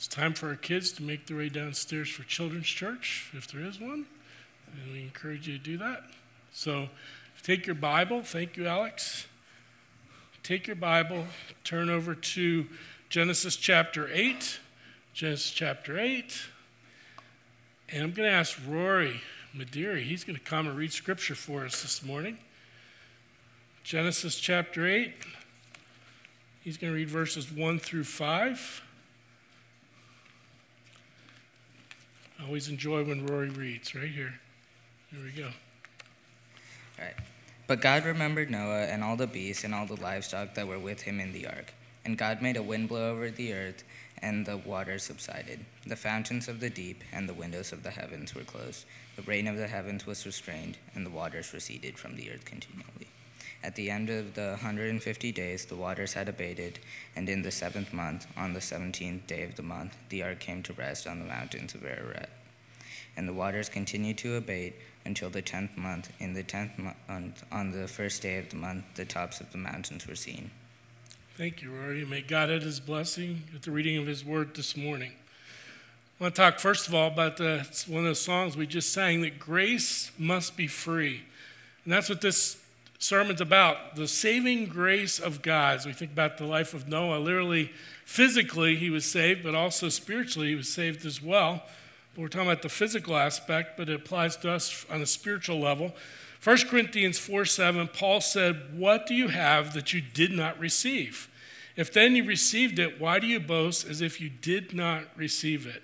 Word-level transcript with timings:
It's 0.00 0.08
time 0.08 0.32
for 0.32 0.48
our 0.48 0.56
kids 0.56 0.92
to 0.92 1.02
make 1.02 1.26
their 1.26 1.36
way 1.36 1.50
downstairs 1.50 2.08
for 2.08 2.22
Children's 2.22 2.64
Church, 2.64 3.30
if 3.34 3.46
there 3.52 3.60
is 3.60 3.78
one. 3.78 4.06
And 4.72 4.94
we 4.94 5.02
encourage 5.02 5.46
you 5.46 5.58
to 5.58 5.62
do 5.62 5.76
that. 5.76 6.04
So 6.52 6.88
take 7.42 7.66
your 7.66 7.74
Bible. 7.74 8.22
Thank 8.22 8.56
you, 8.56 8.66
Alex. 8.66 9.26
Take 10.42 10.66
your 10.66 10.76
Bible, 10.76 11.26
turn 11.64 11.90
over 11.90 12.14
to 12.14 12.66
Genesis 13.10 13.56
chapter 13.56 14.08
8. 14.10 14.60
Genesis 15.12 15.50
chapter 15.50 15.98
8. 15.98 16.46
And 17.90 18.04
I'm 18.04 18.12
going 18.12 18.26
to 18.26 18.34
ask 18.34 18.58
Rory 18.66 19.20
Madiri, 19.54 20.04
he's 20.04 20.24
going 20.24 20.38
to 20.38 20.42
come 20.42 20.66
and 20.66 20.78
read 20.78 20.94
scripture 20.94 21.34
for 21.34 21.66
us 21.66 21.82
this 21.82 22.02
morning. 22.02 22.38
Genesis 23.84 24.40
chapter 24.40 24.86
8. 24.86 25.12
He's 26.62 26.78
going 26.78 26.90
to 26.90 26.96
read 26.96 27.10
verses 27.10 27.52
1 27.52 27.78
through 27.80 28.04
5. 28.04 28.84
I 32.40 32.46
always 32.46 32.68
enjoy 32.68 33.04
when 33.04 33.26
Rory 33.26 33.50
reads, 33.50 33.94
right 33.94 34.08
here. 34.08 34.34
Here 35.10 35.20
we 35.22 35.30
go. 35.30 35.48
All 36.98 37.04
right. 37.04 37.14
But 37.66 37.80
God 37.80 38.04
remembered 38.04 38.50
Noah 38.50 38.84
and 38.84 39.04
all 39.04 39.16
the 39.16 39.26
beasts 39.26 39.64
and 39.64 39.74
all 39.74 39.86
the 39.86 40.00
livestock 40.00 40.54
that 40.54 40.66
were 40.66 40.78
with 40.78 41.02
him 41.02 41.20
in 41.20 41.32
the 41.32 41.46
ark. 41.46 41.72
And 42.04 42.16
God 42.16 42.40
made 42.40 42.56
a 42.56 42.62
wind 42.62 42.88
blow 42.88 43.12
over 43.12 43.30
the 43.30 43.52
earth, 43.52 43.84
and 44.22 44.46
the 44.46 44.56
waters 44.56 45.02
subsided. 45.02 45.60
The 45.86 45.96
fountains 45.96 46.48
of 46.48 46.60
the 46.60 46.70
deep 46.70 47.04
and 47.12 47.28
the 47.28 47.34
windows 47.34 47.72
of 47.72 47.82
the 47.82 47.90
heavens 47.90 48.34
were 48.34 48.42
closed. 48.42 48.86
The 49.16 49.22
rain 49.22 49.46
of 49.46 49.56
the 49.56 49.68
heavens 49.68 50.06
was 50.06 50.24
restrained, 50.24 50.78
and 50.94 51.04
the 51.04 51.10
waters 51.10 51.52
receded 51.52 51.98
from 51.98 52.16
the 52.16 52.30
earth 52.30 52.46
continually. 52.46 53.09
At 53.62 53.74
the 53.74 53.90
end 53.90 54.08
of 54.08 54.34
the 54.34 54.50
150 54.50 55.32
days, 55.32 55.66
the 55.66 55.76
waters 55.76 56.14
had 56.14 56.28
abated, 56.28 56.78
and 57.14 57.28
in 57.28 57.42
the 57.42 57.50
seventh 57.50 57.92
month, 57.92 58.26
on 58.36 58.54
the 58.54 58.60
17th 58.60 59.26
day 59.26 59.42
of 59.42 59.56
the 59.56 59.62
month, 59.62 59.96
the 60.08 60.22
ark 60.22 60.40
came 60.40 60.62
to 60.62 60.72
rest 60.72 61.06
on 61.06 61.18
the 61.18 61.26
mountains 61.26 61.74
of 61.74 61.84
Ararat. 61.84 62.30
And 63.16 63.28
the 63.28 63.34
waters 63.34 63.68
continued 63.68 64.16
to 64.18 64.36
abate 64.36 64.74
until 65.04 65.28
the 65.28 65.42
tenth 65.42 65.76
month. 65.76 66.10
In 66.20 66.32
the 66.32 66.42
tenth 66.42 66.78
month, 66.78 67.44
on 67.52 67.72
the 67.72 67.86
first 67.86 68.22
day 68.22 68.38
of 68.38 68.48
the 68.48 68.56
month, 68.56 68.84
the 68.94 69.04
tops 69.04 69.40
of 69.40 69.52
the 69.52 69.58
mountains 69.58 70.06
were 70.06 70.14
seen. 70.14 70.50
Thank 71.36 71.62
you, 71.62 71.70
Rory. 71.70 72.04
May 72.04 72.22
God 72.22 72.50
add 72.50 72.62
his 72.62 72.80
blessing 72.80 73.42
at 73.54 73.62
the 73.62 73.70
reading 73.70 73.96
of 73.96 74.06
his 74.06 74.24
word 74.24 74.54
this 74.54 74.76
morning. 74.76 75.12
I 76.18 76.24
want 76.24 76.34
to 76.34 76.42
talk 76.42 76.58
first 76.58 76.86
of 76.86 76.94
all 76.94 77.08
about 77.08 77.38
the, 77.38 77.66
one 77.86 78.04
of 78.04 78.10
the 78.10 78.14
songs 78.14 78.56
we 78.56 78.66
just 78.66 78.92
sang 78.92 79.22
that 79.22 79.38
grace 79.38 80.12
must 80.18 80.54
be 80.54 80.66
free. 80.66 81.22
And 81.84 81.92
that's 81.94 82.10
what 82.10 82.20
this 82.20 82.59
sermon's 83.00 83.40
about 83.40 83.96
the 83.96 84.06
saving 84.06 84.66
grace 84.66 85.18
of 85.18 85.40
God. 85.42 85.78
As 85.78 85.86
we 85.86 85.92
think 85.92 86.12
about 86.12 86.36
the 86.36 86.44
life 86.44 86.74
of 86.74 86.86
Noah, 86.86 87.18
literally, 87.18 87.72
physically, 88.04 88.76
he 88.76 88.90
was 88.90 89.04
saved, 89.04 89.42
but 89.42 89.54
also 89.54 89.88
spiritually, 89.88 90.50
he 90.50 90.54
was 90.54 90.68
saved 90.68 91.04
as 91.06 91.20
well. 91.20 91.62
But 92.14 92.20
we're 92.20 92.28
talking 92.28 92.48
about 92.48 92.62
the 92.62 92.68
physical 92.68 93.16
aspect, 93.16 93.78
but 93.78 93.88
it 93.88 93.94
applies 93.94 94.36
to 94.38 94.50
us 94.50 94.84
on 94.90 95.00
a 95.00 95.06
spiritual 95.06 95.58
level. 95.58 95.94
1 96.44 96.58
Corinthians 96.68 97.18
4 97.18 97.46
7, 97.46 97.88
Paul 97.88 98.20
said, 98.20 98.78
What 98.78 99.06
do 99.06 99.14
you 99.14 99.28
have 99.28 99.72
that 99.72 99.94
you 99.94 100.02
did 100.02 100.32
not 100.32 100.58
receive? 100.60 101.28
If 101.76 101.92
then 101.92 102.14
you 102.14 102.24
received 102.24 102.78
it, 102.78 103.00
why 103.00 103.18
do 103.18 103.26
you 103.26 103.40
boast 103.40 103.88
as 103.88 104.02
if 104.02 104.20
you 104.20 104.28
did 104.28 104.74
not 104.74 105.04
receive 105.16 105.66
it? 105.66 105.82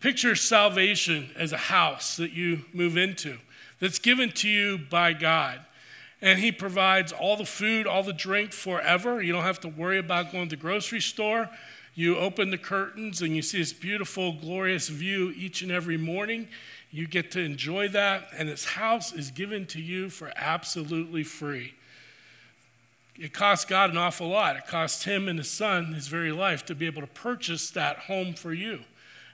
Picture 0.00 0.36
salvation 0.36 1.30
as 1.36 1.52
a 1.52 1.56
house 1.56 2.16
that 2.16 2.30
you 2.30 2.64
move 2.72 2.96
into 2.96 3.38
that's 3.80 3.98
given 3.98 4.30
to 4.30 4.48
you 4.48 4.78
by 4.78 5.12
God. 5.12 5.64
And 6.20 6.38
He 6.38 6.52
provides 6.52 7.12
all 7.12 7.36
the 7.36 7.44
food, 7.44 7.86
all 7.86 8.02
the 8.02 8.12
drink 8.12 8.52
forever. 8.52 9.22
You 9.22 9.32
don't 9.32 9.44
have 9.44 9.60
to 9.60 9.68
worry 9.68 9.98
about 9.98 10.32
going 10.32 10.48
to 10.48 10.56
the 10.56 10.60
grocery 10.60 11.00
store. 11.00 11.48
You 11.94 12.16
open 12.16 12.50
the 12.50 12.58
curtains 12.58 13.22
and 13.22 13.34
you 13.34 13.42
see 13.42 13.58
this 13.58 13.72
beautiful, 13.72 14.32
glorious 14.32 14.88
view 14.88 15.32
each 15.36 15.62
and 15.62 15.72
every 15.72 15.96
morning. 15.96 16.48
You 16.90 17.06
get 17.06 17.30
to 17.32 17.40
enjoy 17.40 17.88
that, 17.88 18.28
and 18.36 18.48
this 18.48 18.64
house 18.64 19.12
is 19.12 19.30
given 19.30 19.66
to 19.66 19.80
you 19.80 20.08
for 20.08 20.32
absolutely 20.36 21.22
free. 21.22 21.74
It 23.16 23.32
costs 23.34 23.64
God 23.64 23.90
an 23.90 23.98
awful 23.98 24.28
lot. 24.28 24.56
It 24.56 24.66
costs 24.66 25.04
Him 25.04 25.28
and 25.28 25.38
His 25.38 25.50
Son 25.50 25.92
His 25.92 26.06
very 26.06 26.32
life 26.32 26.64
to 26.66 26.74
be 26.74 26.86
able 26.86 27.02
to 27.02 27.08
purchase 27.08 27.70
that 27.70 27.98
home 27.98 28.32
for 28.32 28.52
you. 28.52 28.80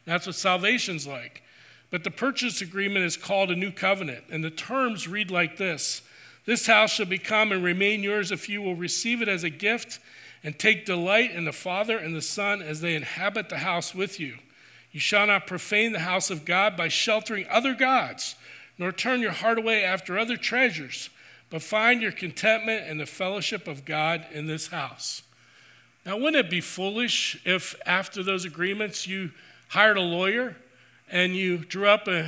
That's 0.07 0.27
what 0.27 0.35
salvation's 0.35 1.07
like. 1.07 1.43
But 1.91 2.03
the 2.03 2.11
purchase 2.11 2.61
agreement 2.61 3.05
is 3.05 3.17
called 3.17 3.51
a 3.51 3.57
new 3.57 3.71
covenant, 3.71 4.25
and 4.31 4.43
the 4.43 4.51
terms 4.51 5.07
read 5.07 5.31
like 5.31 5.59
this 5.59 6.03
This 6.47 6.67
house 6.67 6.93
shall 6.93 7.07
become 7.07 7.53
and 7.53 7.65
remain 7.65 8.03
yours 8.03 8.31
if 8.31 8.49
you 8.49 8.61
will 8.61 8.77
receive 8.77 9.23
it 9.23 9.29
as 9.29 9.45
a 9.45 9.51
gift 9.51 9.99
and 10.43 10.59
take 10.59 10.85
delight 10.85 11.31
in 11.31 11.45
the 11.45 11.53
Father 11.53 11.97
and 11.97 12.15
the 12.15 12.23
Son 12.23 12.61
as 12.61 12.81
they 12.81 12.95
inhabit 12.95 13.49
the 13.49 13.59
house 13.59 13.95
with 13.95 14.21
you. 14.21 14.37
You 14.93 15.01
shall 15.01 15.27
not 15.27 15.47
profane 15.47 15.93
the 15.93 16.01
house 16.01 16.31
of 16.31 16.45
God 16.45 16.77
by 16.77 16.89
sheltering 16.89 17.47
other 17.49 17.75
gods, 17.75 18.37
nor 18.79 18.93
turn 18.93 19.21
your 19.21 19.33
heart 19.33 19.59
away 19.59 19.83
after 19.83 20.19
other 20.19 20.37
treasures, 20.37 21.09
but 21.49 21.63
find 21.63 22.03
your 22.03 22.13
contentment 22.13 22.87
in 22.89 22.99
the 22.99 23.07
fellowship 23.07 23.67
of 23.67 23.85
God 23.85 24.27
in 24.31 24.47
this 24.47 24.69
house. 24.69 25.23
Now, 26.05 26.19
wouldn't 26.19 26.37
it 26.37 26.51
be 26.51 26.61
foolish 26.61 27.41
if 27.47 27.75
after 27.87 28.23
those 28.23 28.45
agreements 28.45 29.07
you 29.07 29.31
hired 29.69 29.97
a 29.97 30.03
lawyer 30.03 30.57
and 31.15 31.37
you 31.37 31.59
drew 31.59 31.87
up 31.87 32.09
an 32.09 32.27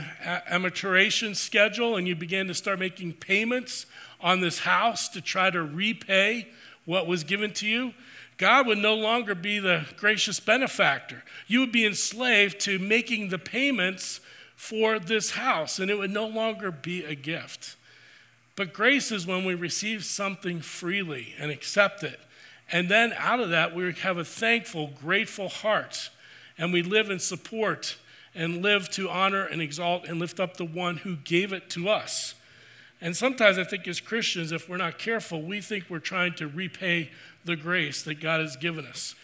amortization 0.49 1.35
schedule 1.35 1.97
and 1.97 2.07
you 2.07 2.15
began 2.15 2.47
to 2.47 2.55
start 2.55 2.79
making 2.79 3.13
payments 3.15 3.85
on 4.21 4.41
this 4.41 4.61
house 4.61 5.09
to 5.09 5.21
try 5.21 5.51
to 5.51 5.61
repay 5.61 6.47
what 6.85 7.09
was 7.09 7.25
given 7.25 7.53
to 7.53 7.67
you, 7.67 7.93
God 8.37 8.69
would 8.69 8.79
no 8.79 8.95
longer 8.95 9.35
be 9.35 9.59
the 9.59 9.87
gracious 9.97 10.39
benefactor. 10.39 11.25
You 11.49 11.61
would 11.61 11.73
be 11.73 11.85
enslaved 11.85 12.61
to 12.61 12.79
making 12.79 13.31
the 13.31 13.41
payments 13.41 14.21
for 14.55 15.01
this 15.01 15.33
house, 15.33 15.81
and 15.81 15.91
it 15.91 15.99
would 15.99 16.13
no 16.13 16.29
longer 16.29 16.71
be 16.71 17.03
a 17.05 17.17
gift. 17.17 17.75
But 18.55 18.73
grace 18.73 19.11
is 19.11 19.27
when 19.27 19.45
we 19.45 19.55
receive 19.55 20.05
something 20.05 20.61
freely 20.61 21.35
and 21.41 21.51
accept 21.51 22.05
it. 22.05 22.21
And 22.71 22.89
then 22.89 23.13
out 23.19 23.41
of 23.41 23.51
that, 23.51 23.75
we 23.75 23.93
have 23.93 24.17
a 24.17 24.25
thankful, 24.25 24.93
grateful 25.03 25.49
heart 25.49 26.11
and 26.57 26.73
we 26.73 26.83
live 26.83 27.11
in 27.11 27.19
support 27.19 27.97
and 28.37 28.63
live 28.63 28.91
to 28.91 29.09
honor 29.09 29.45
and 29.45 29.61
exalt 29.63 30.07
and 30.07 30.21
lift 30.21 30.39
up 30.39 30.57
the 30.57 30.65
one 30.65 30.99
who 30.99 31.17
gave 31.17 31.53
it 31.53 31.71
to 31.71 31.89
us. 31.89 32.35
And 33.01 33.17
sometimes 33.17 33.59
I 33.59 33.65
think 33.65 33.89
as 33.89 34.01
Christians, 34.01 34.53
if 34.53 34.69
we're 34.69 34.77
not 34.77 34.99
careful, 34.99 35.43
we 35.43 35.61
think 35.61 35.85
we're 35.89 35.99
trying 35.99 36.35
to 36.35 36.47
repay 36.47 37.11
the 37.45 37.57
grace 37.57 38.03
that 38.03 38.21
God 38.21 38.41
has 38.41 38.57
given 38.57 38.87
us. 38.87 39.15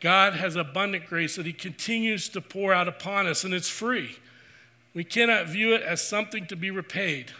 God 0.00 0.34
has 0.34 0.56
abundant 0.56 1.06
grace 1.06 1.36
that 1.36 1.46
He 1.46 1.52
continues 1.52 2.28
to 2.30 2.40
pour 2.40 2.72
out 2.72 2.88
upon 2.88 3.26
us, 3.26 3.44
and 3.44 3.52
it's 3.52 3.68
free. 3.68 4.16
We 4.94 5.04
cannot 5.04 5.46
view 5.46 5.74
it 5.74 5.82
as 5.82 6.00
something 6.00 6.46
to 6.46 6.56
be 6.56 6.70
repaid. 6.70 7.32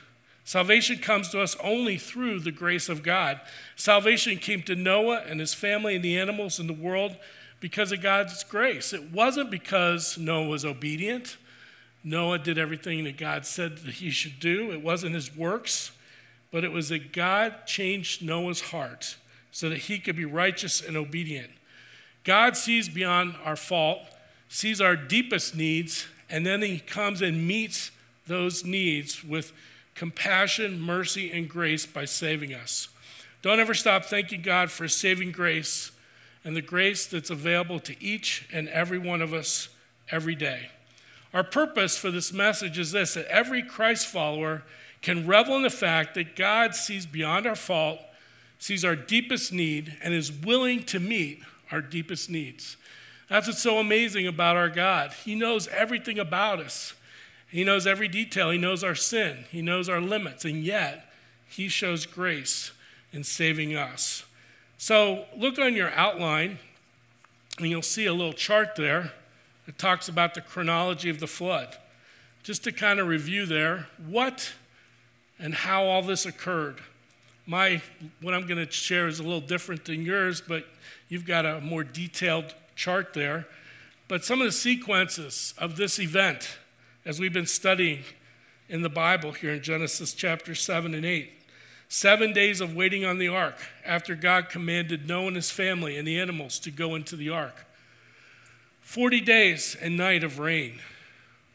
Salvation 0.45 0.99
comes 0.99 1.29
to 1.31 1.41
us 1.41 1.57
only 1.63 1.97
through 1.97 2.41
the 2.41 2.53
grace 2.53 2.89
of 2.89 3.03
God. 3.03 3.41
Salvation 3.77 4.37
came 4.37 4.63
to 4.63 4.75
Noah 4.75 5.23
and 5.27 5.41
his 5.41 5.55
family 5.55 5.97
and 5.97 6.05
the 6.05 6.19
animals 6.19 6.59
in 6.59 6.67
the 6.67 6.73
world 6.73 7.17
because 7.61 7.93
of 7.93 8.01
God's 8.01 8.43
grace. 8.45 8.93
It 8.93 9.13
wasn't 9.13 9.51
because 9.51 10.19
Noah 10.19 10.49
was 10.49 10.65
obedient. 10.65 11.37
Noah 12.03 12.39
did 12.39 12.59
everything 12.59 13.05
that 13.05 13.19
God 13.19 13.45
said 13.45 13.77
that 13.79 13.95
he 13.95 14.11
should 14.11 14.41
do. 14.41 14.73
It 14.73 14.83
wasn't 14.83 15.15
his 15.15 15.37
works, 15.37 15.93
but 16.51 16.65
it 16.65 16.73
was 16.73 16.89
that 16.89 17.13
God 17.13 17.67
changed 17.67 18.23
Noah's 18.23 18.63
heart 18.63 19.17
so 19.53 19.69
that 19.69 19.79
he 19.79 19.99
could 19.99 20.17
be 20.17 20.25
righteous 20.25 20.81
and 20.81 20.97
obedient. 20.97 21.51
God 22.25 22.57
sees 22.57 22.89
beyond 22.89 23.35
our 23.45 23.57
fault, 23.57 24.01
sees 24.49 24.81
our 24.81 24.97
deepest 24.97 25.55
needs, 25.55 26.07
and 26.29 26.47
then 26.47 26.63
he 26.63 26.79
comes 26.79 27.21
and 27.21 27.47
meets 27.47 27.91
those 28.27 28.65
needs 28.65 29.23
with 29.23 29.53
compassion, 29.95 30.81
mercy, 30.81 31.31
and 31.31 31.49
grace 31.49 31.85
by 31.85 32.05
saving 32.05 32.55
us. 32.55 32.89
Don't 33.43 33.61
ever 33.61 33.75
stop 33.75 34.05
thanking 34.05 34.43
God 34.43 34.71
for 34.71 34.87
saving 34.89 35.33
grace 35.33 35.93
and 36.45 36.57
the 36.57 36.63
grace 36.63 37.07
that's 37.07 37.31
available 37.31 37.79
to 37.81 38.03
each 38.03 38.49
and 38.53 38.69
every 38.69 38.99
one 38.99 39.21
of 39.23 39.35
us 39.35 39.69
every 40.11 40.35
day. 40.35 40.71
Our 41.33 41.45
purpose 41.45 41.97
for 41.97 42.11
this 42.11 42.33
message 42.33 42.79
is 42.79 42.93
this 42.93 43.15
that 43.15 43.27
every 43.27 43.63
Christ 43.63 44.07
follower 44.07 44.63
can 45.03 45.27
revel 45.27 45.57
in 45.57 45.63
the 45.63 45.71
fact 45.71 46.15
that 46.15 46.37
God 46.37 46.75
sees 46.75 47.07
beyond 47.07 47.47
our 47.47 47.57
fault, 47.57 48.01
sees 48.59 48.85
our 48.85 48.97
deepest 48.97 49.53
need, 49.53 49.97
and 50.03 50.13
is 50.13 50.33
willing 50.33 50.85
to 50.85 50.99
meet 50.99 51.43
our 51.71 51.81
deepest 51.81 52.29
needs. 52.29 52.77
That's 53.29 53.47
what's 53.47 53.63
so 53.63 53.79
amazing 53.79 54.27
about 54.27 54.57
our 54.57 54.69
God. 54.69 55.13
He 55.25 55.35
knows 55.35 55.69
everything 55.69 56.19
about 56.19 56.61
us, 56.61 56.95
He 57.49 57.65
knows 57.65 57.87
every 57.87 58.09
detail, 58.09 58.51
He 58.51 58.59
knows 58.59 58.83
our 58.83 58.95
sin, 58.95 59.45
He 59.51 59.63
knows 59.63 59.89
our 59.89 60.01
limits, 60.01 60.45
and 60.45 60.65
yet 60.65 61.13
He 61.49 61.69
shows 61.69 62.07
grace 62.07 62.73
in 63.13 63.25
saving 63.25 63.77
us. 63.77 64.25
So 64.81 65.27
look 65.37 65.59
on 65.59 65.77
your 65.77 65.91
outline, 65.91 66.59
and 67.59 67.69
you'll 67.69 67.83
see 67.83 68.07
a 68.07 68.15
little 68.15 68.33
chart 68.33 68.77
there 68.77 69.13
that 69.67 69.77
talks 69.77 70.09
about 70.09 70.33
the 70.33 70.41
chronology 70.41 71.11
of 71.11 71.21
the 71.21 71.27
flood. 71.27 71.77
Just 72.43 72.65
to 72.65 72.73
kind 72.73 72.99
of 72.99 73.07
review 73.07 73.45
there, 73.45 73.89
what 74.07 74.55
and 75.39 75.55
how 75.55 75.85
all 75.85 76.01
this 76.01 76.25
occurred. 76.25 76.81
My 77.45 77.83
what 78.23 78.33
I'm 78.33 78.47
going 78.47 78.67
to 78.67 78.73
share 78.73 79.07
is 79.07 79.21
a 79.21 79.23
little 79.23 79.43
different 79.43 79.85
than 79.85 80.03
yours, 80.03 80.41
but 80.41 80.65
you've 81.11 81.27
got 81.27 81.45
a 81.45 81.61
more 81.61 81.85
detailed 81.85 82.55
chart 82.75 83.13
there. 83.13 83.47
But 84.09 84.25
some 84.25 84.41
of 84.41 84.47
the 84.47 84.53
sequences 84.53 85.53
of 85.59 85.77
this 85.77 85.99
event, 85.99 86.57
as 87.05 87.21
we've 87.21 87.35
been 87.35 87.45
studying 87.45 88.03
in 88.71 88.81
the 88.81 88.89
Bible 88.89 89.33
here 89.33 89.53
in 89.53 89.63
Genesis 89.63 90.15
chapter 90.15 90.55
7 90.55 90.95
and 90.95 91.05
8, 91.05 91.40
seven 91.91 92.33
days 92.33 92.61
of 92.61 92.77
waiting 92.77 93.05
on 93.05 93.19
the 93.19 93.27
ark 93.27 93.57
after 93.85 94.15
God 94.15 94.49
commanded 94.49 95.09
Noah 95.09 95.27
and 95.27 95.37
his 95.37 95.51
family 95.51 95.99
and 95.99 96.07
the 96.07 96.21
animals 96.21 96.61
to 96.61 96.71
go 96.71 96.95
into 96.95 97.17
the 97.17 97.31
ark. 97.31 97.67
40 98.81 99.21
days 99.21 99.77
and 99.83 99.97
night 99.97 100.23
of 100.23 100.39
rain, 100.39 100.79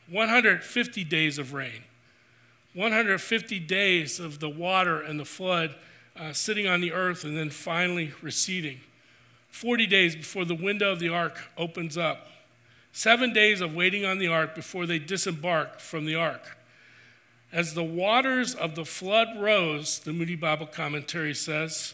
150 0.09 1.03
days 1.05 1.37
of 1.39 1.53
rain, 1.53 1.83
150 2.73 3.59
days 3.61 4.19
of 4.19 4.41
the 4.41 4.49
water 4.49 5.01
and 5.01 5.17
the 5.17 5.25
flood 5.25 5.73
uh, 6.17 6.33
sitting 6.33 6.67
on 6.67 6.81
the 6.81 6.91
earth 6.91 7.23
and 7.23 7.37
then 7.37 7.49
finally 7.49 8.11
receding. 8.21 8.81
40 9.49 9.87
days 9.87 10.17
before 10.17 10.43
the 10.43 10.53
window 10.53 10.91
of 10.91 10.99
the 10.99 11.07
ark 11.07 11.43
opens 11.57 11.97
up. 11.97 12.27
Seven 12.91 13.31
days 13.31 13.61
of 13.61 13.73
waiting 13.73 14.03
on 14.03 14.19
the 14.19 14.27
ark 14.27 14.53
before 14.53 14.85
they 14.85 14.99
disembark 14.99 15.79
from 15.79 16.05
the 16.05 16.15
ark. 16.15 16.57
As 17.55 17.73
the 17.73 17.85
waters 17.85 18.53
of 18.53 18.75
the 18.75 18.83
flood 18.83 19.29
rose, 19.39 19.99
the 19.99 20.11
Moody 20.11 20.35
Bible 20.35 20.65
commentary 20.65 21.33
says, 21.33 21.93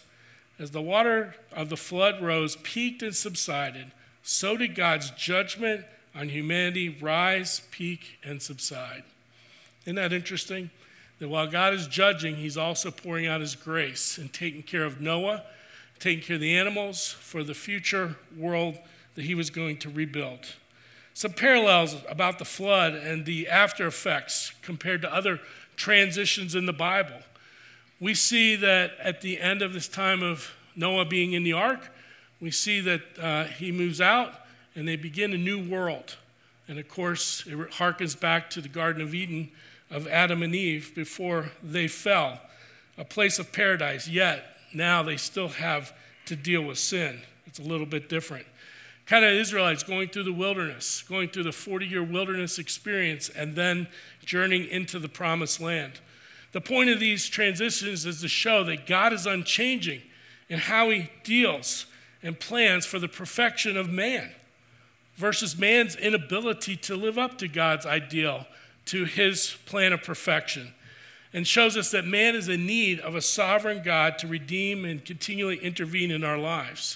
as 0.57 0.71
the 0.71 0.81
water 0.81 1.35
of 1.51 1.69
the 1.69 1.77
flood 1.77 2.19
rose, 2.19 2.55
peaked 2.63 3.03
and 3.03 3.15
subsided, 3.15 3.91
so 4.23 4.57
did 4.57 4.73
God's 4.73 5.11
judgment 5.11 5.85
on 6.15 6.29
humanity 6.29 6.89
rise, 6.89 7.61
peak, 7.69 8.17
and 8.23 8.41
subside. 8.41 9.03
Isn't 9.85 9.97
that 9.97 10.11
interesting? 10.11 10.71
That 11.19 11.29
while 11.29 11.45
God 11.45 11.75
is 11.75 11.85
judging, 11.85 12.37
He's 12.37 12.57
also 12.57 12.89
pouring 12.89 13.27
out 13.27 13.41
His 13.41 13.53
grace 13.53 14.17
and 14.17 14.33
taking 14.33 14.63
care 14.63 14.83
of 14.83 14.99
Noah, 14.99 15.43
taking 15.99 16.23
care 16.23 16.37
of 16.37 16.41
the 16.41 16.57
animals 16.57 17.11
for 17.11 17.43
the 17.43 17.53
future 17.53 18.15
world 18.35 18.79
that 19.13 19.25
He 19.25 19.35
was 19.35 19.51
going 19.51 19.77
to 19.77 19.91
rebuild. 19.91 20.55
Some 21.21 21.33
parallels 21.33 21.97
about 22.09 22.39
the 22.39 22.45
flood 22.45 22.95
and 22.95 23.27
the 23.27 23.47
after 23.47 23.85
effects 23.85 24.53
compared 24.63 25.03
to 25.03 25.13
other 25.13 25.39
transitions 25.75 26.55
in 26.55 26.65
the 26.65 26.73
Bible. 26.73 27.19
We 27.99 28.15
see 28.15 28.55
that 28.55 28.93
at 28.99 29.21
the 29.21 29.39
end 29.39 29.61
of 29.61 29.71
this 29.71 29.87
time 29.87 30.23
of 30.23 30.51
Noah 30.75 31.05
being 31.05 31.33
in 31.33 31.43
the 31.43 31.53
ark, 31.53 31.91
we 32.39 32.49
see 32.49 32.81
that 32.81 33.01
uh, 33.21 33.43
he 33.43 33.71
moves 33.71 34.01
out 34.01 34.33
and 34.73 34.87
they 34.87 34.95
begin 34.95 35.31
a 35.31 35.37
new 35.37 35.63
world. 35.63 36.15
And 36.67 36.79
of 36.79 36.89
course, 36.89 37.45
it 37.45 37.55
harkens 37.73 38.19
back 38.19 38.49
to 38.49 38.59
the 38.59 38.67
Garden 38.67 39.03
of 39.03 39.13
Eden 39.13 39.51
of 39.91 40.07
Adam 40.07 40.41
and 40.41 40.55
Eve 40.55 40.91
before 40.95 41.51
they 41.61 41.87
fell, 41.87 42.41
a 42.97 43.05
place 43.05 43.37
of 43.37 43.51
paradise, 43.51 44.07
yet 44.07 44.57
now 44.73 45.03
they 45.03 45.17
still 45.17 45.49
have 45.49 45.93
to 46.25 46.35
deal 46.35 46.63
with 46.63 46.79
sin. 46.79 47.21
It's 47.45 47.59
a 47.59 47.63
little 47.63 47.85
bit 47.85 48.09
different. 48.09 48.47
Kind 49.11 49.25
of 49.25 49.33
Israelites 49.33 49.83
going 49.83 50.07
through 50.07 50.23
the 50.23 50.31
wilderness, 50.31 51.01
going 51.01 51.27
through 51.27 51.43
the 51.43 51.51
40 51.51 51.85
year 51.85 52.01
wilderness 52.01 52.57
experience, 52.57 53.27
and 53.27 53.57
then 53.57 53.89
journeying 54.23 54.69
into 54.69 54.99
the 54.99 55.09
promised 55.09 55.59
land. 55.59 55.99
The 56.53 56.61
point 56.61 56.89
of 56.89 57.01
these 57.01 57.27
transitions 57.27 58.05
is 58.05 58.21
to 58.21 58.29
show 58.29 58.63
that 58.63 58.87
God 58.87 59.11
is 59.11 59.25
unchanging 59.25 60.01
in 60.47 60.59
how 60.59 60.91
he 60.91 61.09
deals 61.25 61.87
and 62.23 62.39
plans 62.39 62.85
for 62.85 62.99
the 62.99 63.09
perfection 63.09 63.75
of 63.75 63.89
man 63.89 64.31
versus 65.17 65.57
man's 65.57 65.97
inability 65.97 66.77
to 66.77 66.95
live 66.95 67.17
up 67.17 67.37
to 67.39 67.49
God's 67.49 67.85
ideal, 67.85 68.47
to 68.85 69.03
his 69.03 69.57
plan 69.65 69.91
of 69.91 70.03
perfection, 70.03 70.73
and 71.33 71.45
shows 71.45 71.75
us 71.75 71.91
that 71.91 72.05
man 72.05 72.33
is 72.33 72.47
in 72.47 72.65
need 72.65 73.01
of 73.01 73.15
a 73.15 73.21
sovereign 73.21 73.83
God 73.83 74.17
to 74.19 74.27
redeem 74.27 74.85
and 74.85 75.03
continually 75.03 75.57
intervene 75.57 76.11
in 76.11 76.23
our 76.23 76.37
lives. 76.37 76.95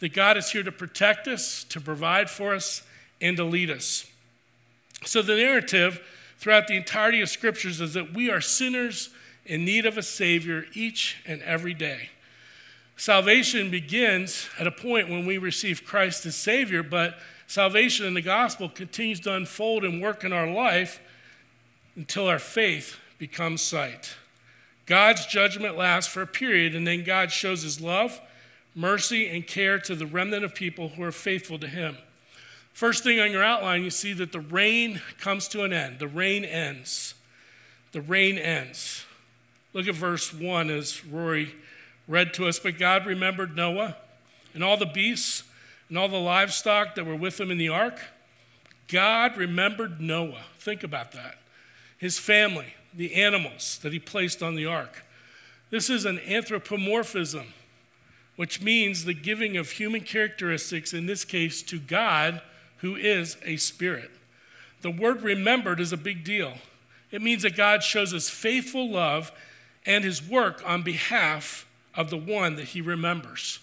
That 0.00 0.12
God 0.12 0.36
is 0.36 0.50
here 0.50 0.62
to 0.62 0.72
protect 0.72 1.28
us, 1.28 1.64
to 1.64 1.80
provide 1.80 2.28
for 2.28 2.54
us, 2.54 2.82
and 3.20 3.36
to 3.36 3.44
lead 3.44 3.70
us. 3.70 4.06
So 5.04 5.22
the 5.22 5.36
narrative 5.36 6.00
throughout 6.38 6.66
the 6.66 6.76
entirety 6.76 7.20
of 7.20 7.28
scriptures 7.28 7.80
is 7.80 7.94
that 7.94 8.14
we 8.14 8.30
are 8.30 8.40
sinners 8.40 9.10
in 9.46 9.64
need 9.64 9.86
of 9.86 9.98
a 9.98 10.02
Savior 10.02 10.66
each 10.74 11.22
and 11.26 11.42
every 11.42 11.74
day. 11.74 12.10
Salvation 12.96 13.70
begins 13.70 14.48
at 14.58 14.66
a 14.66 14.70
point 14.70 15.08
when 15.08 15.24
we 15.24 15.38
receive 15.38 15.84
Christ 15.84 16.26
as 16.26 16.36
Savior, 16.36 16.82
but 16.82 17.18
salvation 17.46 18.06
in 18.06 18.14
the 18.14 18.22
gospel 18.22 18.68
continues 18.68 19.20
to 19.20 19.34
unfold 19.34 19.84
and 19.84 20.02
work 20.02 20.22
in 20.22 20.32
our 20.32 20.50
life 20.50 21.00
until 21.96 22.26
our 22.26 22.38
faith 22.38 22.96
becomes 23.18 23.62
sight. 23.62 24.16
God's 24.86 25.26
judgment 25.26 25.76
lasts 25.76 26.12
for 26.12 26.20
a 26.20 26.26
period, 26.26 26.74
and 26.74 26.86
then 26.86 27.04
God 27.04 27.30
shows 27.30 27.62
his 27.62 27.80
love, 27.80 28.20
mercy, 28.74 29.28
and 29.28 29.46
care 29.46 29.78
to 29.78 29.94
the 29.94 30.06
remnant 30.06 30.44
of 30.44 30.54
people 30.54 30.90
who 30.90 31.02
are 31.02 31.12
faithful 31.12 31.58
to 31.58 31.66
him. 31.66 31.96
First 32.72 33.04
thing 33.04 33.20
on 33.20 33.30
your 33.30 33.42
outline, 33.42 33.82
you 33.82 33.90
see 33.90 34.12
that 34.14 34.32
the 34.32 34.40
rain 34.40 35.00
comes 35.18 35.48
to 35.48 35.64
an 35.64 35.72
end. 35.72 35.98
The 35.98 36.08
rain 36.08 36.44
ends. 36.44 37.14
The 37.92 38.00
rain 38.00 38.38
ends. 38.38 39.04
Look 39.72 39.86
at 39.86 39.94
verse 39.94 40.32
1 40.32 40.70
as 40.70 41.04
Rory 41.04 41.54
read 42.08 42.34
to 42.34 42.46
us, 42.48 42.58
but 42.58 42.78
God 42.78 43.06
remembered 43.06 43.56
Noah 43.56 43.96
and 44.54 44.64
all 44.64 44.76
the 44.76 44.86
beasts 44.86 45.44
and 45.88 45.98
all 45.98 46.08
the 46.08 46.18
livestock 46.18 46.94
that 46.94 47.06
were 47.06 47.16
with 47.16 47.40
him 47.40 47.50
in 47.50 47.58
the 47.58 47.68
ark. 47.68 48.00
God 48.88 49.36
remembered 49.36 50.00
Noah. 50.00 50.44
Think 50.58 50.82
about 50.82 51.12
that. 51.12 51.38
His 51.98 52.18
family, 52.18 52.74
the 52.94 53.14
animals 53.14 53.78
that 53.82 53.92
he 53.92 53.98
placed 53.98 54.42
on 54.42 54.54
the 54.54 54.66
ark. 54.66 55.04
This 55.70 55.88
is 55.88 56.04
an 56.04 56.18
anthropomorphism, 56.20 57.46
which 58.40 58.62
means 58.62 59.04
the 59.04 59.12
giving 59.12 59.58
of 59.58 59.72
human 59.72 60.00
characteristics, 60.00 60.94
in 60.94 61.04
this 61.04 61.26
case 61.26 61.60
to 61.60 61.78
God, 61.78 62.40
who 62.78 62.96
is 62.96 63.36
a 63.44 63.58
spirit. 63.58 64.10
The 64.80 64.90
word 64.90 65.20
remembered 65.20 65.78
is 65.78 65.92
a 65.92 65.98
big 65.98 66.24
deal. 66.24 66.54
It 67.10 67.20
means 67.20 67.42
that 67.42 67.54
God 67.54 67.82
shows 67.82 68.12
his 68.12 68.30
faithful 68.30 68.90
love 68.90 69.30
and 69.84 70.04
his 70.04 70.26
work 70.26 70.62
on 70.66 70.80
behalf 70.80 71.66
of 71.94 72.08
the 72.08 72.16
one 72.16 72.56
that 72.56 72.68
he 72.68 72.80
remembers. 72.80 73.58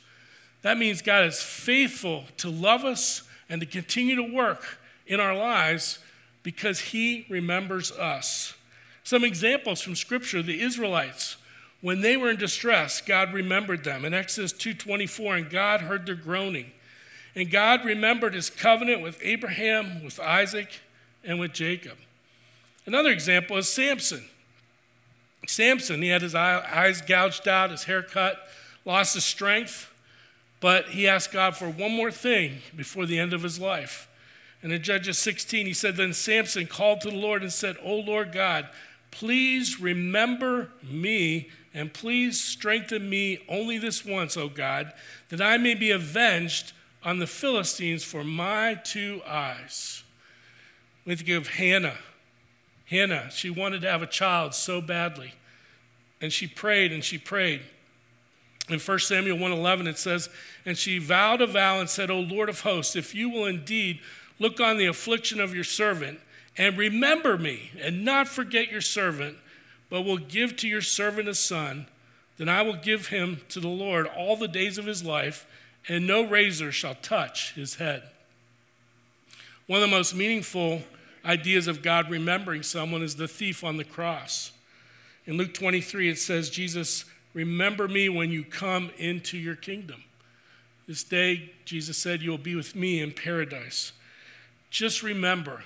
That 0.62 0.78
means 0.78 1.02
God 1.02 1.26
is 1.26 1.42
faithful 1.42 2.26
to 2.38 2.52
love 2.52 2.86
us 2.86 3.24
and 3.50 3.60
to 3.62 3.66
continue 3.66 4.16
to 4.16 4.32
work 4.32 4.78
in 5.08 5.20
our 5.20 5.36
lives 5.36 5.98
because 6.44 6.80
he 6.80 7.26
remembers 7.32 7.92
us. 7.94 8.54
Some 9.04 9.24
examples 9.24 9.82
from 9.82 9.96
scripture, 9.96 10.44
the 10.44 10.62
Israelites, 10.62 11.38
when 11.82 12.02
they 12.02 12.18
were 12.18 12.30
in 12.30 12.38
distress, 12.38 13.02
God 13.02 13.34
remembered 13.34 13.84
them. 13.84 14.04
In 14.04 14.14
Exodus 14.14 14.54
2:24, 14.54 15.36
and 15.36 15.50
God 15.50 15.82
heard 15.82 16.06
their 16.06 16.16
groaning. 16.16 16.72
And 17.36 17.52
God 17.52 17.86
remembered 17.86 18.34
his 18.34 18.50
covenant 18.50 19.02
with 19.02 19.20
Abraham, 19.22 20.04
with 20.04 20.20
Isaac, 20.20 20.82
and 21.24 21.40
with 21.40 21.54
Jacob. 21.54 21.98
Another 22.86 23.12
example 23.12 23.58
is 23.58 23.70
Samson. 23.70 24.26
Samson, 25.46 26.02
he 26.02 26.10
had 26.10 26.24
his 26.24 26.34
eyes 26.34 27.02
gouged 27.02 27.48
out, 27.48 27.70
his 27.70 27.84
hair 27.84 28.02
cut, 28.02 28.50
lost 28.86 29.14
his 29.14 29.26
strength, 29.26 29.92
but 30.60 30.90
he 30.90 31.08
asked 31.08 31.32
God 31.32 31.56
for 31.56 31.70
one 31.70 31.92
more 31.92 32.12
thing 32.12 32.62
before 32.76 33.06
the 33.06 33.20
end 33.20 33.34
of 33.34 33.44
his 33.44 33.60
life. 33.60 34.08
And 34.64 34.74
in 34.74 34.82
Judges 34.82 35.20
16, 35.20 35.66
he 35.68 35.74
said, 35.74 35.96
Then 35.96 36.14
Samson 36.14 36.66
called 36.66 37.02
to 37.02 37.12
the 37.12 37.16
Lord 37.16 37.44
and 37.44 37.54
said, 37.54 37.78
O 37.84 37.96
Lord 37.96 38.32
God, 38.32 38.68
please 39.12 39.80
remember 39.80 40.70
me 40.82 41.50
and 41.78 41.94
please 41.94 42.42
strengthen 42.42 43.08
me 43.08 43.38
only 43.48 43.78
this 43.78 44.04
once, 44.04 44.36
O 44.36 44.50
God, 44.50 44.92
that 45.30 45.40
I 45.40 45.58
may 45.58 45.76
be 45.76 45.92
avenged 45.92 46.74
on 47.04 47.20
the 47.20 47.28
Philistines 47.28 48.04
for 48.04 48.24
my 48.24 48.74
two 48.84 49.22
eyes. 49.28 50.04
We 51.06 51.16
think 51.16 51.30
of 51.30 51.48
Hannah. 51.50 52.00
Hannah, 52.86 53.30
she 53.30 53.52
wanted 53.52 53.84
to 53.84 53.92
have 53.92 54.02
a 54.02 54.08
child 54.08 54.56
so 54.56 54.82
badly. 54.82 55.36
And 56.20 56.34
she 56.34 56.48
prayed 56.48 56.92
and 56.92 57.04
she 57.04 57.20
prayed. 57.20 57.62
In 58.70 58.80
1 58.80 59.00
Samuel 59.00 59.38
1:11 59.38 59.86
it 59.86 60.00
says, 60.00 60.30
"And 60.66 60.76
she 60.80 60.98
vowed 60.98 61.42
a 61.42 61.46
vow 61.46 61.80
and 61.80 61.88
said, 61.88 62.10
O 62.10 62.20
Lord 62.20 62.50
of 62.50 62.62
hosts, 62.62 62.96
if 62.96 63.14
you 63.14 63.30
will 63.30 63.46
indeed 63.46 64.02
look 64.40 64.60
on 64.60 64.80
the 64.80 64.88
affliction 64.88 65.40
of 65.40 65.54
your 65.54 65.64
servant 65.64 66.22
and 66.58 66.76
remember 66.76 67.38
me 67.38 67.70
and 67.80 68.04
not 68.04 68.28
forget 68.28 68.72
your 68.72 68.82
servant, 68.82 69.38
but 69.90 70.02
will 70.02 70.18
give 70.18 70.56
to 70.58 70.68
your 70.68 70.82
servant 70.82 71.28
a 71.28 71.36
son, 71.36 71.88
then 72.38 72.50
I 72.50 72.62
will 72.62 72.76
give 72.76 73.08
him 73.08 73.42
to 73.50 73.60
the 73.60 73.68
Lord 73.68 74.08
all 74.08 74.36
the 74.36 74.48
days 74.48 74.78
of 74.78 74.86
his 74.86 75.04
life, 75.04 75.46
and 75.88 76.06
no 76.06 76.24
razor 76.24 76.72
shall 76.72 76.96
touch 76.96 77.54
his 77.54 77.76
head." 77.76 78.04
One 79.66 79.82
of 79.82 79.90
the 79.90 79.96
most 79.96 80.16
meaningful 80.16 80.84
ideas 81.26 81.68
of 81.68 81.82
God 81.82 82.10
remembering 82.10 82.64
someone 82.64 83.02
is 83.04 83.16
the 83.16 83.28
thief 83.28 83.64
on 83.64 83.78
the 83.78 83.84
cross. 83.84 84.52
In 85.26 85.36
Luke 85.36 85.54
23, 85.54 86.10
it 86.10 86.20
says, 86.20 86.50
Jesus, 86.50 87.04
remember 87.34 87.88
me 87.90 88.08
when 88.08 88.32
you 88.32 88.46
come 88.46 88.92
into 88.98 89.38
your 89.38 89.56
kingdom. 89.56 90.04
This 90.88 91.04
day, 91.04 91.52
Jesus 91.66 91.98
said, 91.98 92.22
You 92.22 92.32
will 92.32 92.38
be 92.38 92.56
with 92.56 92.76
me 92.76 93.02
in 93.02 93.12
paradise. 93.12 93.92
Just 94.70 95.04
remember 95.04 95.64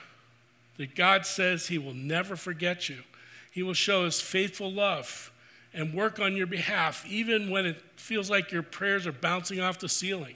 that 0.78 0.96
God 0.96 1.28
says 1.28 1.68
He 1.68 1.78
will 1.78 1.94
never 1.94 2.36
forget 2.36 2.90
you. 2.90 3.04
He 3.52 3.62
will 3.62 3.74
show 3.74 4.06
His 4.06 4.20
faithful 4.20 4.72
love 4.72 5.32
and 5.74 5.94
work 5.94 6.20
on 6.20 6.36
your 6.36 6.48
behalf, 6.48 7.06
even 7.06 7.50
when 7.50 7.66
it 7.66 7.82
feels 7.96 8.30
like 8.30 8.52
your 8.52 8.64
prayers 8.64 9.06
are 9.06 9.12
bouncing 9.12 9.60
off 9.60 9.80
the 9.80 9.88
ceiling, 9.88 10.36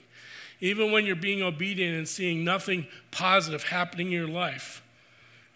even 0.62 0.91
when 0.91 1.05
you're 1.05 1.15
being 1.15 1.41
obedient 1.41 1.98
and 1.98 2.07
seeing 2.07 2.43
nothing 2.43 2.86
positive 3.12 3.63
happening 3.63 4.07
in 4.07 4.13
your 4.13 4.27
life. 4.27 4.84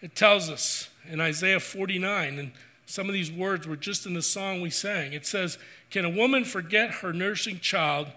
It 0.00 0.14
tells 0.14 0.50
us 0.50 0.88
in 1.08 1.20
Isaiah 1.20 1.60
49, 1.60 2.38
and 2.38 2.52
some 2.86 3.06
of 3.06 3.12
these 3.12 3.30
words 3.30 3.66
were 3.66 3.76
just 3.76 4.04
in 4.06 4.14
the 4.14 4.22
song 4.22 4.60
we 4.60 4.70
sang. 4.70 5.12
It 5.12 5.26
says, 5.26 5.58
Can 5.90 6.04
a 6.04 6.10
woman 6.10 6.44
forget 6.44 6.90
her 6.90 7.12
nursing 7.12 7.60
child 7.60 8.08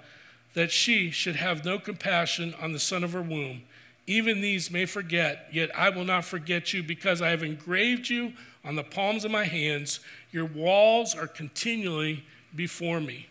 that 0.54 0.72
she 0.72 1.12
should 1.12 1.36
have 1.36 1.66
no 1.66 1.78
compassion 1.80 2.56
on 2.62 2.74
the 2.74 2.80
son 2.80 3.04
of 3.04 3.14
her 3.14 3.22
womb? 3.22 3.64
Even 4.06 4.42
these 4.42 4.70
may 4.70 4.86
forget, 4.86 5.48
yet 5.52 5.72
I 5.78 5.90
will 5.90 6.04
not 6.04 6.26
forget 6.26 6.74
you 6.74 6.84
because 6.84 7.22
I 7.22 7.30
have 7.30 7.44
engraved 7.44 8.10
you 8.10 8.34
on 8.66 8.76
the 8.76 8.84
palms 8.84 9.24
of 9.24 9.32
my 9.32 9.46
hands. 9.46 10.00
Your 10.32 10.46
walls 10.46 11.16
are 11.16 11.28
continually 11.28 12.26
before 12.56 13.00
me. 13.00 13.28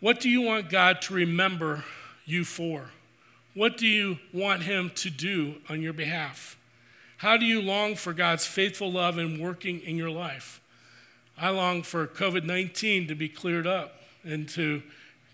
What 0.00 0.20
do 0.20 0.28
you 0.28 0.42
want 0.42 0.68
God 0.68 1.00
to 1.02 1.14
remember 1.14 1.84
you 2.24 2.44
for? 2.44 2.90
What 3.54 3.78
do 3.78 3.86
you 3.86 4.18
want 4.32 4.62
Him 4.62 4.90
to 4.96 5.10
do 5.10 5.56
on 5.70 5.80
your 5.80 5.92
behalf? 5.92 6.58
How 7.18 7.36
do 7.36 7.46
you 7.46 7.62
long 7.62 7.94
for 7.94 8.12
God's 8.12 8.44
faithful 8.44 8.92
love 8.92 9.16
and 9.16 9.40
working 9.40 9.80
in 9.80 9.96
your 9.96 10.10
life? 10.10 10.60
I 11.38 11.50
long 11.50 11.82
for 11.82 12.06
COVID 12.06 12.44
19 12.44 13.08
to 13.08 13.14
be 13.14 13.28
cleared 13.28 13.66
up 13.66 14.02
and 14.24 14.48
to 14.50 14.82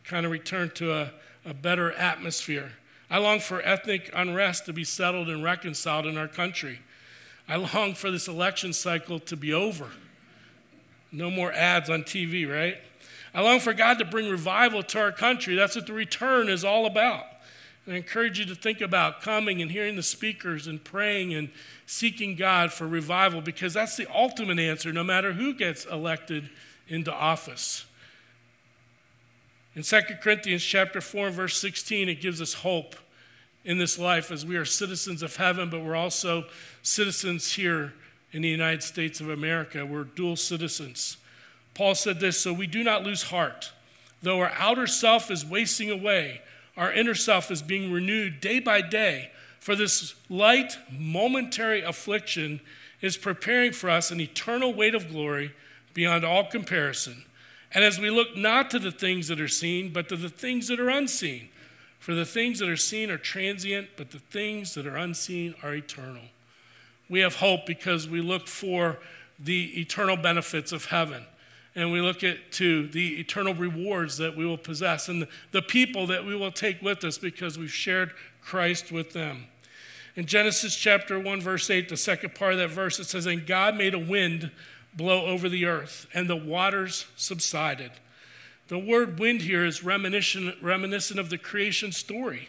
kind 0.04 0.26
of 0.26 0.32
return 0.32 0.70
to 0.74 0.92
a, 0.92 1.12
a 1.44 1.54
better 1.54 1.92
atmosphere. 1.92 2.72
I 3.12 3.18
long 3.18 3.40
for 3.40 3.60
ethnic 3.60 4.10
unrest 4.14 4.64
to 4.64 4.72
be 4.72 4.84
settled 4.84 5.28
and 5.28 5.44
reconciled 5.44 6.06
in 6.06 6.16
our 6.16 6.28
country. 6.28 6.80
I 7.46 7.56
long 7.56 7.92
for 7.92 8.10
this 8.10 8.26
election 8.26 8.72
cycle 8.72 9.20
to 9.20 9.36
be 9.36 9.52
over. 9.52 9.88
No 11.12 11.30
more 11.30 11.52
ads 11.52 11.90
on 11.90 12.04
TV, 12.04 12.50
right? 12.50 12.78
I 13.34 13.42
long 13.42 13.60
for 13.60 13.74
God 13.74 13.98
to 13.98 14.06
bring 14.06 14.30
revival 14.30 14.82
to 14.84 14.98
our 14.98 15.12
country. 15.12 15.54
That's 15.54 15.76
what 15.76 15.86
the 15.86 15.92
return 15.92 16.48
is 16.48 16.64
all 16.64 16.86
about. 16.86 17.26
And 17.84 17.94
I 17.94 17.98
encourage 17.98 18.38
you 18.38 18.46
to 18.46 18.54
think 18.54 18.80
about 18.80 19.20
coming 19.20 19.60
and 19.60 19.70
hearing 19.70 19.96
the 19.96 20.02
speakers 20.02 20.66
and 20.66 20.82
praying 20.82 21.34
and 21.34 21.50
seeking 21.84 22.34
God 22.34 22.72
for 22.72 22.88
revival 22.88 23.42
because 23.42 23.74
that's 23.74 23.98
the 23.98 24.06
ultimate 24.10 24.58
answer 24.58 24.90
no 24.90 25.04
matter 25.04 25.34
who 25.34 25.52
gets 25.52 25.84
elected 25.84 26.48
into 26.88 27.12
office. 27.12 27.84
In 29.74 29.82
2 29.82 30.00
Corinthians 30.22 30.64
chapter 30.64 31.02
4 31.02 31.26
and 31.26 31.36
verse 31.36 31.58
16 31.58 32.08
it 32.08 32.22
gives 32.22 32.40
us 32.40 32.54
hope 32.54 32.96
in 33.64 33.78
this 33.78 33.98
life 33.98 34.30
as 34.30 34.44
we 34.44 34.56
are 34.56 34.64
citizens 34.64 35.22
of 35.22 35.36
heaven 35.36 35.70
but 35.70 35.82
we're 35.82 35.96
also 35.96 36.44
citizens 36.82 37.52
here 37.52 37.92
in 38.32 38.42
the 38.42 38.48
United 38.48 38.82
States 38.82 39.20
of 39.20 39.28
America. 39.28 39.84
We're 39.84 40.04
dual 40.04 40.36
citizens. 40.36 41.18
Paul 41.74 41.94
said 41.94 42.18
this, 42.18 42.40
so 42.40 42.52
we 42.52 42.66
do 42.66 42.82
not 42.82 43.02
lose 43.02 43.24
heart. 43.24 43.72
Though 44.22 44.40
our 44.40 44.52
outer 44.58 44.86
self 44.86 45.30
is 45.30 45.44
wasting 45.44 45.90
away, 45.90 46.40
our 46.76 46.92
inner 46.92 47.14
self 47.14 47.50
is 47.50 47.60
being 47.60 47.92
renewed 47.92 48.40
day 48.40 48.58
by 48.58 48.80
day. 48.80 49.30
For 49.60 49.76
this 49.76 50.14
light, 50.28 50.78
momentary 50.90 51.82
affliction 51.82 52.60
is 53.00 53.16
preparing 53.16 53.72
for 53.72 53.90
us 53.90 54.10
an 54.10 54.20
eternal 54.20 54.72
weight 54.72 54.94
of 54.94 55.08
glory 55.08 55.52
beyond 55.92 56.24
all 56.24 56.44
comparison 56.44 57.24
and 57.74 57.84
as 57.84 57.98
we 57.98 58.10
look 58.10 58.36
not 58.36 58.70
to 58.70 58.78
the 58.78 58.90
things 58.90 59.28
that 59.28 59.40
are 59.40 59.48
seen, 59.48 59.92
but 59.92 60.08
to 60.10 60.16
the 60.16 60.28
things 60.28 60.68
that 60.68 60.80
are 60.80 60.90
unseen. 60.90 61.48
For 62.02 62.14
the 62.14 62.24
things 62.24 62.58
that 62.58 62.68
are 62.68 62.76
seen 62.76 63.12
are 63.12 63.16
transient, 63.16 63.90
but 63.96 64.10
the 64.10 64.18
things 64.18 64.74
that 64.74 64.88
are 64.88 64.96
unseen 64.96 65.54
are 65.62 65.72
eternal. 65.72 66.24
We 67.08 67.20
have 67.20 67.36
hope 67.36 67.64
because 67.64 68.08
we 68.08 68.20
look 68.20 68.48
for 68.48 68.98
the 69.38 69.80
eternal 69.80 70.16
benefits 70.16 70.72
of 70.72 70.86
heaven. 70.86 71.22
And 71.76 71.92
we 71.92 72.00
look 72.00 72.24
at 72.24 72.50
to 72.54 72.88
the 72.88 73.20
eternal 73.20 73.54
rewards 73.54 74.16
that 74.18 74.36
we 74.36 74.44
will 74.44 74.58
possess 74.58 75.08
and 75.08 75.22
the, 75.22 75.28
the 75.52 75.62
people 75.62 76.08
that 76.08 76.24
we 76.24 76.34
will 76.34 76.50
take 76.50 76.82
with 76.82 77.04
us 77.04 77.18
because 77.18 77.56
we've 77.56 77.70
shared 77.70 78.10
Christ 78.40 78.90
with 78.90 79.12
them. 79.12 79.44
In 80.16 80.26
Genesis 80.26 80.74
chapter 80.74 81.20
1, 81.20 81.40
verse 81.40 81.70
8, 81.70 81.88
the 81.88 81.96
second 81.96 82.34
part 82.34 82.54
of 82.54 82.58
that 82.58 82.70
verse, 82.70 82.98
it 82.98 83.06
says, 83.06 83.26
And 83.26 83.46
God 83.46 83.76
made 83.76 83.94
a 83.94 83.98
wind 84.00 84.50
blow 84.92 85.26
over 85.26 85.48
the 85.48 85.66
earth, 85.66 86.08
and 86.12 86.28
the 86.28 86.34
waters 86.34 87.06
subsided. 87.16 87.92
The 88.72 88.78
word 88.78 89.18
wind 89.18 89.42
here 89.42 89.66
is 89.66 89.84
reminiscent, 89.84 90.54
reminiscent 90.62 91.20
of 91.20 91.28
the 91.28 91.36
creation 91.36 91.92
story. 91.92 92.48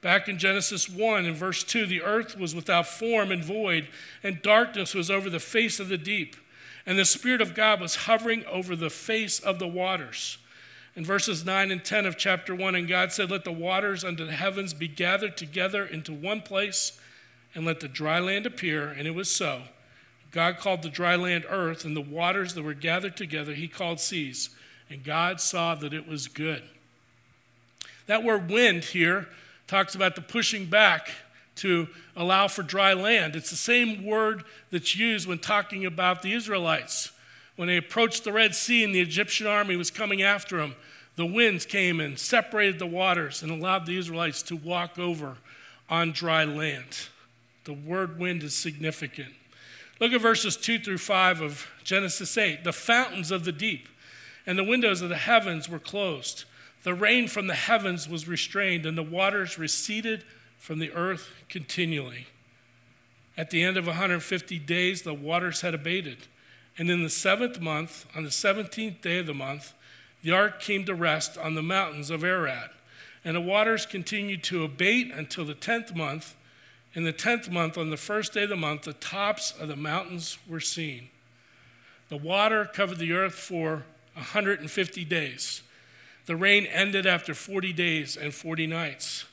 Back 0.00 0.28
in 0.28 0.36
Genesis 0.36 0.88
1 0.88 1.26
in 1.26 1.34
verse 1.34 1.62
2, 1.62 1.86
the 1.86 2.02
earth 2.02 2.36
was 2.36 2.56
without 2.56 2.88
form 2.88 3.30
and 3.30 3.44
void, 3.44 3.86
and 4.20 4.42
darkness 4.42 4.94
was 4.94 5.12
over 5.12 5.30
the 5.30 5.38
face 5.38 5.78
of 5.78 5.88
the 5.88 5.96
deep. 5.96 6.34
And 6.84 6.98
the 6.98 7.04
Spirit 7.04 7.40
of 7.40 7.54
God 7.54 7.80
was 7.80 7.94
hovering 7.94 8.44
over 8.46 8.74
the 8.74 8.90
face 8.90 9.38
of 9.38 9.60
the 9.60 9.68
waters. 9.68 10.38
In 10.96 11.04
verses 11.04 11.44
9 11.44 11.70
and 11.70 11.84
10 11.84 12.04
of 12.04 12.18
chapter 12.18 12.52
1, 12.52 12.74
and 12.74 12.88
God 12.88 13.12
said, 13.12 13.30
Let 13.30 13.44
the 13.44 13.52
waters 13.52 14.02
under 14.02 14.24
the 14.24 14.32
heavens 14.32 14.74
be 14.74 14.88
gathered 14.88 15.36
together 15.36 15.86
into 15.86 16.12
one 16.12 16.40
place, 16.40 16.98
and 17.54 17.64
let 17.64 17.78
the 17.78 17.86
dry 17.86 18.18
land 18.18 18.44
appear. 18.44 18.88
And 18.88 19.06
it 19.06 19.14
was 19.14 19.30
so. 19.30 19.62
God 20.32 20.58
called 20.58 20.82
the 20.82 20.90
dry 20.90 21.14
land 21.14 21.44
earth, 21.48 21.84
and 21.84 21.96
the 21.96 22.00
waters 22.00 22.54
that 22.54 22.64
were 22.64 22.74
gathered 22.74 23.16
together 23.16 23.54
he 23.54 23.68
called 23.68 24.00
seas. 24.00 24.50
And 24.90 25.04
God 25.04 25.40
saw 25.40 25.74
that 25.76 25.94
it 25.94 26.08
was 26.08 26.26
good. 26.28 26.62
That 28.06 28.24
word 28.24 28.50
wind 28.50 28.84
here 28.84 29.28
talks 29.68 29.94
about 29.94 30.16
the 30.16 30.20
pushing 30.20 30.66
back 30.66 31.10
to 31.56 31.88
allow 32.16 32.48
for 32.48 32.62
dry 32.62 32.92
land. 32.92 33.36
It's 33.36 33.50
the 33.50 33.56
same 33.56 34.04
word 34.04 34.42
that's 34.70 34.96
used 34.96 35.28
when 35.28 35.38
talking 35.38 35.86
about 35.86 36.22
the 36.22 36.32
Israelites. 36.32 37.12
When 37.54 37.68
they 37.68 37.76
approached 37.76 38.24
the 38.24 38.32
Red 38.32 38.54
Sea 38.54 38.82
and 38.82 38.94
the 38.94 39.00
Egyptian 39.00 39.46
army 39.46 39.76
was 39.76 39.90
coming 39.90 40.22
after 40.22 40.56
them, 40.56 40.74
the 41.16 41.26
winds 41.26 41.66
came 41.66 42.00
and 42.00 42.18
separated 42.18 42.78
the 42.78 42.86
waters 42.86 43.42
and 43.42 43.52
allowed 43.52 43.86
the 43.86 43.98
Israelites 43.98 44.42
to 44.44 44.56
walk 44.56 44.98
over 44.98 45.36
on 45.88 46.12
dry 46.12 46.44
land. 46.44 47.08
The 47.64 47.74
word 47.74 48.18
wind 48.18 48.42
is 48.42 48.54
significant. 48.54 49.34
Look 50.00 50.12
at 50.12 50.20
verses 50.20 50.56
2 50.56 50.78
through 50.78 50.98
5 50.98 51.42
of 51.42 51.68
Genesis 51.84 52.38
8. 52.38 52.64
The 52.64 52.72
fountains 52.72 53.30
of 53.30 53.44
the 53.44 53.52
deep 53.52 53.86
and 54.46 54.58
the 54.58 54.64
windows 54.64 55.02
of 55.02 55.08
the 55.08 55.16
heavens 55.16 55.68
were 55.68 55.78
closed. 55.78 56.44
The 56.82 56.94
rain 56.94 57.28
from 57.28 57.46
the 57.46 57.54
heavens 57.54 58.08
was 58.08 58.28
restrained, 58.28 58.86
and 58.86 58.96
the 58.96 59.02
waters 59.02 59.58
receded 59.58 60.24
from 60.58 60.78
the 60.78 60.92
earth 60.92 61.28
continually. 61.48 62.26
At 63.36 63.50
the 63.50 63.62
end 63.62 63.76
of 63.76 63.86
150 63.86 64.58
days, 64.60 65.02
the 65.02 65.14
waters 65.14 65.60
had 65.60 65.74
abated. 65.74 66.18
And 66.78 66.90
in 66.90 67.02
the 67.02 67.10
seventh 67.10 67.60
month, 67.60 68.06
on 68.16 68.24
the 68.24 68.30
17th 68.30 69.00
day 69.00 69.18
of 69.18 69.26
the 69.26 69.34
month, 69.34 69.74
the 70.22 70.32
ark 70.32 70.60
came 70.60 70.84
to 70.84 70.94
rest 70.94 71.38
on 71.38 71.54
the 71.54 71.62
mountains 71.62 72.10
of 72.10 72.24
Ararat. 72.24 72.72
And 73.24 73.36
the 73.36 73.40
waters 73.40 73.86
continued 73.86 74.42
to 74.44 74.64
abate 74.64 75.12
until 75.12 75.44
the 75.44 75.54
10th 75.54 75.94
month 75.94 76.34
in 76.92 77.04
the 77.04 77.12
tenth 77.12 77.48
month, 77.48 77.78
on 77.78 77.90
the 77.90 77.96
first 77.96 78.32
day 78.32 78.44
of 78.44 78.48
the 78.48 78.56
month, 78.56 78.82
the 78.82 78.92
tops 78.92 79.52
of 79.52 79.68
the 79.68 79.76
mountains 79.76 80.38
were 80.48 80.60
seen. 80.60 81.08
The 82.08 82.16
water 82.16 82.64
covered 82.64 82.98
the 82.98 83.12
earth 83.12 83.34
for 83.34 83.84
150 84.14 85.04
days. 85.04 85.62
The 86.26 86.36
rain 86.36 86.66
ended 86.66 87.06
after 87.06 87.34
40 87.34 87.72
days 87.72 88.16
and 88.16 88.32
40 88.32 88.66
nights. 88.66 89.24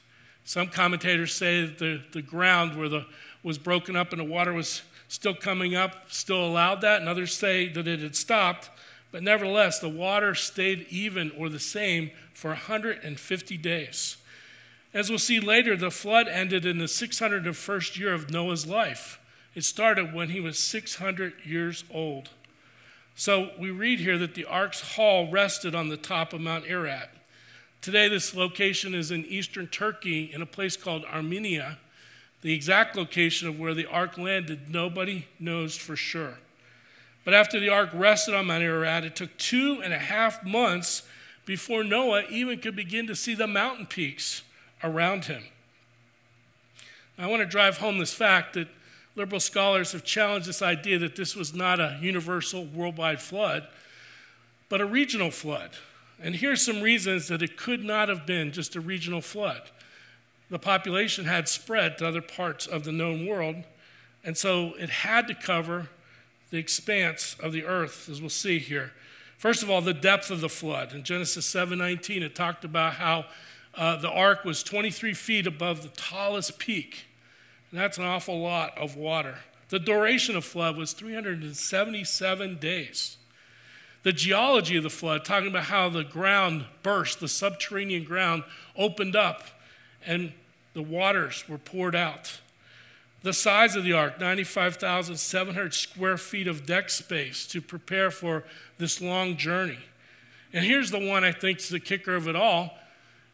Some 0.43 0.67
commentators 0.67 1.33
say 1.33 1.65
that 1.65 1.77
the, 1.77 2.01
the 2.13 2.21
ground 2.21 2.77
where 2.77 2.89
the 2.89 3.05
was 3.43 3.57
broken 3.57 3.95
up 3.95 4.11
and 4.11 4.19
the 4.19 4.25
water 4.25 4.51
was 4.51 4.81
still 5.07 5.33
coming 5.33 5.75
up 5.75 6.11
still 6.11 6.43
allowed 6.45 6.81
that, 6.81 6.99
and 6.99 7.09
others 7.09 7.33
say 7.33 7.69
that 7.69 7.87
it 7.87 8.01
had 8.01 8.15
stopped. 8.15 8.69
But 9.11 9.23
nevertheless, 9.23 9.79
the 9.79 9.89
water 9.89 10.35
stayed 10.35 10.85
even 10.89 11.31
or 11.37 11.49
the 11.49 11.59
same 11.59 12.11
for 12.33 12.49
150 12.49 13.57
days. 13.57 14.17
As 14.93 15.09
we'll 15.09 15.19
see 15.19 15.39
later, 15.39 15.75
the 15.75 15.91
flood 15.91 16.27
ended 16.27 16.65
in 16.65 16.77
the 16.77 16.85
601st 16.85 17.97
year 17.97 18.13
of 18.13 18.31
Noah's 18.31 18.67
life. 18.67 19.19
It 19.55 19.63
started 19.63 20.13
when 20.13 20.29
he 20.29 20.39
was 20.39 20.59
600 20.59 21.33
years 21.45 21.83
old. 21.89 22.29
So 23.19 23.49
we 23.57 23.71
read 23.71 23.99
here 23.99 24.19
that 24.19 24.35
the 24.35 24.45
ark's 24.45 24.93
hull 24.95 25.31
rested 25.31 25.73
on 25.73 25.89
the 25.89 25.97
top 25.97 26.33
of 26.33 26.39
Mount 26.39 26.65
Ararat. 26.67 27.09
Today, 27.81 28.07
this 28.07 28.35
location 28.35 28.93
is 28.93 29.09
in 29.09 29.25
eastern 29.25 29.65
Turkey 29.65 30.31
in 30.31 30.43
a 30.43 30.45
place 30.45 30.77
called 30.77 31.03
Armenia. 31.03 31.79
The 32.43 32.53
exact 32.53 32.95
location 32.95 33.47
of 33.47 33.59
where 33.59 33.73
the 33.73 33.87
ark 33.87 34.19
landed, 34.19 34.69
nobody 34.69 35.25
knows 35.39 35.75
for 35.75 35.95
sure. 35.95 36.37
But 37.25 37.33
after 37.33 37.59
the 37.59 37.69
ark 37.69 37.89
rested 37.91 38.35
on 38.35 38.45
Mount 38.45 38.61
Ararat, 38.61 39.03
it 39.03 39.15
took 39.15 39.35
two 39.39 39.81
and 39.83 39.93
a 39.93 39.99
half 39.99 40.43
months 40.43 41.01
before 41.43 41.83
Noah 41.83 42.21
even 42.29 42.59
could 42.59 42.75
begin 42.75 43.07
to 43.07 43.15
see 43.15 43.33
the 43.33 43.47
mountain 43.47 43.87
peaks 43.87 44.43
around 44.83 45.25
him. 45.25 45.41
I 47.17 47.25
want 47.25 47.41
to 47.41 47.47
drive 47.47 47.79
home 47.79 47.97
this 47.97 48.13
fact 48.13 48.53
that 48.53 48.67
liberal 49.17 49.39
scholars 49.39 49.93
have 49.93 50.03
challenged 50.03 50.47
this 50.47 50.61
idea 50.61 50.99
that 50.99 51.15
this 51.15 51.35
was 51.35 51.51
not 51.51 51.79
a 51.79 51.97
universal 51.99 52.65
worldwide 52.65 53.19
flood, 53.19 53.67
but 54.69 54.79
a 54.79 54.85
regional 54.85 55.31
flood. 55.31 55.71
And 56.21 56.35
here's 56.35 56.63
some 56.63 56.81
reasons 56.81 57.27
that 57.27 57.41
it 57.41 57.57
could 57.57 57.83
not 57.83 58.09
have 58.09 58.27
been 58.27 58.51
just 58.51 58.75
a 58.75 58.79
regional 58.79 59.21
flood. 59.21 59.63
The 60.51 60.59
population 60.59 61.25
had 61.25 61.49
spread 61.49 61.97
to 61.97 62.07
other 62.07 62.21
parts 62.21 62.67
of 62.67 62.83
the 62.83 62.91
known 62.91 63.25
world, 63.25 63.63
and 64.23 64.37
so 64.37 64.75
it 64.77 64.89
had 64.89 65.27
to 65.29 65.33
cover 65.33 65.89
the 66.51 66.57
expanse 66.57 67.35
of 67.39 67.53
the 67.53 67.65
earth, 67.65 68.07
as 68.09 68.21
we'll 68.21 68.29
see 68.29 68.59
here. 68.59 68.93
First 69.39 69.63
of 69.63 69.69
all, 69.69 69.81
the 69.81 69.93
depth 69.95 70.29
of 70.29 70.41
the 70.41 70.49
flood. 70.49 70.93
In 70.93 71.03
Genesis 71.03 71.45
7:19, 71.47 72.21
it 72.21 72.35
talked 72.35 72.63
about 72.63 72.93
how 72.93 73.25
uh, 73.73 73.95
the 73.95 74.09
ark 74.09 74.45
was 74.45 74.61
23 74.63 75.13
feet 75.13 75.47
above 75.47 75.81
the 75.81 75.89
tallest 75.89 76.59
peak. 76.59 77.06
That's 77.77 77.97
an 77.97 78.05
awful 78.05 78.41
lot 78.41 78.77
of 78.77 78.95
water. 78.95 79.35
The 79.69 79.79
duration 79.79 80.35
of 80.35 80.45
flood 80.45 80.77
was 80.77 80.93
377 80.93 82.57
days. 82.57 83.17
The 84.03 84.13
geology 84.13 84.77
of 84.77 84.83
the 84.83 84.89
flood, 84.89 85.25
talking 85.25 85.49
about 85.49 85.65
how 85.65 85.89
the 85.89 86.03
ground 86.03 86.65
burst, 86.81 87.19
the 87.19 87.27
subterranean 87.27 88.05
ground 88.05 88.43
opened 88.77 89.15
up, 89.15 89.43
and 90.05 90.31
the 90.73 90.81
waters 90.81 91.47
were 91.49 91.57
poured 91.57 91.95
out. 91.95 92.39
The 93.23 93.33
size 93.33 93.75
of 93.75 93.83
the 93.83 93.93
ark, 93.93 94.19
95,700 94.19 95.73
square 95.73 96.17
feet 96.17 96.47
of 96.47 96.65
deck 96.65 96.89
space 96.89 97.45
to 97.47 97.61
prepare 97.61 98.09
for 98.09 98.43
this 98.77 99.01
long 99.01 99.35
journey. 99.35 99.79
And 100.53 100.63
here's 100.63 100.91
the 100.91 101.05
one 101.05 101.23
I 101.23 101.31
think 101.31 101.59
is 101.59 101.69
the 101.69 101.79
kicker 101.79 102.15
of 102.15 102.27
it 102.27 102.35
all. 102.35 102.77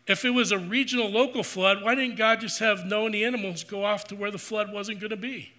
If 0.05 0.25
it 0.25 0.31
was 0.31 0.51
a 0.51 0.57
regional 0.57 1.09
local 1.09 1.43
flood, 1.43 1.81
why 1.81 1.95
didn't 1.95 2.17
God 2.17 2.41
just 2.41 2.59
have 2.59 2.85
Noah 2.85 3.05
and 3.05 3.13
the 3.13 3.23
animals 3.23 3.63
go 3.63 3.85
off 3.85 4.05
to 4.05 4.15
where 4.15 4.31
the 4.31 4.37
flood 4.37 4.71
wasn't 4.71 4.99
going 4.99 5.11
to 5.11 5.17
be? 5.17 5.53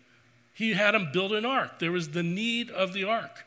He 0.53 0.75
had 0.75 0.93
them 0.95 1.09
build 1.13 1.33
an 1.33 1.45
ark. 1.45 1.79
There 1.79 1.93
was 1.93 2.11
the 2.11 2.23
need 2.23 2.71
of 2.71 2.93
the 2.93 3.05
ark. 3.05 3.45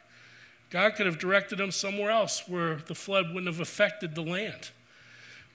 God 0.70 0.96
could 0.96 1.06
have 1.06 1.20
directed 1.20 1.60
them 1.60 1.72
somewhere 1.72 2.12
else 2.12 2.48
where 2.48 2.76
the 2.76 2.96
flood 2.96 3.28
wouldn't 3.28 3.48
have 3.48 3.62
affected 3.62 4.16
the 4.16 4.22
land. 4.22 4.72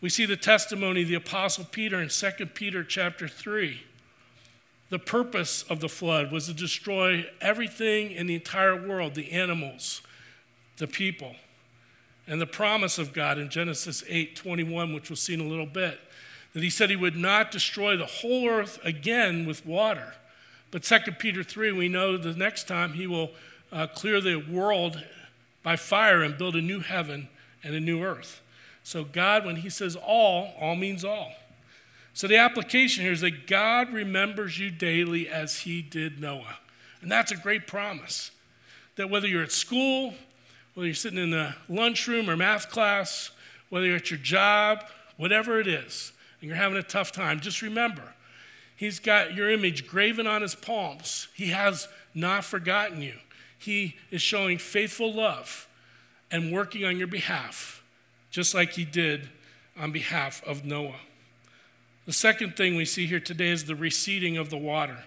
We 0.01 0.09
see 0.09 0.27
the 0.27 0.37
testimony 0.37 1.03
of 1.03 1.09
the 1.09 1.15
apostle 1.15 1.65
Peter 1.65 2.01
in 2.01 2.09
2 2.09 2.47
Peter 2.47 2.83
chapter 2.83 3.29
3. 3.29 3.83
The 4.89 4.99
purpose 4.99 5.63
of 5.65 5.81
the 5.81 5.89
flood 5.89 6.33
was 6.33 6.47
to 6.47 6.55
destroy 6.55 7.27
everything 7.41 8.11
in 8.11 8.27
the 8.27 8.35
entire 8.35 8.75
world, 8.75 9.15
the 9.15 9.33
animals, 9.33 10.03
the 10.79 10.87
people. 10.87 11.37
And 12.26 12.41
the 12.41 12.47
promise 12.47 12.99
of 12.99 13.12
God 13.12 13.38
in 13.38 13.50
Genesis 13.50 14.02
8:21, 14.09 14.95
which 14.95 15.11
we'll 15.11 15.17
see 15.17 15.35
in 15.35 15.41
a 15.41 15.49
little 15.49 15.67
bit, 15.67 16.00
that 16.52 16.62
he 16.62 16.71
said 16.71 16.91
he 16.91 16.97
would 16.97 17.17
not 17.17 17.50
destroy 17.50 17.97
the 17.97 18.07
whole 18.07 18.49
earth 18.49 18.79
again 18.85 19.47
with 19.47 19.67
water 19.67 20.14
but 20.73 20.83
2 20.83 21.12
Peter 21.19 21.45
3, 21.45 21.71
we 21.73 21.88
know 21.88 22.17
the 22.17 22.33
next 22.33 22.67
time 22.67 22.95
he 22.95 23.07
will 23.07 23.31
uh, 23.71 23.87
clear 23.88 24.23
the 24.23 24.37
world 24.37 25.05
by 25.62 25.76
fire 25.76 26.23
and 26.23 26.37
build 26.37 26.57
a 26.57 26.62
new 26.62 26.81
heaven 26.81 27.29
and 27.62 27.75
a 27.75 27.81
new 27.81 28.02
earth. 28.02 28.41
So, 28.83 29.05
God, 29.05 29.45
when 29.45 29.57
he 29.57 29.69
says 29.69 29.97
all, 29.97 30.55
all 30.59 30.75
means 30.75 31.05
all. 31.05 31.35
So, 32.14 32.26
the 32.26 32.38
application 32.38 33.05
here 33.05 33.12
is 33.12 33.21
that 33.21 33.47
God 33.47 33.93
remembers 33.93 34.59
you 34.59 34.71
daily 34.71 35.29
as 35.29 35.61
he 35.61 35.83
did 35.83 36.21
Noah. 36.21 36.59
And 37.02 37.12
that's 37.12 37.31
a 37.31 37.37
great 37.37 37.67
promise. 37.67 38.31
That 38.97 39.11
whether 39.11 39.29
you're 39.29 39.43
at 39.43 39.52
school, 39.52 40.14
whether 40.75 40.87
you're 40.87 40.95
sitting 40.95 41.19
in 41.19 41.31
the 41.31 41.55
lunchroom 41.69 42.31
or 42.31 42.37
math 42.37 42.71
class, 42.71 43.31
whether 43.69 43.87
you're 43.87 43.97
at 43.97 44.11
your 44.11 44.19
job, 44.19 44.85
whatever 45.17 45.61
it 45.61 45.67
is, 45.67 46.12
and 46.41 46.49
you're 46.49 46.57
having 46.57 46.79
a 46.79 46.83
tough 46.83 47.12
time, 47.12 47.41
just 47.41 47.62
remember 47.62 48.12
He's 48.83 48.99
got 48.99 49.37
your 49.37 49.49
image 49.49 49.87
graven 49.87 50.26
on 50.26 50.43
his 50.43 50.57
palms. 50.57 51.29
He 51.35 51.50
has 51.50 51.87
not 52.14 52.45
forgotten 52.45 53.00
you. 53.00 53.14
He 53.57 53.95
is 54.11 54.21
showing 54.21 54.59
faithful 54.59 55.14
love 55.14 55.69
and 56.33 56.52
working 56.52 56.85
on 56.85 56.97
your 56.97 57.07
behalf, 57.07 57.81
just 58.33 58.57
like 58.57 58.73
he 58.73 58.85
did 58.85 59.29
on 59.79 59.93
behalf 59.93 60.43
of 60.45 60.64
Noah. 60.64 60.99
The 62.07 62.12
second 62.12 62.57
thing 62.57 62.75
we 62.75 62.85
see 62.85 63.07
here 63.07 63.21
today 63.21 63.50
is 63.50 63.67
the 63.67 63.76
receding 63.76 64.37
of 64.37 64.50
the 64.50 64.57
water. 64.57 65.05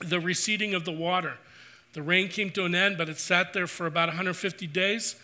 The 0.00 0.20
receding 0.20 0.74
of 0.74 0.84
the 0.84 0.92
water. 0.92 1.38
The 1.92 2.02
rain 2.02 2.28
came 2.28 2.50
to 2.50 2.64
an 2.64 2.74
end, 2.74 2.98
but 2.98 3.08
it 3.08 3.18
sat 3.18 3.52
there 3.52 3.66
for 3.66 3.86
about 3.86 4.08
150 4.08 4.66
days. 4.68 5.16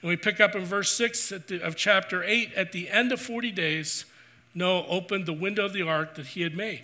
And 0.00 0.08
we 0.08 0.16
pick 0.16 0.40
up 0.40 0.54
in 0.54 0.64
verse 0.64 0.92
6 0.92 1.28
the, 1.46 1.60
of 1.62 1.76
chapter 1.76 2.22
8 2.22 2.54
at 2.54 2.72
the 2.72 2.88
end 2.88 3.12
of 3.12 3.20
40 3.20 3.50
days, 3.52 4.04
Noah 4.54 4.86
opened 4.88 5.26
the 5.26 5.32
window 5.32 5.64
of 5.64 5.72
the 5.72 5.82
ark 5.82 6.14
that 6.14 6.28
he 6.28 6.42
had 6.42 6.56
made 6.56 6.82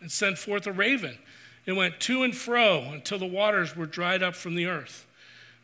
and 0.00 0.10
sent 0.10 0.38
forth 0.38 0.66
a 0.66 0.72
raven. 0.72 1.18
It 1.66 1.72
went 1.72 2.00
to 2.00 2.22
and 2.22 2.34
fro 2.34 2.90
until 2.92 3.18
the 3.18 3.26
waters 3.26 3.76
were 3.76 3.86
dried 3.86 4.22
up 4.22 4.34
from 4.34 4.54
the 4.54 4.66
earth. 4.66 5.06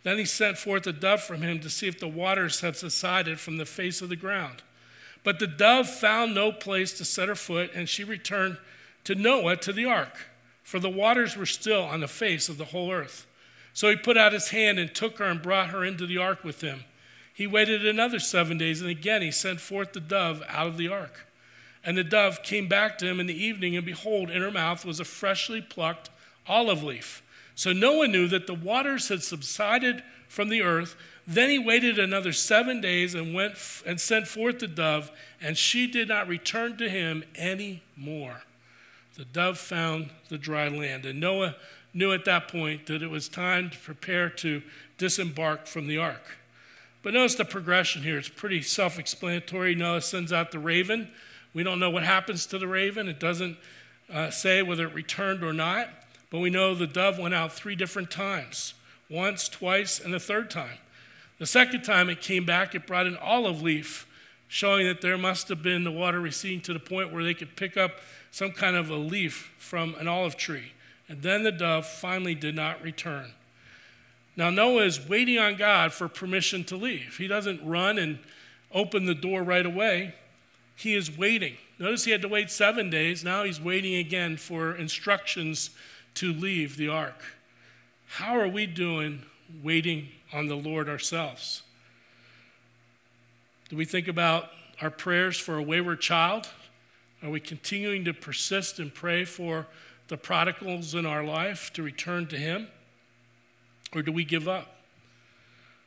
Then 0.02 0.18
he 0.18 0.24
sent 0.24 0.58
forth 0.58 0.86
a 0.86 0.92
dove 0.92 1.22
from 1.22 1.42
him 1.42 1.58
to 1.60 1.70
see 1.70 1.88
if 1.88 1.98
the 1.98 2.06
waters 2.06 2.60
had 2.60 2.76
subsided 2.76 3.40
from 3.40 3.56
the 3.56 3.64
face 3.64 4.02
of 4.02 4.08
the 4.08 4.16
ground. 4.16 4.62
But 5.24 5.40
the 5.40 5.48
dove 5.48 5.88
found 5.88 6.34
no 6.34 6.52
place 6.52 6.92
to 6.98 7.04
set 7.04 7.28
her 7.28 7.34
foot, 7.34 7.72
and 7.74 7.88
she 7.88 8.04
returned 8.04 8.58
to 9.04 9.16
Noah 9.16 9.56
to 9.56 9.72
the 9.72 9.86
ark, 9.86 10.16
for 10.66 10.80
the 10.80 10.90
waters 10.90 11.36
were 11.36 11.46
still 11.46 11.84
on 11.84 12.00
the 12.00 12.08
face 12.08 12.48
of 12.48 12.58
the 12.58 12.64
whole 12.64 12.90
earth. 12.90 13.24
So 13.72 13.88
he 13.88 13.94
put 13.94 14.16
out 14.16 14.32
his 14.32 14.48
hand 14.48 14.80
and 14.80 14.92
took 14.92 15.18
her 15.18 15.24
and 15.24 15.40
brought 15.40 15.68
her 15.68 15.84
into 15.84 16.06
the 16.06 16.18
ark 16.18 16.42
with 16.42 16.60
him. 16.60 16.82
He 17.32 17.46
waited 17.46 17.86
another 17.86 18.18
seven 18.18 18.58
days, 18.58 18.80
and 18.80 18.90
again 18.90 19.22
he 19.22 19.30
sent 19.30 19.60
forth 19.60 19.92
the 19.92 20.00
dove 20.00 20.42
out 20.48 20.66
of 20.66 20.76
the 20.76 20.88
ark. 20.88 21.28
And 21.84 21.96
the 21.96 22.02
dove 22.02 22.42
came 22.42 22.66
back 22.66 22.98
to 22.98 23.06
him 23.06 23.20
in 23.20 23.28
the 23.28 23.44
evening, 23.44 23.76
and 23.76 23.86
behold, 23.86 24.28
in 24.28 24.42
her 24.42 24.50
mouth 24.50 24.84
was 24.84 24.98
a 24.98 25.04
freshly 25.04 25.60
plucked 25.60 26.10
olive 26.48 26.82
leaf. 26.82 27.22
So 27.54 27.72
Noah 27.72 28.08
knew 28.08 28.26
that 28.26 28.48
the 28.48 28.54
waters 28.54 29.06
had 29.06 29.22
subsided 29.22 30.02
from 30.28 30.48
the 30.48 30.62
earth. 30.62 30.96
Then 31.28 31.48
he 31.48 31.60
waited 31.60 31.96
another 31.96 32.32
seven 32.32 32.80
days 32.80 33.14
and 33.14 33.32
went 33.32 33.52
f- 33.52 33.84
and 33.86 34.00
sent 34.00 34.26
forth 34.26 34.58
the 34.58 34.66
dove, 34.66 35.12
and 35.40 35.56
she 35.56 35.86
did 35.86 36.08
not 36.08 36.26
return 36.26 36.76
to 36.78 36.88
him 36.88 37.22
any 37.36 37.84
more. 37.96 38.42
The 39.16 39.24
dove 39.24 39.58
found 39.58 40.10
the 40.28 40.38
dry 40.38 40.68
land, 40.68 41.06
and 41.06 41.20
Noah 41.20 41.56
knew 41.94 42.12
at 42.12 42.24
that 42.26 42.48
point 42.48 42.86
that 42.86 43.02
it 43.02 43.10
was 43.10 43.28
time 43.28 43.70
to 43.70 43.78
prepare 43.78 44.28
to 44.28 44.62
disembark 44.98 45.66
from 45.66 45.86
the 45.86 45.98
ark. 45.98 46.36
But 47.02 47.14
notice 47.14 47.36
the 47.36 47.44
progression 47.44 48.02
here. 48.02 48.18
It's 48.18 48.28
pretty 48.28 48.62
self 48.62 48.98
explanatory. 48.98 49.74
Noah 49.74 50.00
sends 50.02 50.32
out 50.32 50.50
the 50.50 50.58
raven 50.58 51.08
we 51.56 51.62
don't 51.62 51.80
know 51.80 51.88
what 51.88 52.02
happens 52.02 52.44
to 52.48 52.58
the 52.58 52.68
raven. 52.68 53.08
It 53.08 53.18
doesn't 53.18 53.56
uh, 54.12 54.28
say 54.28 54.60
whether 54.60 54.86
it 54.86 54.92
returned 54.92 55.42
or 55.42 55.54
not, 55.54 55.88
but 56.28 56.40
we 56.40 56.50
know 56.50 56.74
the 56.74 56.86
dove 56.86 57.18
went 57.18 57.32
out 57.32 57.50
three 57.50 57.74
different 57.74 58.10
times 58.10 58.74
once, 59.08 59.48
twice, 59.48 59.98
and 59.98 60.12
the 60.12 60.20
third 60.20 60.50
time. 60.50 60.76
The 61.38 61.46
second 61.46 61.80
time 61.80 62.10
it 62.10 62.20
came 62.20 62.44
back, 62.44 62.74
it 62.74 62.86
brought 62.86 63.06
an 63.06 63.16
olive 63.22 63.62
leaf, 63.62 64.06
showing 64.48 64.86
that 64.86 65.00
there 65.00 65.16
must 65.16 65.48
have 65.48 65.62
been 65.62 65.82
the 65.82 65.90
water 65.90 66.20
receding 66.20 66.60
to 66.60 66.74
the 66.74 66.78
point 66.78 67.10
where 67.10 67.24
they 67.24 67.32
could 67.32 67.56
pick 67.56 67.78
up 67.78 68.00
some 68.36 68.52
kind 68.52 68.76
of 68.76 68.90
a 68.90 68.96
leaf 68.96 69.54
from 69.58 69.94
an 69.98 70.06
olive 70.06 70.36
tree. 70.36 70.72
And 71.08 71.22
then 71.22 71.42
the 71.42 71.52
dove 71.52 71.86
finally 71.86 72.34
did 72.34 72.54
not 72.54 72.82
return. 72.82 73.32
Now, 74.36 74.50
Noah 74.50 74.84
is 74.84 75.08
waiting 75.08 75.38
on 75.38 75.56
God 75.56 75.92
for 75.92 76.08
permission 76.08 76.64
to 76.64 76.76
leave. 76.76 77.16
He 77.16 77.26
doesn't 77.26 77.64
run 77.64 77.98
and 77.98 78.18
open 78.72 79.06
the 79.06 79.14
door 79.14 79.42
right 79.42 79.64
away 79.64 80.14
he 80.76 80.94
is 80.94 81.16
waiting. 81.16 81.56
Notice 81.78 82.04
he 82.04 82.10
had 82.10 82.22
to 82.22 82.28
wait 82.28 82.50
seven 82.50 82.90
days. 82.90 83.24
Now 83.24 83.44
he's 83.44 83.60
waiting 83.60 83.94
again 83.94 84.36
for 84.36 84.74
instructions 84.74 85.70
to 86.14 86.32
leave 86.32 86.76
the 86.76 86.88
ark. 86.88 87.22
How 88.06 88.38
are 88.38 88.48
we 88.48 88.66
doing 88.66 89.22
waiting 89.62 90.08
on 90.32 90.48
the 90.48 90.54
Lord 90.54 90.88
ourselves? 90.88 91.62
Do 93.70 93.76
we 93.76 93.86
think 93.86 94.06
about 94.06 94.50
our 94.82 94.90
prayers 94.90 95.38
for 95.38 95.56
a 95.56 95.62
wayward 95.62 96.00
child? 96.00 96.48
Are 97.22 97.30
we 97.30 97.40
continuing 97.40 98.04
to 98.04 98.14
persist 98.14 98.78
and 98.78 98.92
pray 98.92 99.24
for 99.24 99.66
the 100.08 100.16
prodigals 100.16 100.94
in 100.94 101.06
our 101.06 101.24
life 101.24 101.72
to 101.74 101.82
return 101.82 102.26
to 102.28 102.36
Him? 102.36 102.68
Or 103.94 104.02
do 104.02 104.12
we 104.12 104.24
give 104.24 104.46
up? 104.46 104.76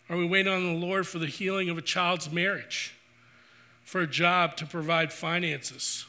Are 0.09 0.17
we 0.17 0.25
waiting 0.25 0.51
on 0.51 0.65
the 0.65 0.85
Lord 0.85 1.07
for 1.07 1.19
the 1.19 1.27
healing 1.27 1.69
of 1.69 1.77
a 1.77 1.81
child's 1.81 2.31
marriage? 2.31 2.95
for 3.89 4.01
a 4.01 4.07
job 4.07 4.55
to 4.55 4.67
provide 4.67 5.11
finances. 5.11 6.05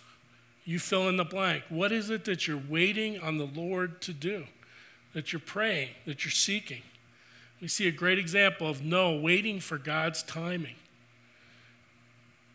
You 0.66 0.78
fill 0.78 1.08
in 1.08 1.16
the 1.16 1.24
blank. 1.24 1.62
What 1.70 1.92
is 1.92 2.10
it 2.10 2.26
that 2.26 2.46
you're 2.46 2.60
waiting 2.68 3.18
on 3.18 3.38
the 3.38 3.46
Lord 3.46 4.02
to 4.02 4.12
do? 4.12 4.44
That 5.14 5.32
you're 5.32 5.40
praying, 5.40 5.88
that 6.04 6.22
you're 6.22 6.30
seeking? 6.30 6.82
We 7.58 7.68
see 7.68 7.88
a 7.88 7.90
great 7.90 8.18
example 8.18 8.68
of 8.68 8.84
Noah, 8.84 9.16
waiting 9.16 9.60
for 9.60 9.78
God's 9.78 10.22
timing. 10.22 10.74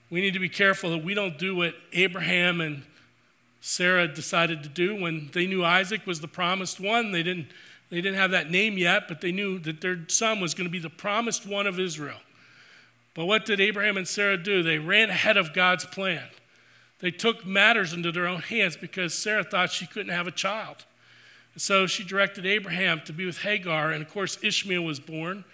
We 0.09 0.21
need 0.21 0.33
to 0.33 0.39
be 0.39 0.49
careful 0.49 0.91
that 0.91 1.03
we 1.03 1.13
don't 1.13 1.37
do 1.37 1.55
what 1.55 1.75
Abraham 1.93 2.61
and 2.61 2.83
Sarah 3.61 4.07
decided 4.07 4.61
to 4.63 4.69
do 4.69 4.95
when 4.95 5.29
they 5.33 5.47
knew 5.47 5.63
Isaac 5.63 6.05
was 6.05 6.21
the 6.21 6.27
promised 6.27 6.79
one. 6.79 7.11
They 7.11 7.23
didn't, 7.23 7.47
they 7.89 7.97
didn't 8.01 8.17
have 8.17 8.31
that 8.31 8.51
name 8.51 8.77
yet, 8.77 9.07
but 9.07 9.21
they 9.21 9.31
knew 9.31 9.57
that 9.59 9.81
their 9.81 10.07
son 10.07 10.39
was 10.39 10.53
going 10.53 10.67
to 10.67 10.71
be 10.71 10.79
the 10.79 10.89
promised 10.89 11.47
one 11.47 11.65
of 11.65 11.79
Israel. 11.79 12.19
But 13.15 13.25
what 13.25 13.45
did 13.45 13.59
Abraham 13.59 13.97
and 13.97 14.07
Sarah 14.07 14.37
do? 14.37 14.61
They 14.61 14.77
ran 14.77 15.09
ahead 15.09 15.37
of 15.37 15.53
God's 15.53 15.85
plan. 15.85 16.27
They 16.99 17.11
took 17.11 17.45
matters 17.45 17.93
into 17.93 18.11
their 18.11 18.27
own 18.27 18.41
hands 18.41 18.77
because 18.77 19.13
Sarah 19.13 19.43
thought 19.43 19.71
she 19.71 19.87
couldn't 19.87 20.13
have 20.13 20.27
a 20.27 20.31
child. 20.31 20.85
So 21.57 21.87
she 21.87 22.03
directed 22.03 22.45
Abraham 22.45 23.01
to 23.05 23.13
be 23.13 23.25
with 23.25 23.39
Hagar, 23.39 23.91
and 23.91 24.03
of 24.03 24.11
course, 24.11 24.37
Ishmael 24.43 24.83
was 24.83 24.99
born. 24.99 25.45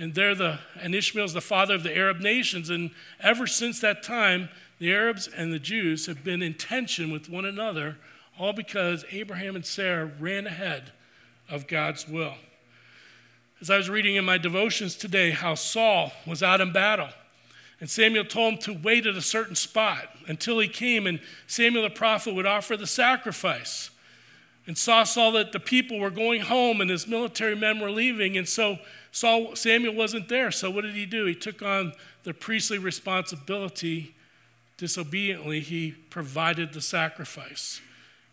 And, 0.00 0.14
they're 0.14 0.34
the, 0.34 0.60
and 0.80 0.94
Ishmael's 0.94 1.34
the 1.34 1.42
father 1.42 1.74
of 1.74 1.82
the 1.82 1.94
Arab 1.94 2.20
nations. 2.20 2.70
And 2.70 2.90
ever 3.20 3.46
since 3.46 3.80
that 3.80 4.02
time, 4.02 4.48
the 4.78 4.90
Arabs 4.90 5.28
and 5.28 5.52
the 5.52 5.58
Jews 5.58 6.06
have 6.06 6.24
been 6.24 6.40
in 6.42 6.54
tension 6.54 7.12
with 7.12 7.28
one 7.28 7.44
another, 7.44 7.98
all 8.38 8.54
because 8.54 9.04
Abraham 9.10 9.54
and 9.56 9.66
Sarah 9.66 10.10
ran 10.18 10.46
ahead 10.46 10.92
of 11.50 11.68
God's 11.68 12.08
will. 12.08 12.36
As 13.60 13.68
I 13.68 13.76
was 13.76 13.90
reading 13.90 14.16
in 14.16 14.24
my 14.24 14.38
devotions 14.38 14.96
today, 14.96 15.32
how 15.32 15.54
Saul 15.54 16.12
was 16.26 16.42
out 16.42 16.62
in 16.62 16.72
battle. 16.72 17.10
And 17.78 17.90
Samuel 17.90 18.24
told 18.24 18.54
him 18.54 18.58
to 18.60 18.80
wait 18.82 19.04
at 19.04 19.16
a 19.16 19.22
certain 19.22 19.54
spot 19.54 20.08
until 20.26 20.60
he 20.60 20.68
came, 20.68 21.06
and 21.06 21.20
Samuel 21.46 21.82
the 21.82 21.90
prophet 21.90 22.34
would 22.34 22.46
offer 22.46 22.74
the 22.74 22.86
sacrifice. 22.86 23.90
And 24.66 24.78
Saul 24.78 25.04
saw 25.04 25.30
that 25.32 25.52
the 25.52 25.60
people 25.60 25.98
were 25.98 26.10
going 26.10 26.40
home 26.40 26.80
and 26.80 26.88
his 26.88 27.06
military 27.06 27.54
men 27.54 27.80
were 27.80 27.90
leaving, 27.90 28.38
and 28.38 28.48
so 28.48 28.78
Saul, 29.12 29.56
Samuel 29.56 29.94
wasn't 29.94 30.28
there. 30.28 30.50
So 30.50 30.70
what 30.70 30.82
did 30.82 30.94
he 30.94 31.06
do? 31.06 31.24
He 31.26 31.34
took 31.34 31.62
on 31.62 31.92
the 32.22 32.34
priestly 32.34 32.78
responsibility. 32.78 34.14
Disobediently, 34.76 35.60
he 35.60 35.92
provided 36.10 36.72
the 36.72 36.80
sacrifice. 36.80 37.80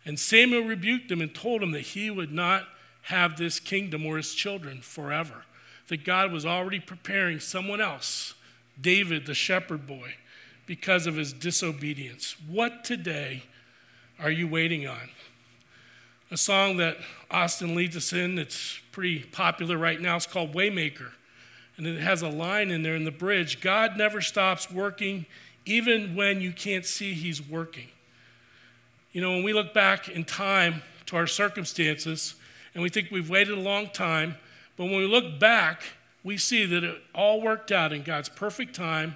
And 0.04 0.18
Samuel 0.18 0.62
rebuked 0.62 1.10
him 1.10 1.20
and 1.20 1.34
told 1.34 1.62
him 1.62 1.72
that 1.72 1.80
he 1.80 2.10
would 2.10 2.32
not 2.32 2.64
have 3.02 3.36
this 3.36 3.60
kingdom 3.60 4.06
or 4.06 4.16
his 4.16 4.34
children 4.34 4.80
forever, 4.80 5.44
that 5.88 6.04
God 6.04 6.32
was 6.32 6.46
already 6.46 6.80
preparing 6.80 7.40
someone 7.40 7.80
else, 7.80 8.34
David, 8.80 9.26
the 9.26 9.34
shepherd 9.34 9.86
boy, 9.86 10.14
because 10.66 11.06
of 11.06 11.16
his 11.16 11.32
disobedience. 11.32 12.36
What 12.46 12.84
today 12.84 13.44
are 14.18 14.30
you 14.30 14.46
waiting 14.46 14.86
on? 14.86 15.10
A 16.30 16.36
song 16.36 16.76
that 16.76 16.98
Austin 17.30 17.74
leads 17.74 17.96
us 17.96 18.12
in, 18.12 18.38
it's 18.38 18.80
pretty 18.98 19.20
popular 19.20 19.78
right 19.78 20.00
now, 20.00 20.16
it's 20.16 20.26
called 20.26 20.52
Waymaker. 20.52 21.12
And 21.76 21.86
it 21.86 22.00
has 22.00 22.20
a 22.20 22.28
line 22.28 22.72
in 22.72 22.82
there 22.82 22.96
in 22.96 23.04
the 23.04 23.12
bridge 23.12 23.60
God 23.60 23.96
never 23.96 24.20
stops 24.20 24.72
working, 24.72 25.24
even 25.64 26.16
when 26.16 26.40
you 26.40 26.50
can't 26.50 26.84
see 26.84 27.12
He's 27.12 27.40
working. 27.40 27.86
You 29.12 29.20
know, 29.20 29.30
when 29.30 29.44
we 29.44 29.52
look 29.52 29.72
back 29.72 30.08
in 30.08 30.24
time 30.24 30.82
to 31.06 31.16
our 31.16 31.28
circumstances, 31.28 32.34
and 32.74 32.82
we 32.82 32.88
think 32.88 33.12
we've 33.12 33.30
waited 33.30 33.56
a 33.56 33.60
long 33.60 33.86
time. 33.90 34.34
But 34.76 34.86
when 34.86 34.96
we 34.96 35.06
look 35.06 35.38
back, 35.38 35.82
we 36.24 36.36
see 36.36 36.66
that 36.66 36.82
it 36.82 37.00
all 37.14 37.40
worked 37.40 37.70
out 37.70 37.92
in 37.92 38.02
God's 38.02 38.28
perfect 38.28 38.74
time, 38.74 39.14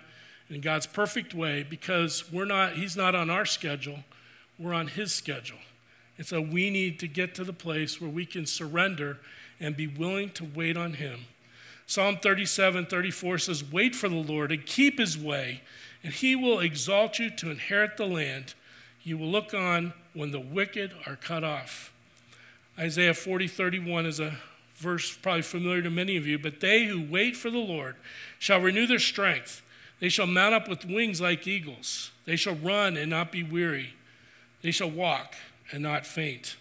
in 0.49 0.61
God's 0.61 0.87
perfect 0.87 1.35
way, 1.35 1.67
because 1.69 2.31
we're 2.31 2.45
not, 2.45 2.75
He's 2.75 2.97
not 2.97 3.17
on 3.17 3.31
our 3.31 3.47
schedule, 3.47 4.05
we're 4.61 4.75
on 4.75 4.87
His 4.87 5.13
schedule. 5.13 5.59
And 6.19 6.25
so 6.25 6.41
we 6.41 6.71
need 6.71 7.01
to 7.01 7.09
get 7.09 7.35
to 7.35 7.43
the 7.43 7.53
place 7.53 8.01
where 8.01 8.11
we 8.11 8.25
can 8.25 8.47
surrender 8.47 9.19
and 9.63 9.77
be 9.77 9.87
willing 9.87 10.31
to 10.31 10.45
wait 10.45 10.77
on 10.77 10.95
Him. 10.95 11.21
Psalm 11.87 12.17
37 12.17 12.87
34 12.87 13.39
says, 13.39 13.65
Wait 13.65 13.95
for 13.95 14.09
the 14.09 14.17
Lord 14.17 14.53
and 14.53 14.67
keep 14.67 14.99
His 14.99 15.17
way, 15.17 15.63
and 16.03 16.13
He 16.13 16.37
will 16.37 16.61
exalt 16.61 17.19
you 17.19 17.31
to 17.31 17.51
inherit 17.51 17.97
the 17.97 18.07
land. 18.07 18.55
You 19.03 19.17
will 19.17 19.29
look 19.29 19.55
on 19.55 19.95
when 20.13 20.31
the 20.31 20.41
wicked 20.41 20.93
are 21.07 21.17
cut 21.17 21.45
off. 21.45 21.93
Isaiah 22.79 23.15
40, 23.15 23.49
31 23.49 24.07
is 24.07 24.21
a 24.21 24.39
verse 24.77 25.17
probably 25.17 25.43
familiar 25.43 25.83
to 25.83 25.91
many 25.91 26.17
of 26.17 26.27
you. 26.27 26.39
But 26.39 26.61
they 26.61 26.85
who 26.85 27.03
wait 27.03 27.37
for 27.37 27.51
the 27.51 27.59
Lord 27.59 27.97
shall 28.39 28.61
renew 28.61 28.87
their 28.87 28.99
strength. 28.99 29.63
They 30.01 30.09
shall 30.09 30.27
mount 30.27 30.55
up 30.55 30.69
with 30.69 30.85
wings 30.85 31.21
like 31.21 31.47
eagles. 31.47 32.11
They 32.25 32.37
shall 32.37 32.57
run 32.57 32.97
and 32.97 33.11
not 33.11 33.31
be 33.31 33.43
weary. 33.43 33.95
They 34.63 34.73
shall 34.73 34.91
walk 34.91 35.35
and 35.71 35.83
not 35.83 36.07
faint. 36.07 36.57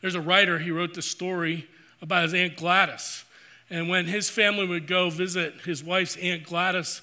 There's 0.00 0.14
a 0.14 0.20
writer, 0.20 0.58
he 0.58 0.70
wrote 0.70 0.94
the 0.94 1.02
story 1.02 1.68
about 2.00 2.24
his 2.24 2.34
Aunt 2.34 2.56
Gladys. 2.56 3.24
And 3.70 3.88
when 3.88 4.06
his 4.06 4.30
family 4.30 4.66
would 4.66 4.86
go 4.86 5.10
visit 5.10 5.54
his 5.64 5.84
wife's 5.84 6.16
Aunt 6.16 6.44
Gladys, 6.44 7.02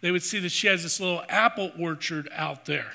they 0.00 0.10
would 0.10 0.22
see 0.22 0.38
that 0.40 0.50
she 0.50 0.66
has 0.66 0.82
this 0.82 0.98
little 0.98 1.22
apple 1.28 1.72
orchard 1.78 2.28
out 2.34 2.66
there. 2.66 2.92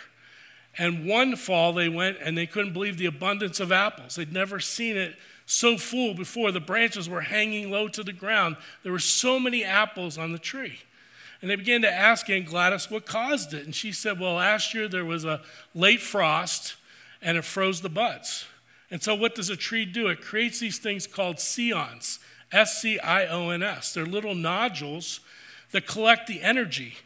And 0.77 1.07
one 1.07 1.35
fall 1.35 1.71
they 1.71 1.87
went 1.87 2.17
and 2.21 2.37
they 2.37 2.47
couldn't 2.47 2.73
believe 2.73 2.97
the 2.97 3.05
abundance 3.05 3.59
of 3.59 3.71
apples. 3.71 4.15
They'd 4.15 4.33
never 4.33 4.59
seen 4.59 4.97
it 4.97 5.15
so 5.45 5.77
full 5.77 6.13
before. 6.13 6.51
The 6.51 6.59
branches 6.59 7.07
were 7.07 7.21
hanging 7.21 7.71
low 7.71 7.87
to 7.89 8.03
the 8.03 8.11
ground. 8.11 8.57
There 8.83 8.91
were 8.91 8.99
so 8.99 9.39
many 9.39 9.63
apples 9.63 10.17
on 10.17 10.33
the 10.33 10.39
tree. 10.39 10.79
And 11.41 11.49
they 11.49 11.55
began 11.55 11.81
to 11.83 11.91
ask 11.91 12.29
Aunt 12.29 12.47
Gladys 12.47 12.89
what 12.89 13.05
caused 13.05 13.53
it. 13.53 13.65
And 13.65 13.75
she 13.75 13.91
said, 13.91 14.19
Well, 14.19 14.33
last 14.33 14.73
year 14.73 14.87
there 14.87 15.05
was 15.05 15.23
a 15.23 15.41
late 15.73 16.01
frost 16.01 16.75
and 17.21 17.37
it 17.37 17.45
froze 17.45 17.81
the 17.81 17.89
buds. 17.89 18.45
And 18.95 19.03
so, 19.03 19.13
what 19.13 19.35
does 19.35 19.49
a 19.49 19.57
tree 19.57 19.83
do? 19.83 20.07
It 20.07 20.21
creates 20.21 20.59
these 20.59 20.77
things 20.77 21.05
called 21.05 21.41
scions, 21.41 22.17
S 22.53 22.81
C 22.81 22.97
I 22.97 23.25
O 23.25 23.49
N 23.49 23.61
S. 23.61 23.93
They're 23.93 24.05
little 24.05 24.35
nodules 24.35 25.19
that 25.71 25.85
collect 25.85 26.27
the 26.27 26.41
energy 26.41 26.99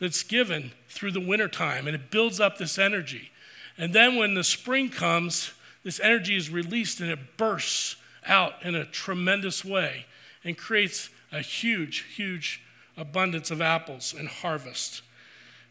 that's 0.00 0.24
given 0.24 0.72
through 0.88 1.12
the 1.12 1.20
wintertime, 1.20 1.86
and 1.86 1.94
it 1.94 2.10
builds 2.10 2.40
up 2.40 2.58
this 2.58 2.80
energy. 2.80 3.30
And 3.78 3.92
then 3.92 4.16
when 4.16 4.34
the 4.34 4.42
spring 4.42 4.88
comes, 4.88 5.52
this 5.84 6.00
energy 6.00 6.34
is 6.34 6.50
released 6.50 6.98
and 6.98 7.12
it 7.12 7.36
bursts 7.36 7.94
out 8.26 8.54
in 8.64 8.74
a 8.74 8.84
tremendous 8.84 9.64
way 9.64 10.06
and 10.42 10.58
creates 10.58 11.10
a 11.30 11.42
huge, 11.42 12.06
huge 12.16 12.60
abundance 12.96 13.52
of 13.52 13.60
apples 13.60 14.12
and 14.18 14.26
harvest. 14.26 15.00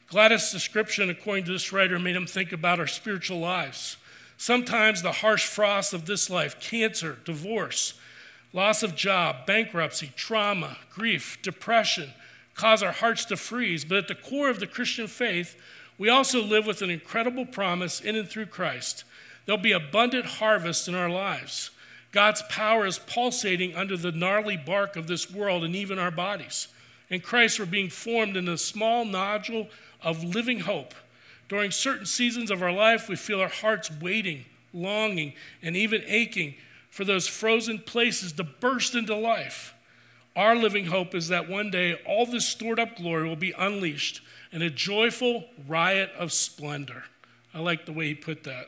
Gladys' 0.08 0.54
description, 0.54 1.10
according 1.10 1.44
to 1.44 1.52
this 1.52 1.74
writer, 1.74 2.00
made 2.00 2.16
him 2.16 2.28
think 2.28 2.54
about 2.54 2.80
our 2.80 2.88
spiritual 2.88 3.40
lives. 3.40 3.98
Sometimes 4.38 5.02
the 5.02 5.12
harsh 5.12 5.46
frosts 5.46 5.94
of 5.94 6.06
this 6.06 6.30
life, 6.30 6.60
cancer, 6.60 7.18
divorce, 7.24 7.94
loss 8.54 8.84
of 8.84 8.96
job, 8.96 9.46
bankruptcy, 9.46 10.12
trauma, 10.16 10.78
grief, 10.90 11.38
depression, 11.42 12.12
cause 12.54 12.84
our 12.84 12.92
hearts 12.92 13.26
to 13.26 13.38
freeze. 13.38 13.86
But 13.86 13.98
at 13.98 14.08
the 14.08 14.16
core 14.16 14.50
of 14.50 14.60
the 14.60 14.68
Christian 14.68 15.08
faith, 15.08 15.56
we 15.98 16.10
also 16.10 16.44
live 16.44 16.66
with 16.66 16.82
an 16.82 16.90
incredible 16.90 17.46
promise 17.46 18.02
in 18.02 18.16
and 18.16 18.28
through 18.28 18.48
Christ. 18.48 19.04
There'll 19.46 19.62
be 19.62 19.72
abundant 19.72 20.26
harvest 20.26 20.88
in 20.88 20.96
our 20.96 21.10
lives. 21.10 21.72
God's 22.12 22.42
power 22.50 22.86
is 22.86 23.00
pulsating 23.00 23.76
under 23.76 23.98
the 23.98 24.12
gnarly 24.12 24.58
bark 24.58 24.96
of 24.96 25.08
this 25.08 25.30
world 25.30 25.64
and 25.64 25.76
even 25.76 26.00
our 26.00 26.12
bodies. 26.12 26.70
In 27.10 27.20
Christ, 27.20 27.60
we're 27.60 27.66
being 27.66 27.90
formed 27.90 28.36
in 28.36 28.48
a 28.48 28.58
small 28.58 29.06
nodule 29.06 29.68
of 30.02 30.24
living 30.24 30.62
hope. 30.62 30.94
During 31.48 31.72
certain 31.72 32.06
seasons 32.06 32.50
of 32.50 32.64
our 32.64 32.72
life, 32.72 33.08
we 33.08 33.16
feel 33.16 33.40
our 33.40 33.48
hearts 33.48 33.92
waiting, 34.02 34.46
longing, 34.74 35.34
and 35.62 35.76
even 35.76 36.04
aching 36.08 36.56
for 36.90 37.06
those 37.06 37.28
frozen 37.28 37.80
places 37.80 38.32
to 38.34 38.44
burst 38.44 38.96
into 38.96 39.16
life. 39.16 39.74
Our 40.36 40.56
living 40.56 40.88
hope 40.88 41.16
is 41.16 41.30
that 41.30 41.50
one 41.50 41.70
day 41.70 42.00
all 42.06 42.26
this 42.26 42.48
stored 42.48 42.80
up 42.80 42.98
glory 42.98 43.28
will 43.28 43.36
be 43.36 43.54
unleashed 43.58 44.22
in 44.52 44.62
a 44.62 44.70
joyful 44.70 45.46
riot 45.68 46.12
of 46.18 46.34
splendor. 46.34 47.04
I 47.54 47.60
like 47.60 47.86
the 47.86 47.94
way 47.94 48.08
he 48.08 48.16
put 48.16 48.44
that. 48.44 48.68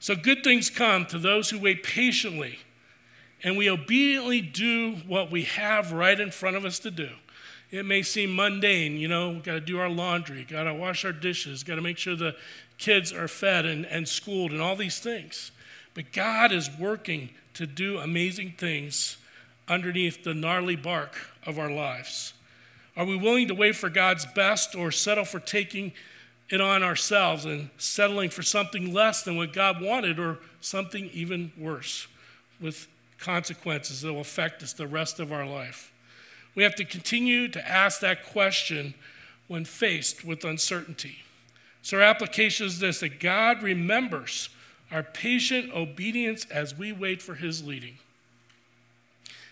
So 0.00 0.14
good 0.14 0.42
things 0.42 0.70
come 0.70 1.06
to 1.06 1.18
those 1.18 1.50
who 1.50 1.58
wait 1.58 1.82
patiently 1.82 2.58
and 3.42 3.56
we 3.56 3.70
obediently 3.70 4.40
do 4.40 4.96
what 5.06 5.30
we 5.30 5.44
have 5.44 5.92
right 5.92 6.18
in 6.18 6.30
front 6.30 6.56
of 6.56 6.64
us 6.64 6.78
to 6.80 6.90
do. 6.90 7.10
It 7.70 7.86
may 7.86 8.02
seem 8.02 8.34
mundane, 8.34 8.96
you 8.96 9.08
know, 9.08 9.34
got 9.34 9.52
to 9.52 9.60
do 9.60 9.78
our 9.78 9.88
laundry, 9.88 10.44
got 10.44 10.64
to 10.64 10.74
wash 10.74 11.04
our 11.04 11.12
dishes, 11.12 11.62
got 11.62 11.76
to 11.76 11.80
make 11.82 11.98
sure 11.98 12.16
the 12.16 12.34
kids 12.78 13.12
are 13.12 13.28
fed 13.28 13.64
and, 13.64 13.86
and 13.86 14.08
schooled, 14.08 14.50
and 14.50 14.60
all 14.60 14.74
these 14.74 14.98
things. 14.98 15.52
But 15.94 16.12
God 16.12 16.50
is 16.50 16.70
working 16.78 17.30
to 17.54 17.66
do 17.66 17.98
amazing 17.98 18.54
things 18.58 19.16
underneath 19.70 20.24
the 20.24 20.34
gnarly 20.34 20.76
bark 20.76 21.16
of 21.46 21.58
our 21.58 21.70
lives? 21.70 22.34
Are 22.96 23.04
we 23.04 23.16
willing 23.16 23.48
to 23.48 23.54
wait 23.54 23.76
for 23.76 23.88
God's 23.88 24.26
best 24.26 24.74
or 24.74 24.90
settle 24.90 25.24
for 25.24 25.40
taking 25.40 25.92
it 26.50 26.60
on 26.60 26.82
ourselves 26.82 27.44
and 27.44 27.70
settling 27.78 28.28
for 28.28 28.42
something 28.42 28.92
less 28.92 29.22
than 29.22 29.36
what 29.36 29.52
God 29.52 29.80
wanted 29.80 30.18
or 30.18 30.38
something 30.60 31.08
even 31.12 31.52
worse 31.56 32.08
with 32.60 32.88
consequences 33.18 34.02
that 34.02 34.12
will 34.12 34.20
affect 34.20 34.62
us 34.62 34.72
the 34.72 34.88
rest 34.88 35.20
of 35.20 35.32
our 35.32 35.46
life? 35.46 35.92
We 36.54 36.62
have 36.62 36.74
to 36.76 36.84
continue 36.84 37.48
to 37.48 37.68
ask 37.68 38.00
that 38.00 38.26
question 38.26 38.94
when 39.46 39.64
faced 39.64 40.24
with 40.24 40.44
uncertainty. 40.44 41.18
So, 41.82 41.96
our 41.96 42.02
application 42.02 42.66
is 42.66 42.78
this 42.78 43.00
that 43.00 43.20
God 43.20 43.62
remembers 43.62 44.50
our 44.90 45.02
patient 45.02 45.72
obedience 45.72 46.44
as 46.50 46.76
we 46.76 46.92
wait 46.92 47.22
for 47.22 47.34
his 47.34 47.64
leading. 47.64 47.98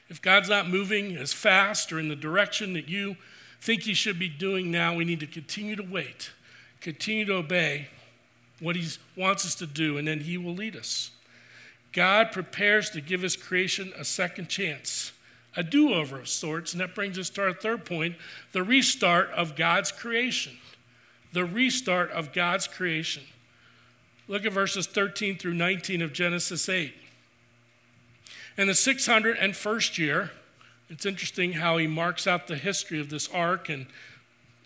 If 0.09 0.23
God's 0.23 0.49
not 0.49 0.69
moving 0.69 1.17
as 1.17 1.33
fast 1.33 1.93
or 1.93 1.99
in 1.99 2.09
the 2.09 2.17
direction 2.17 2.73
that 2.73 2.89
you 2.89 3.17
think 3.61 3.83
He 3.83 3.95
should 3.95 4.19
be 4.19 4.29
doing 4.29 4.71
now, 4.71 4.95
we 4.95 5.05
need 5.05 5.21
to 5.21 5.27
continue 5.27 5.77
to 5.77 5.83
wait, 5.83 6.31
continue 6.81 7.25
to 7.27 7.35
obey 7.35 7.89
what 8.61 8.77
He 8.77 8.89
wants 9.17 9.45
us 9.45 9.55
to 9.57 9.67
do, 9.67 9.99
and 9.99 10.09
then 10.09 10.21
He 10.21 10.39
will 10.39 10.55
lead 10.55 10.77
us. 10.77 11.11
God 11.93 12.33
prepares 12.33 12.91
to 12.91 13.01
give 13.01 13.21
His 13.21 13.37
creation 13.37 13.93
a 13.97 14.05
second 14.05 14.49
chance, 14.49 15.13
a 15.59 15.65
do 15.65 15.93
over 15.93 16.21
of 16.21 16.29
sorts, 16.29 16.73
and 16.73 16.81
that 16.81 16.95
brings 16.95 17.19
us 17.19 17.29
to 17.31 17.43
our 17.43 17.53
third 17.53 17.85
point 17.85 18.15
the 18.53 18.63
restart 18.63 19.29
of 19.31 19.57
God's 19.57 19.91
creation. 19.91 20.57
The 21.33 21.45
restart 21.45 22.13
of 22.13 22.33
God's 22.33 22.69
creation. 22.69 23.25
Look 24.29 24.47
at 24.47 24.53
verses 24.53 24.87
13 24.87 25.37
through 25.37 25.55
19 25.55 26.01
of 26.01 26.13
Genesis 26.13 26.69
8. 26.69 26.95
In 28.57 28.69
the 28.69 28.73
601st 28.73 29.99
year, 29.99 30.31
it's 30.89 31.05
interesting 31.05 31.55
how 31.55 31.77
he 31.77 31.89
marks 31.89 32.29
out 32.29 32.47
the 32.47 32.57
history 32.57 33.01
of 33.01 33.11
this 33.11 33.29
ark 33.29 33.69
and 33.69 33.87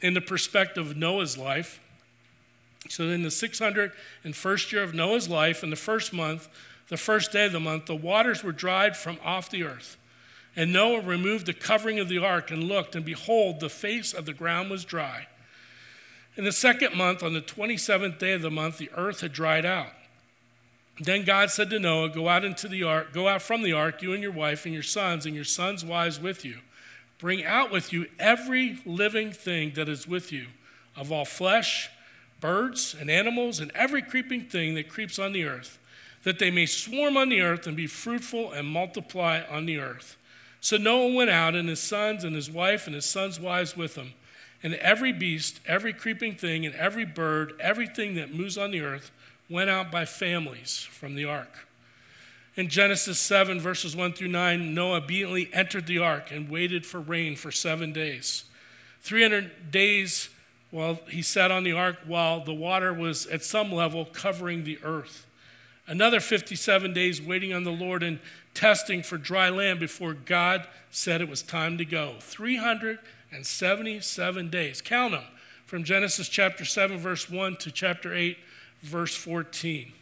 in 0.00 0.12
the 0.12 0.20
perspective 0.20 0.90
of 0.90 0.96
Noah's 0.96 1.38
life. 1.38 1.80
So, 2.90 3.04
in 3.04 3.22
the 3.22 3.30
601st 3.30 4.72
year 4.72 4.82
of 4.82 4.92
Noah's 4.92 5.28
life, 5.28 5.62
in 5.62 5.70
the 5.70 5.76
first 5.76 6.12
month, 6.12 6.48
the 6.88 6.98
first 6.98 7.32
day 7.32 7.46
of 7.46 7.52
the 7.52 7.60
month, 7.60 7.86
the 7.86 7.96
waters 7.96 8.44
were 8.44 8.52
dried 8.52 8.94
from 8.96 9.18
off 9.24 9.48
the 9.48 9.62
earth, 9.62 9.96
And 10.54 10.72
Noah 10.72 11.00
removed 11.00 11.46
the 11.46 11.54
covering 11.54 11.98
of 11.98 12.08
the 12.08 12.18
ark 12.18 12.50
and 12.50 12.64
looked, 12.64 12.94
and 12.94 13.04
behold, 13.04 13.60
the 13.60 13.70
face 13.70 14.12
of 14.12 14.26
the 14.26 14.34
ground 14.34 14.70
was 14.70 14.84
dry. 14.84 15.26
In 16.36 16.44
the 16.44 16.52
second 16.52 16.94
month, 16.94 17.22
on 17.22 17.32
the 17.32 17.40
27th 17.40 18.18
day 18.18 18.32
of 18.32 18.42
the 18.42 18.50
month, 18.50 18.78
the 18.78 18.90
earth 18.94 19.20
had 19.20 19.32
dried 19.32 19.64
out. 19.64 19.92
Then 21.00 21.24
God 21.24 21.50
said 21.50 21.70
to 21.70 21.78
Noah, 21.78 22.10
Go 22.10 22.28
out 22.28 22.44
into 22.44 22.68
the 22.68 22.82
ark, 22.82 23.12
go 23.12 23.28
out 23.28 23.42
from 23.42 23.62
the 23.62 23.72
ark, 23.72 24.02
you 24.02 24.12
and 24.12 24.22
your 24.22 24.32
wife 24.32 24.64
and 24.64 24.74
your 24.74 24.82
sons 24.82 25.26
and 25.26 25.34
your 25.34 25.44
sons' 25.44 25.84
wives 25.84 26.20
with 26.20 26.44
you. 26.44 26.58
Bring 27.18 27.44
out 27.44 27.70
with 27.70 27.92
you 27.92 28.06
every 28.18 28.80
living 28.84 29.32
thing 29.32 29.72
that 29.74 29.88
is 29.88 30.06
with 30.06 30.32
you, 30.32 30.48
of 30.96 31.10
all 31.10 31.24
flesh, 31.24 31.90
birds 32.40 32.94
and 32.98 33.10
animals, 33.10 33.60
and 33.60 33.70
every 33.74 34.02
creeping 34.02 34.42
thing 34.42 34.74
that 34.74 34.88
creeps 34.88 35.18
on 35.18 35.32
the 35.32 35.44
earth, 35.44 35.78
that 36.24 36.38
they 36.38 36.50
may 36.50 36.66
swarm 36.66 37.16
on 37.16 37.28
the 37.28 37.40
earth 37.40 37.66
and 37.66 37.76
be 37.76 37.86
fruitful 37.86 38.52
and 38.52 38.66
multiply 38.66 39.42
on 39.50 39.66
the 39.66 39.78
earth. 39.78 40.16
So 40.62 40.76
Noah 40.76 41.12
went 41.12 41.28
out, 41.28 41.56
and 41.56 41.68
his 41.68 41.80
sons 41.80 42.22
and 42.22 42.36
his 42.36 42.48
wife 42.48 42.86
and 42.86 42.94
his 42.94 43.04
sons' 43.04 43.40
wives 43.40 43.76
with 43.76 43.96
him. 43.96 44.14
And 44.62 44.74
every 44.74 45.12
beast, 45.12 45.58
every 45.66 45.92
creeping 45.92 46.36
thing, 46.36 46.64
and 46.64 46.74
every 46.76 47.04
bird, 47.04 47.54
everything 47.58 48.14
that 48.14 48.32
moves 48.32 48.56
on 48.56 48.70
the 48.70 48.80
earth, 48.80 49.10
went 49.50 49.70
out 49.70 49.90
by 49.90 50.04
families 50.04 50.86
from 50.88 51.16
the 51.16 51.24
ark. 51.24 51.66
In 52.54 52.68
Genesis 52.68 53.18
7, 53.18 53.58
verses 53.58 53.96
1 53.96 54.12
through 54.12 54.28
9, 54.28 54.72
Noah 54.72 54.98
obediently 54.98 55.50
entered 55.52 55.88
the 55.88 55.98
ark 55.98 56.30
and 56.30 56.48
waited 56.48 56.86
for 56.86 57.00
rain 57.00 57.34
for 57.34 57.50
seven 57.50 57.92
days. 57.92 58.44
300 59.00 59.72
days 59.72 60.28
while 60.70 61.00
he 61.08 61.22
sat 61.22 61.50
on 61.50 61.64
the 61.64 61.72
ark 61.72 61.96
while 62.06 62.44
the 62.44 62.54
water 62.54 62.94
was 62.94 63.26
at 63.26 63.42
some 63.42 63.72
level 63.72 64.04
covering 64.04 64.62
the 64.62 64.78
earth. 64.84 65.26
Another 65.86 66.20
57 66.20 66.92
days 66.92 67.20
waiting 67.20 67.52
on 67.52 67.64
the 67.64 67.72
Lord 67.72 68.02
and 68.02 68.20
testing 68.54 69.02
for 69.02 69.18
dry 69.18 69.48
land 69.48 69.80
before 69.80 70.14
God 70.14 70.68
said 70.90 71.20
it 71.20 71.28
was 71.28 71.42
time 71.42 71.76
to 71.78 71.84
go. 71.84 72.14
377 72.20 74.50
days. 74.50 74.80
Count 74.80 75.12
them 75.12 75.24
from 75.66 75.84
Genesis 75.84 76.28
chapter 76.28 76.64
7, 76.64 76.98
verse 76.98 77.30
1 77.30 77.56
to 77.56 77.70
chapter 77.70 78.14
8, 78.14 78.38
verse 78.82 79.16
14. 79.16 79.92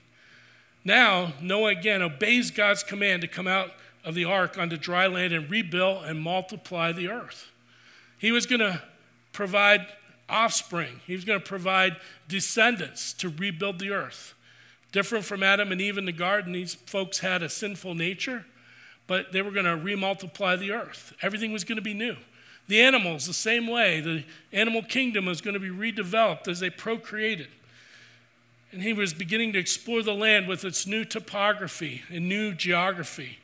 Now, 0.85 1.33
Noah 1.41 1.71
again 1.71 2.03
obeys 2.03 2.51
God's 2.51 2.83
command 2.83 3.23
to 3.23 3.29
come 3.29 3.47
out 3.47 3.71
of 4.05 4.15
the 4.15 4.25
ark 4.25 4.59
onto 4.59 4.77
dry 4.77 5.07
land 5.07 5.33
and 5.33 5.51
rebuild 5.51 6.05
and 6.05 6.21
multiply 6.21 6.93
the 6.93 7.09
earth. 7.09 7.49
He 8.19 8.33
was 8.33 8.47
going 8.47 8.61
to 8.61 8.83
provide 9.33 9.87
offspring, 10.29 11.01
he 11.07 11.15
was 11.15 11.25
going 11.25 11.41
to 11.41 11.47
provide 11.47 11.97
descendants 12.29 13.13
to 13.15 13.29
rebuild 13.29 13.79
the 13.79 13.91
earth. 13.91 14.35
Different 14.93 15.25
from 15.25 15.43
Adam 15.43 15.71
and 15.71 15.81
Eve 15.81 15.99
in 15.99 16.05
the 16.05 16.13
garden, 16.13 16.53
these 16.53 16.75
folks 16.75 17.21
had 17.21 17.43
a 17.43 17.49
sinful 17.49 17.95
nature, 17.95 18.45
but 19.07 19.33
they 19.33 19.43
were 19.43 19.53
going 19.53 19.67
to 19.67 19.77
remultiply 19.77 20.59
the 20.59 20.73
earth. 20.73 21.13
Everything 21.23 21.53
was 21.53 21.65
going 21.65 21.77
to 21.77 21.83
be 21.83 21.95
new. 21.95 22.17
The 22.67 22.81
animals, 22.81 23.27
the 23.27 23.33
same 23.33 23.67
way. 23.67 24.01
The 24.01 24.25
animal 24.53 24.83
kingdom 24.83 25.27
was 25.27 25.41
going 25.41 25.55
to 25.55 25.61
be 25.61 25.69
redeveloped 25.69 26.49
as 26.49 26.61
they 26.61 26.71
procreated. 26.71 27.49
And 28.73 28.83
he 28.83 28.93
was 28.93 29.13
beginning 29.13 29.53
to 29.55 29.59
explore 29.59 30.03
the 30.03 30.15
land 30.15 30.47
with 30.47 30.65
its 30.65 30.87
new 30.87 31.05
topography 31.05 32.03
and 32.09 32.29
new 32.29 32.55
geography. 32.55 33.39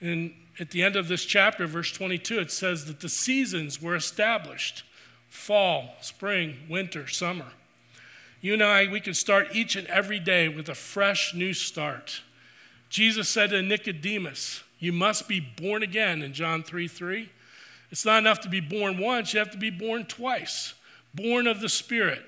And 0.00 0.34
at 0.58 0.70
the 0.70 0.82
end 0.82 0.96
of 0.96 1.08
this 1.08 1.24
chapter, 1.24 1.66
verse 1.66 1.92
22, 1.92 2.40
it 2.40 2.50
says 2.50 2.86
that 2.86 3.00
the 3.00 3.08
seasons 3.08 3.82
were 3.82 3.94
established 3.94 4.84
fall, 5.28 5.96
spring, 6.00 6.56
winter, 6.68 7.08
summer. 7.08 7.46
You 8.44 8.52
and 8.52 8.62
I, 8.62 8.88
we 8.88 9.00
can 9.00 9.14
start 9.14 9.56
each 9.56 9.74
and 9.74 9.86
every 9.86 10.20
day 10.20 10.48
with 10.48 10.68
a 10.68 10.74
fresh 10.74 11.32
new 11.32 11.54
start. 11.54 12.20
Jesus 12.90 13.26
said 13.26 13.48
to 13.48 13.62
Nicodemus, 13.62 14.62
You 14.78 14.92
must 14.92 15.26
be 15.26 15.40
born 15.40 15.82
again 15.82 16.20
in 16.20 16.34
John 16.34 16.62
3 16.62 16.86
3. 16.86 17.30
It's 17.90 18.04
not 18.04 18.18
enough 18.18 18.40
to 18.40 18.50
be 18.50 18.60
born 18.60 18.98
once, 18.98 19.32
you 19.32 19.38
have 19.38 19.50
to 19.52 19.56
be 19.56 19.70
born 19.70 20.04
twice. 20.04 20.74
Born 21.14 21.46
of 21.46 21.62
the 21.62 21.70
Spirit. 21.70 22.22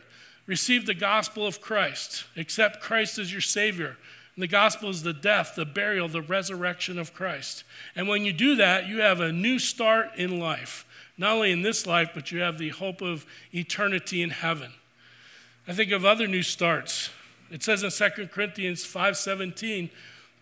Receive 0.47 0.87
the 0.87 0.95
gospel 0.95 1.47
of 1.47 1.61
Christ. 1.61 2.25
Accept 2.35 2.81
Christ 2.81 3.19
as 3.19 3.31
your 3.31 3.43
Savior. 3.43 3.99
And 4.35 4.43
the 4.43 4.49
gospel 4.49 4.89
is 4.89 5.03
the 5.03 5.13
death, 5.13 5.53
the 5.55 5.67
burial, 5.67 6.09
the 6.09 6.23
resurrection 6.23 6.99
of 6.99 7.13
Christ. 7.13 7.63
And 7.95 8.09
when 8.09 8.25
you 8.25 8.33
do 8.33 8.57
that, 8.57 8.89
you 8.89 9.03
have 9.03 9.21
a 9.21 9.33
new 9.33 9.59
start 9.59 10.13
in 10.17 10.41
life. 10.41 10.87
Not 11.19 11.33
only 11.33 11.53
in 11.53 11.61
this 11.61 11.87
life, 11.87 12.13
but 12.15 12.33
you 12.33 12.41
have 12.41 12.57
the 12.57 12.71
hope 12.71 13.03
of 13.03 13.27
eternity 13.53 14.23
in 14.23 14.31
heaven. 14.31 14.73
I 15.69 15.73
think 15.73 15.91
of 15.91 16.05
other 16.05 16.29
new 16.29 16.43
starts. 16.43 17.11
It 17.51 17.63
says 17.63 17.83
in 17.83 17.91
2 17.91 18.29
Corinthians 18.29 18.85
5:17 18.85 19.91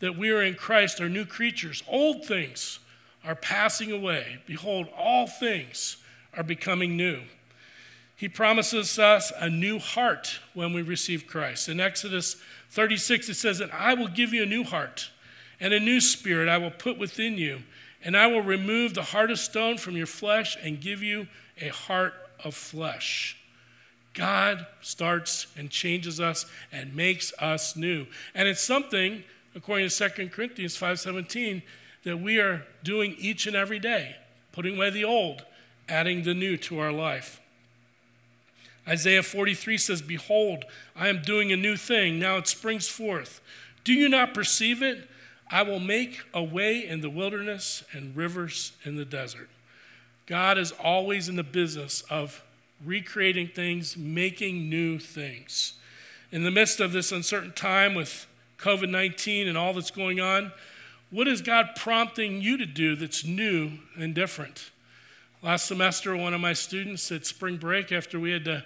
that 0.01 0.17
we 0.17 0.31
are 0.31 0.43
in 0.43 0.55
Christ 0.55 1.01
are 1.01 1.09
new 1.09 1.25
creatures. 1.25 1.83
Old 1.87 2.27
things 2.27 2.79
are 3.25 3.35
passing 3.35 3.91
away. 3.91 4.39
Behold, 4.47 4.89
all 4.95 5.27
things 5.27 5.97
are 6.35 6.43
becoming 6.43 6.97
new. 6.97 7.23
He 8.17 8.29
promises 8.29 8.99
us 8.99 9.33
a 9.37 9.49
new 9.49 9.79
heart 9.79 10.41
when 10.53 10.73
we 10.73 10.83
receive 10.83 11.27
Christ. 11.27 11.69
In 11.69 11.81
Exodus 11.81 12.37
36, 12.71 13.29
it 13.29 13.35
says, 13.35 13.61
And 13.61 13.73
I 13.73 13.95
will 13.95 14.09
give 14.09 14.33
you 14.33 14.43
a 14.43 14.47
new 14.47 14.63
heart, 14.63 15.11
and 15.59 15.73
a 15.73 15.81
new 15.81 16.01
spirit 16.01 16.49
I 16.49 16.59
will 16.59 16.71
put 16.71 16.99
within 16.99 17.39
you, 17.39 17.63
and 18.03 18.17
I 18.17 18.27
will 18.27 18.43
remove 18.43 18.95
the 18.95 19.03
heart 19.03 19.31
of 19.31 19.39
stone 19.39 19.79
from 19.79 19.97
your 19.97 20.07
flesh 20.07 20.57
and 20.63 20.81
give 20.81 21.03
you 21.03 21.29
a 21.61 21.69
heart 21.69 22.15
of 22.45 22.55
flesh. 22.55 23.37
God 24.14 24.66
starts 24.81 25.48
and 25.57 25.68
changes 25.68 26.20
us 26.20 26.46
and 26.72 26.94
makes 26.94 27.33
us 27.40 27.77
new. 27.77 28.07
And 28.35 28.48
it's 28.48 28.62
something, 28.62 29.24
according 29.55 29.88
to 29.88 29.94
2 29.94 30.31
Corinthians 30.31 30.77
5:17, 30.77 31.62
that 32.05 32.18
we 32.18 32.38
are 32.38 32.64
doing 32.83 33.16
each 33.18 33.46
and 33.46 33.57
every 33.57 33.79
day, 33.79 34.16
putting 34.53 34.77
away 34.77 34.90
the 34.90 35.05
old, 35.05 35.44
adding 35.88 36.22
the 36.22 36.35
new 36.35 36.57
to 36.59 36.79
our 36.79 36.92
life. 36.92 37.40
Isaiah 38.87 39.22
43 39.22 39.79
says, 39.79 40.03
Behold, 40.03 40.64
I 40.94 41.09
am 41.09 41.22
doing 41.22 41.53
a 41.53 41.57
new 41.57 41.77
thing. 41.77 42.18
Now 42.18 42.37
it 42.37 42.46
springs 42.46 42.87
forth. 42.87 43.40
Do 43.83 43.94
you 43.94 44.09
not 44.09 44.35
perceive 44.35 44.83
it? 44.83 45.09
I 45.50 45.62
will 45.62 45.81
make 45.81 46.20
a 46.33 46.42
way 46.42 46.87
in 46.87 47.00
the 47.00 47.11
wilderness 47.11 47.85
and 47.92 48.16
rivers 48.16 48.72
in 48.85 48.96
the 48.96 49.05
desert. 49.05 49.48
God 50.27 50.59
is 50.59 50.72
always 50.72 51.29
in 51.29 51.37
the 51.37 51.42
business 51.42 52.03
of 52.11 52.42
recreating 52.85 53.49
things, 53.49 53.97
making 53.97 54.68
new 54.68 54.99
things. 54.99 55.75
In 56.31 56.44
the 56.44 56.51
midst 56.51 56.81
of 56.81 56.92
this 56.92 57.12
uncertain 57.12 57.53
time 57.53 57.94
with 57.94 58.27
COVID 58.59 58.90
19 58.90 59.49
and 59.49 59.57
all 59.57 59.73
that's 59.73 59.90
going 59.90 60.20
on, 60.20 60.53
what 61.11 61.29
is 61.29 61.40
God 61.42 61.70
prompting 61.77 62.40
you 62.40 62.57
to 62.57 62.66
do 62.66 62.97
that's 62.97 63.25
new 63.25 63.73
and 63.97 64.14
different? 64.14 64.70
Last 65.42 65.66
semester, 65.66 66.16
one 66.16 66.35
of 66.35 66.40
my 66.40 66.55
students 66.55 67.12
at 67.12 67.27
spring 67.27 67.57
break, 67.57 67.92
after 67.92 68.18
we 68.18 68.33
had 68.33 68.44
to, 68.47 68.64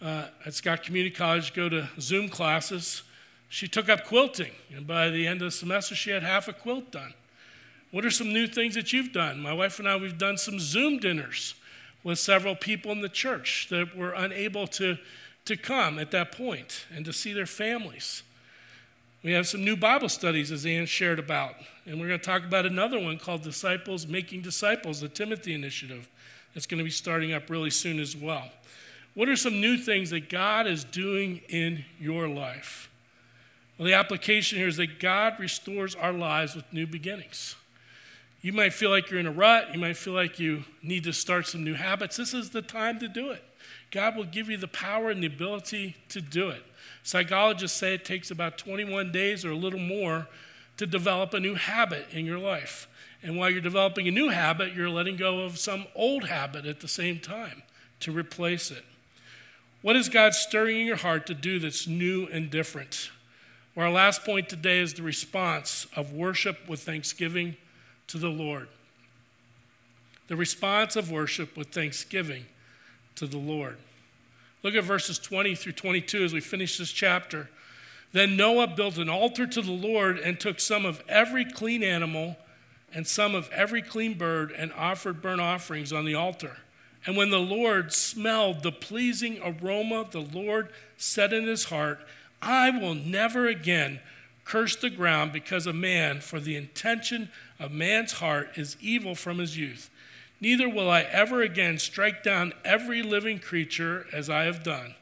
uh, 0.00 0.26
at 0.44 0.54
Scott 0.54 0.82
Community 0.82 1.14
College, 1.14 1.54
go 1.54 1.68
to 1.68 1.88
Zoom 1.98 2.28
classes, 2.28 3.02
she 3.48 3.66
took 3.66 3.88
up 3.88 4.04
quilting. 4.04 4.52
And 4.74 4.86
by 4.86 5.08
the 5.08 5.26
end 5.26 5.40
of 5.42 5.46
the 5.46 5.50
semester, 5.50 5.94
she 5.94 6.10
had 6.10 6.22
half 6.22 6.48
a 6.48 6.52
quilt 6.52 6.90
done. 6.90 7.14
What 7.90 8.04
are 8.04 8.10
some 8.10 8.32
new 8.32 8.46
things 8.46 8.74
that 8.74 8.92
you've 8.92 9.12
done? 9.12 9.40
My 9.40 9.52
wife 9.52 9.78
and 9.78 9.88
I, 9.88 9.96
we've 9.96 10.16
done 10.16 10.38
some 10.38 10.60
Zoom 10.60 10.98
dinners 10.98 11.54
with 12.04 12.18
several 12.18 12.54
people 12.54 12.92
in 12.92 13.00
the 13.00 13.08
church 13.08 13.68
that 13.70 13.96
were 13.96 14.12
unable 14.12 14.66
to, 14.66 14.98
to 15.44 15.56
come 15.56 15.98
at 15.98 16.10
that 16.10 16.32
point 16.32 16.86
and 16.94 17.04
to 17.04 17.12
see 17.12 17.32
their 17.32 17.46
families. 17.46 18.22
We 19.22 19.32
have 19.32 19.46
some 19.46 19.64
new 19.64 19.76
Bible 19.76 20.08
studies, 20.08 20.50
as 20.50 20.66
Ann 20.66 20.86
shared 20.86 21.20
about. 21.20 21.54
And 21.86 22.00
we're 22.00 22.08
going 22.08 22.18
to 22.18 22.26
talk 22.26 22.44
about 22.44 22.66
another 22.66 22.98
one 22.98 23.18
called 23.18 23.42
Disciples 23.42 24.06
Making 24.06 24.42
Disciples, 24.42 25.00
the 25.00 25.08
Timothy 25.08 25.54
Initiative, 25.54 26.08
that's 26.54 26.66
going 26.66 26.78
to 26.78 26.84
be 26.84 26.90
starting 26.90 27.32
up 27.32 27.48
really 27.48 27.70
soon 27.70 28.00
as 28.00 28.16
well. 28.16 28.50
What 29.14 29.28
are 29.28 29.36
some 29.36 29.60
new 29.60 29.76
things 29.76 30.10
that 30.10 30.28
God 30.28 30.66
is 30.66 30.84
doing 30.84 31.42
in 31.48 31.84
your 32.00 32.28
life? 32.28 32.90
Well, 33.78 33.86
the 33.86 33.94
application 33.94 34.58
here 34.58 34.68
is 34.68 34.76
that 34.78 35.00
God 35.00 35.38
restores 35.38 35.94
our 35.94 36.12
lives 36.12 36.54
with 36.54 36.70
new 36.72 36.86
beginnings. 36.86 37.56
You 38.42 38.52
might 38.52 38.72
feel 38.72 38.90
like 38.90 39.08
you're 39.08 39.20
in 39.20 39.26
a 39.26 39.32
rut. 39.32 39.72
You 39.72 39.78
might 39.78 39.96
feel 39.96 40.14
like 40.14 40.40
you 40.40 40.64
need 40.82 41.04
to 41.04 41.12
start 41.12 41.46
some 41.46 41.62
new 41.62 41.74
habits. 41.74 42.16
This 42.16 42.34
is 42.34 42.50
the 42.50 42.60
time 42.60 42.98
to 42.98 43.06
do 43.06 43.30
it. 43.30 43.42
God 43.92 44.16
will 44.16 44.24
give 44.24 44.50
you 44.50 44.56
the 44.56 44.68
power 44.68 45.10
and 45.10 45.22
the 45.22 45.28
ability 45.28 45.96
to 46.08 46.20
do 46.20 46.48
it. 46.48 46.62
Psychologists 47.04 47.78
say 47.78 47.94
it 47.94 48.04
takes 48.04 48.32
about 48.32 48.58
21 48.58 49.12
days 49.12 49.44
or 49.44 49.50
a 49.50 49.56
little 49.56 49.78
more 49.78 50.26
to 50.76 50.86
develop 50.86 51.32
a 51.34 51.40
new 51.40 51.54
habit 51.54 52.06
in 52.10 52.26
your 52.26 52.38
life. 52.38 52.88
And 53.22 53.36
while 53.36 53.48
you're 53.48 53.60
developing 53.60 54.08
a 54.08 54.10
new 54.10 54.30
habit, 54.30 54.74
you're 54.74 54.90
letting 54.90 55.16
go 55.16 55.40
of 55.40 55.58
some 55.58 55.86
old 55.94 56.24
habit 56.24 56.66
at 56.66 56.80
the 56.80 56.88
same 56.88 57.20
time 57.20 57.62
to 58.00 58.10
replace 58.10 58.72
it. 58.72 58.84
What 59.82 59.94
is 59.94 60.08
God 60.08 60.34
stirring 60.34 60.80
in 60.80 60.86
your 60.86 60.96
heart 60.96 61.26
to 61.26 61.34
do 61.34 61.60
that's 61.60 61.86
new 61.86 62.26
and 62.32 62.50
different? 62.50 63.10
Well, 63.76 63.86
our 63.86 63.92
last 63.92 64.24
point 64.24 64.48
today 64.48 64.80
is 64.80 64.94
the 64.94 65.02
response 65.02 65.86
of 65.94 66.12
worship 66.12 66.68
with 66.68 66.80
thanksgiving 66.80 67.56
to 68.12 68.18
the 68.18 68.28
Lord. 68.28 68.68
The 70.28 70.36
response 70.36 70.96
of 70.96 71.10
worship 71.10 71.56
with 71.56 71.68
thanksgiving 71.68 72.44
to 73.16 73.26
the 73.26 73.38
Lord. 73.38 73.78
Look 74.62 74.74
at 74.74 74.84
verses 74.84 75.18
20 75.18 75.54
through 75.54 75.72
22 75.72 76.24
as 76.24 76.32
we 76.32 76.40
finish 76.40 76.76
this 76.76 76.92
chapter. 76.92 77.48
Then 78.12 78.36
Noah 78.36 78.66
built 78.66 78.98
an 78.98 79.08
altar 79.08 79.46
to 79.46 79.62
the 79.62 79.72
Lord 79.72 80.18
and 80.18 80.38
took 80.38 80.60
some 80.60 80.84
of 80.84 81.02
every 81.08 81.44
clean 81.44 81.82
animal 81.82 82.36
and 82.94 83.06
some 83.06 83.34
of 83.34 83.48
every 83.50 83.80
clean 83.80 84.18
bird, 84.18 84.52
and 84.52 84.70
offered 84.74 85.22
burnt 85.22 85.40
offerings 85.40 85.94
on 85.94 86.04
the 86.04 86.14
altar. 86.14 86.58
And 87.06 87.16
when 87.16 87.30
the 87.30 87.38
Lord 87.38 87.94
smelled 87.94 88.62
the 88.62 88.70
pleasing 88.70 89.40
aroma, 89.42 90.06
the 90.10 90.20
Lord 90.20 90.68
said 90.98 91.32
in 91.32 91.46
his 91.46 91.64
heart, 91.64 92.00
I 92.42 92.68
will 92.68 92.94
never 92.94 93.46
again 93.46 94.00
curse 94.44 94.76
the 94.76 94.90
ground 94.90 95.32
because 95.32 95.66
of 95.66 95.74
man, 95.74 96.20
for 96.20 96.38
the 96.38 96.56
intention 96.56 97.30
of 97.62 97.70
man's 97.72 98.12
heart 98.14 98.50
is 98.56 98.76
evil 98.80 99.14
from 99.14 99.38
his 99.38 99.56
youth. 99.56 99.88
Neither 100.40 100.68
will 100.68 100.90
I 100.90 101.02
ever 101.02 101.42
again 101.42 101.78
strike 101.78 102.24
down 102.24 102.52
every 102.64 103.02
living 103.02 103.38
creature 103.38 104.06
as 104.12 104.28
I 104.28 104.42
have 104.42 104.64
done. 104.64 104.96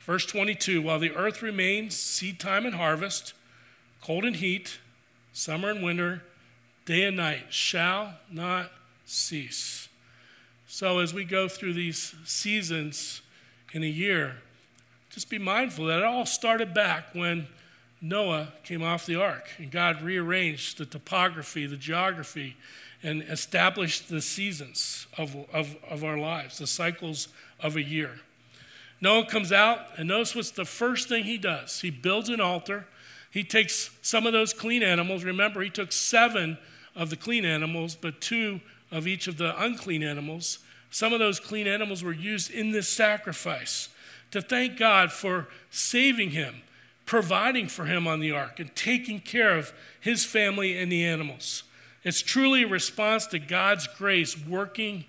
Verse 0.00 0.26
22 0.26 0.82
While 0.82 0.98
the 0.98 1.14
earth 1.14 1.42
remains, 1.42 1.96
seed 1.96 2.40
time 2.40 2.66
and 2.66 2.74
harvest, 2.74 3.34
cold 4.02 4.24
and 4.24 4.36
heat, 4.36 4.78
summer 5.32 5.70
and 5.70 5.82
winter, 5.82 6.24
day 6.84 7.04
and 7.04 7.16
night 7.16 7.46
shall 7.50 8.14
not 8.30 8.72
cease. 9.06 9.88
So, 10.66 10.98
as 10.98 11.14
we 11.14 11.24
go 11.24 11.46
through 11.46 11.74
these 11.74 12.16
seasons 12.24 13.22
in 13.72 13.84
a 13.84 13.86
year, 13.86 14.38
just 15.10 15.30
be 15.30 15.38
mindful 15.38 15.86
that 15.86 15.98
it 15.98 16.04
all 16.04 16.26
started 16.26 16.74
back 16.74 17.14
when 17.14 17.46
Noah 18.02 18.48
came 18.64 18.82
off 18.82 19.06
the 19.06 19.14
ark 19.14 19.48
and 19.58 19.70
God 19.70 20.02
rearranged 20.02 20.76
the 20.76 20.84
topography, 20.84 21.66
the 21.66 21.76
geography, 21.76 22.56
and 23.02 23.22
established 23.22 24.08
the 24.08 24.20
seasons 24.20 25.06
of, 25.16 25.36
of, 25.52 25.76
of 25.88 26.02
our 26.02 26.18
lives, 26.18 26.58
the 26.58 26.66
cycles 26.66 27.28
of 27.60 27.76
a 27.76 27.82
year. 27.82 28.20
Noah 29.00 29.26
comes 29.26 29.50
out, 29.50 29.86
and 29.96 30.08
notice 30.08 30.34
what's 30.34 30.50
the 30.50 30.64
first 30.64 31.08
thing 31.08 31.24
he 31.24 31.38
does? 31.38 31.80
He 31.80 31.90
builds 31.90 32.28
an 32.28 32.40
altar. 32.40 32.86
He 33.30 33.42
takes 33.42 33.90
some 34.02 34.26
of 34.26 34.32
those 34.32 34.52
clean 34.52 34.82
animals. 34.82 35.24
Remember, 35.24 35.60
he 35.60 35.70
took 35.70 35.90
seven 35.90 36.58
of 36.94 37.10
the 37.10 37.16
clean 37.16 37.44
animals, 37.44 37.96
but 37.96 38.20
two 38.20 38.60
of 38.92 39.08
each 39.08 39.26
of 39.26 39.38
the 39.38 39.60
unclean 39.60 40.02
animals. 40.02 40.60
Some 40.90 41.12
of 41.12 41.18
those 41.18 41.40
clean 41.40 41.66
animals 41.66 42.04
were 42.04 42.12
used 42.12 42.50
in 42.50 42.70
this 42.70 42.88
sacrifice 42.88 43.88
to 44.30 44.40
thank 44.40 44.78
God 44.78 45.10
for 45.10 45.48
saving 45.70 46.30
him, 46.30 46.62
providing 47.06 47.66
for 47.66 47.84
him 47.84 48.06
on 48.06 48.20
the 48.20 48.30
ark, 48.30 48.58
and 48.60 48.74
taking 48.74 49.20
care 49.20 49.56
of 49.56 49.72
his 50.00 50.24
family 50.24 50.78
and 50.78 50.90
the 50.90 51.04
animals. 51.04 51.64
It's 52.04 52.22
truly 52.22 52.64
a 52.64 52.68
response 52.68 53.26
to 53.28 53.38
God's 53.38 53.86
grace 53.86 54.36
working 54.38 55.04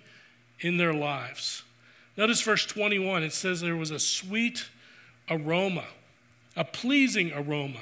in 0.60 0.76
their 0.76 0.94
lives. 0.94 1.62
Notice 2.16 2.40
verse 2.42 2.66
21 2.66 3.22
it 3.22 3.32
says 3.32 3.60
there 3.60 3.76
was 3.76 3.90
a 3.90 3.98
sweet 3.98 4.68
aroma, 5.28 5.84
a 6.56 6.64
pleasing 6.64 7.32
aroma. 7.32 7.80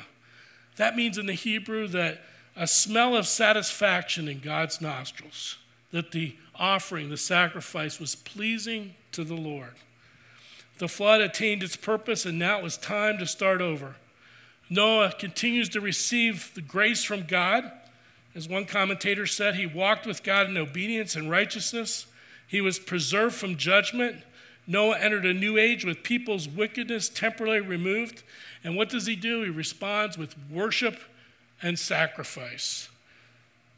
That 0.77 0.97
means 0.97 1.19
in 1.19 1.27
the 1.27 1.35
Hebrew 1.35 1.87
that 1.89 2.23
a 2.57 2.67
smell 2.67 3.17
of 3.17 3.27
satisfaction 3.27 4.29
in 4.29 4.41
God's 4.41 4.81
nostrils, 4.81 5.59
that 5.91 6.13
the 6.13 6.37
offering, 6.55 7.11
the 7.11 7.17
sacrifice, 7.17 7.99
was 7.99 8.15
pleasing 8.15 8.95
to 9.13 9.25
the 9.25 9.35
Lord. 9.35 9.75
The 10.79 10.89
flood 10.89 11.21
attained 11.21 11.63
its 11.63 11.77
purpose, 11.77 12.25
and 12.25 12.39
now 12.39 12.59
it 12.59 12.65
was 12.65 12.77
time 12.77 13.19
to 13.19 13.27
start 13.27 13.61
over. 13.61 13.97
Noah 14.73 15.13
continues 15.19 15.69
to 15.71 15.83
receive 15.83 16.51
the 16.55 16.63
grace 16.63 17.05
from 17.05 17.25
God. 17.25 17.71
As 18.35 18.49
one 18.49 18.65
commentator 18.65 19.27
said, 19.27 19.55
he 19.55 19.67
walked 19.67 20.07
with 20.07 20.23
God 20.23 20.49
in 20.49 20.57
obedience 20.57 21.15
and 21.15 21.31
righteousness. 21.31 22.07
He 22.49 22.63
was 22.63 22.79
preserved 22.79 23.35
from 23.35 23.59
judgment. 23.59 24.23
Noah 24.67 24.99
entered 24.99 25.27
a 25.27 25.35
new 25.35 25.59
age 25.59 25.85
with 25.85 26.03
people's 26.03 26.49
wickedness 26.49 27.11
temporarily 27.11 27.61
removed. 27.61 28.23
And 28.65 28.75
what 28.75 28.89
does 28.89 29.05
he 29.05 29.15
do? 29.15 29.43
He 29.43 29.51
responds 29.51 30.17
with 30.17 30.37
worship 30.51 30.99
and 31.61 31.79
sacrifice. 31.79 32.89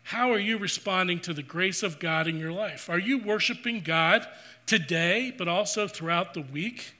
How 0.04 0.30
are 0.30 0.38
you 0.38 0.58
responding 0.58 1.18
to 1.20 1.34
the 1.34 1.42
grace 1.42 1.82
of 1.82 1.98
God 1.98 2.28
in 2.28 2.38
your 2.38 2.52
life? 2.52 2.88
Are 2.88 3.00
you 3.00 3.18
worshiping 3.18 3.80
God 3.80 4.28
today, 4.64 5.34
but 5.36 5.48
also 5.48 5.88
throughout 5.88 6.34
the 6.34 6.42
week? 6.42 6.94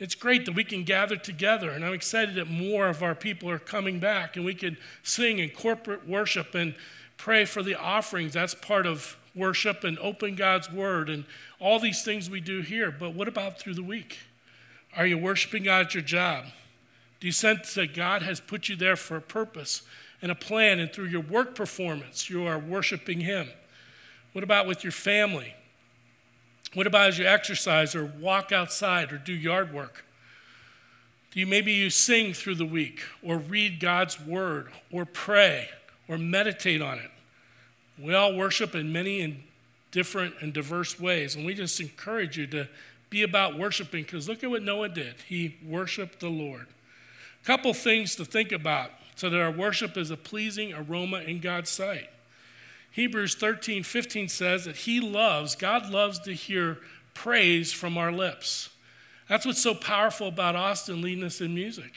It's 0.00 0.16
great 0.16 0.46
that 0.46 0.54
we 0.54 0.64
can 0.64 0.82
gather 0.82 1.16
together, 1.16 1.70
and 1.70 1.84
I'm 1.84 1.92
excited 1.92 2.34
that 2.34 2.48
more 2.48 2.88
of 2.88 3.02
our 3.02 3.14
people 3.14 3.48
are 3.50 3.58
coming 3.58 4.00
back 4.00 4.34
and 4.34 4.44
we 4.44 4.54
can 4.54 4.76
sing 5.02 5.38
in 5.38 5.50
corporate 5.50 6.08
worship 6.08 6.54
and 6.54 6.74
pray 7.16 7.44
for 7.44 7.62
the 7.62 7.78
offerings. 7.78 8.32
That's 8.32 8.54
part 8.54 8.86
of 8.86 9.16
worship 9.34 9.84
and 9.84 9.98
open 10.00 10.34
God's 10.34 10.72
word 10.72 11.08
and 11.08 11.24
all 11.60 11.78
these 11.78 12.02
things 12.02 12.28
we 12.28 12.40
do 12.40 12.62
here. 12.62 12.90
But 12.90 13.14
what 13.14 13.28
about 13.28 13.60
through 13.60 13.74
the 13.74 13.82
week? 13.82 14.18
Are 14.96 15.06
you 15.06 15.16
worshiping 15.16 15.64
God 15.64 15.86
at 15.86 15.94
your 15.94 16.02
job? 16.02 16.46
Do 17.20 17.28
you 17.28 17.32
sense 17.32 17.74
that 17.74 17.94
God 17.94 18.22
has 18.22 18.40
put 18.40 18.68
you 18.68 18.74
there 18.74 18.96
for 18.96 19.16
a 19.16 19.22
purpose? 19.22 19.82
and 20.22 20.30
a 20.30 20.34
plan, 20.34 20.78
and 20.78 20.92
through 20.92 21.06
your 21.06 21.22
work 21.22 21.54
performance, 21.54 22.28
you 22.28 22.46
are 22.46 22.58
worshiping 22.58 23.20
Him. 23.20 23.48
What 24.32 24.44
about 24.44 24.66
with 24.66 24.84
your 24.84 24.92
family? 24.92 25.54
What 26.74 26.86
about 26.86 27.08
as 27.08 27.18
you 27.18 27.26
exercise 27.26 27.94
or 27.94 28.04
walk 28.04 28.52
outside 28.52 29.12
or 29.12 29.18
do 29.18 29.32
yard 29.32 29.72
work? 29.72 30.04
Do 31.32 31.40
you 31.40 31.46
maybe 31.46 31.72
you 31.72 31.90
sing 31.90 32.32
through 32.32 32.56
the 32.56 32.66
week 32.66 33.02
or 33.22 33.38
read 33.38 33.80
God's 33.80 34.20
word 34.20 34.70
or 34.90 35.04
pray 35.04 35.68
or 36.08 36.18
meditate 36.18 36.82
on 36.82 36.98
it? 36.98 37.10
We 37.98 38.14
all 38.14 38.34
worship 38.34 38.74
in 38.74 38.92
many 38.92 39.20
and 39.20 39.42
different 39.90 40.34
and 40.40 40.52
diverse 40.52 40.98
ways, 40.98 41.34
and 41.34 41.44
we 41.44 41.54
just 41.54 41.80
encourage 41.80 42.38
you 42.38 42.46
to 42.48 42.68
be 43.10 43.22
about 43.22 43.58
worshiping 43.58 44.04
because 44.04 44.28
look 44.28 44.42
at 44.44 44.50
what 44.50 44.62
Noah 44.62 44.88
did. 44.88 45.14
He 45.26 45.56
worshiped 45.66 46.20
the 46.20 46.28
Lord. 46.28 46.66
A 47.42 47.46
couple 47.46 47.74
things 47.74 48.14
to 48.16 48.24
think 48.24 48.52
about 48.52 48.90
so 49.16 49.28
that 49.28 49.40
our 49.40 49.50
worship 49.50 49.96
is 49.96 50.10
a 50.10 50.16
pleasing 50.16 50.72
aroma 50.72 51.18
in 51.18 51.40
God's 51.40 51.70
sight. 51.70 52.08
Hebrews 52.92 53.34
13, 53.36 53.82
15 53.82 54.28
says 54.28 54.64
that 54.64 54.76
He 54.76 55.00
loves, 55.00 55.54
God 55.54 55.90
loves 55.90 56.18
to 56.20 56.32
hear 56.32 56.78
praise 57.14 57.72
from 57.72 57.96
our 57.96 58.12
lips. 58.12 58.70
That's 59.28 59.46
what's 59.46 59.62
so 59.62 59.74
powerful 59.74 60.28
about 60.28 60.56
Austin 60.56 61.02
leading 61.02 61.24
us 61.24 61.40
in 61.40 61.54
music, 61.54 61.92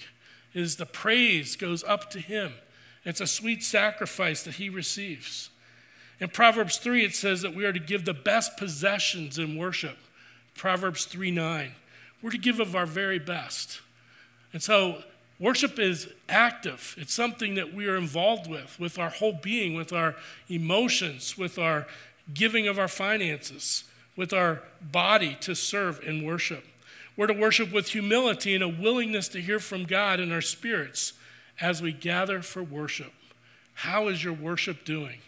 is 0.54 0.76
the 0.76 0.86
praise 0.86 1.56
goes 1.56 1.84
up 1.84 2.10
to 2.12 2.20
Him. 2.20 2.54
It's 3.06 3.22
a 3.22 3.28
sweet 3.28 3.64
sacrifice 3.64 4.44
that 4.44 4.56
He 4.56 4.70
receives. 4.70 5.50
In 6.20 6.30
Proverbs 6.30 6.78
3, 6.78 7.04
it 7.04 7.16
says 7.16 7.42
that 7.42 7.56
we 7.56 7.66
are 7.66 7.74
to 7.74 7.80
give 7.80 8.06
the 8.06 8.14
best 8.14 8.56
possessions 8.56 9.38
in 9.38 9.58
worship. 9.58 9.98
Proverbs 10.56 11.06
3 11.06 11.32
9. 11.32 11.72
We're 12.22 12.30
to 12.30 12.38
give 12.38 12.60
of 12.60 12.76
our 12.76 12.86
very 12.86 13.20
best. 13.20 13.82
And 14.54 14.62
so 14.62 15.04
Worship 15.40 15.80
is 15.80 16.10
active. 16.30 16.96
It's 16.98 17.14
something 17.14 17.56
that 17.56 17.74
we 17.74 17.88
are 17.88 17.98
involved 17.98 18.48
with, 18.50 18.80
with 18.80 19.00
our 19.00 19.10
whole 19.10 19.34
being, 19.34 19.74
with 19.74 19.92
our 19.92 20.16
emotions, 20.48 21.38
with 21.38 21.58
our 21.58 21.88
giving 22.34 22.68
of 22.68 22.80
our 22.80 22.88
finances, 22.88 23.84
with 24.16 24.32
our 24.32 24.62
body 24.82 25.36
to 25.42 25.56
serve 25.56 26.00
and 26.06 26.26
worship. 26.26 26.64
We're 27.18 27.28
to 27.28 27.34
worship 27.34 27.72
with 27.72 27.90
humility 27.90 28.56
and 28.56 28.64
a 28.64 28.68
willingness 28.68 29.28
to 29.30 29.42
hear 29.42 29.60
from 29.60 29.84
God 29.84 30.20
in 30.20 30.32
our 30.32 30.42
spirits 30.42 31.14
as 31.60 31.82
we 31.82 31.92
gather 31.92 32.42
for 32.42 32.64
worship. 32.64 33.14
How 33.76 34.08
is 34.08 34.24
your 34.24 34.34
worship 34.34 34.86
doing? 34.86 35.20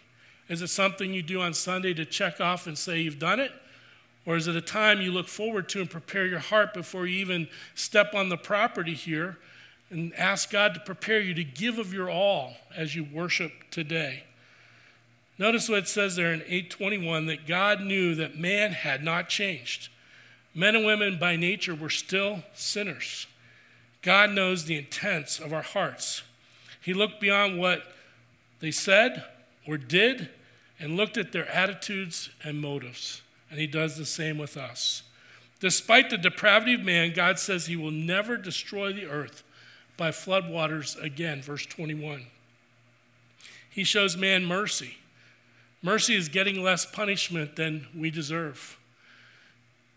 Is 0.48 0.62
it 0.62 0.68
something 0.68 1.12
you 1.12 1.22
do 1.22 1.40
on 1.40 1.54
Sunday 1.54 1.94
to 1.94 2.04
check 2.04 2.40
off 2.40 2.66
and 2.66 2.78
say 2.78 3.00
you've 3.00 3.18
done 3.18 3.40
it? 3.40 3.52
Or 4.24 4.36
is 4.36 4.48
it 4.48 4.56
a 4.56 4.60
time 4.60 5.00
you 5.00 5.12
look 5.12 5.28
forward 5.28 5.68
to 5.70 5.80
and 5.80 5.90
prepare 5.90 6.26
your 6.26 6.40
heart 6.40 6.74
before 6.74 7.06
you 7.06 7.18
even 7.18 7.48
step 7.74 8.14
on 8.14 8.28
the 8.28 8.36
property 8.36 8.94
here 8.94 9.38
and 9.90 10.12
ask 10.14 10.50
God 10.50 10.74
to 10.74 10.80
prepare 10.80 11.20
you 11.20 11.34
to 11.34 11.44
give 11.44 11.78
of 11.78 11.92
your 11.92 12.10
all 12.10 12.54
as 12.76 12.94
you 12.94 13.04
worship 13.04 13.52
today. 13.70 14.24
Notice 15.38 15.68
what 15.68 15.80
it 15.80 15.88
says 15.88 16.16
there 16.16 16.32
in 16.32 16.40
821 16.42 17.26
that 17.26 17.46
God 17.46 17.80
knew 17.82 18.14
that 18.14 18.38
man 18.38 18.72
had 18.72 19.04
not 19.04 19.28
changed. 19.28 19.90
Men 20.54 20.74
and 20.74 20.86
women 20.86 21.18
by 21.18 21.36
nature 21.36 21.74
were 21.74 21.90
still 21.90 22.42
sinners. 22.54 23.26
God 24.00 24.30
knows 24.30 24.64
the 24.64 24.78
intents 24.78 25.38
of 25.38 25.52
our 25.52 25.62
hearts. 25.62 26.22
He 26.80 26.94
looked 26.94 27.20
beyond 27.20 27.58
what 27.58 27.82
they 28.60 28.70
said 28.70 29.24
or 29.66 29.76
did 29.76 30.30
and 30.80 30.96
looked 30.96 31.16
at 31.16 31.32
their 31.32 31.48
attitudes 31.48 32.30
and 32.42 32.60
motives. 32.60 33.22
And 33.50 33.60
He 33.60 33.66
does 33.66 33.96
the 33.96 34.06
same 34.06 34.38
with 34.38 34.56
us. 34.56 35.02
Despite 35.60 36.10
the 36.10 36.18
depravity 36.18 36.74
of 36.74 36.80
man, 36.80 37.12
God 37.12 37.38
says 37.38 37.66
He 37.66 37.76
will 37.76 37.90
never 37.90 38.36
destroy 38.36 38.92
the 38.92 39.06
earth 39.06 39.42
by 39.96 40.10
floodwaters 40.10 41.00
again, 41.02 41.42
verse 41.42 41.66
21. 41.66 42.26
He 43.70 43.84
shows 43.84 44.16
man 44.16 44.44
mercy. 44.44 44.98
Mercy 45.82 46.14
is 46.14 46.28
getting 46.28 46.62
less 46.62 46.86
punishment 46.86 47.56
than 47.56 47.86
we 47.94 48.10
deserve. 48.10 48.78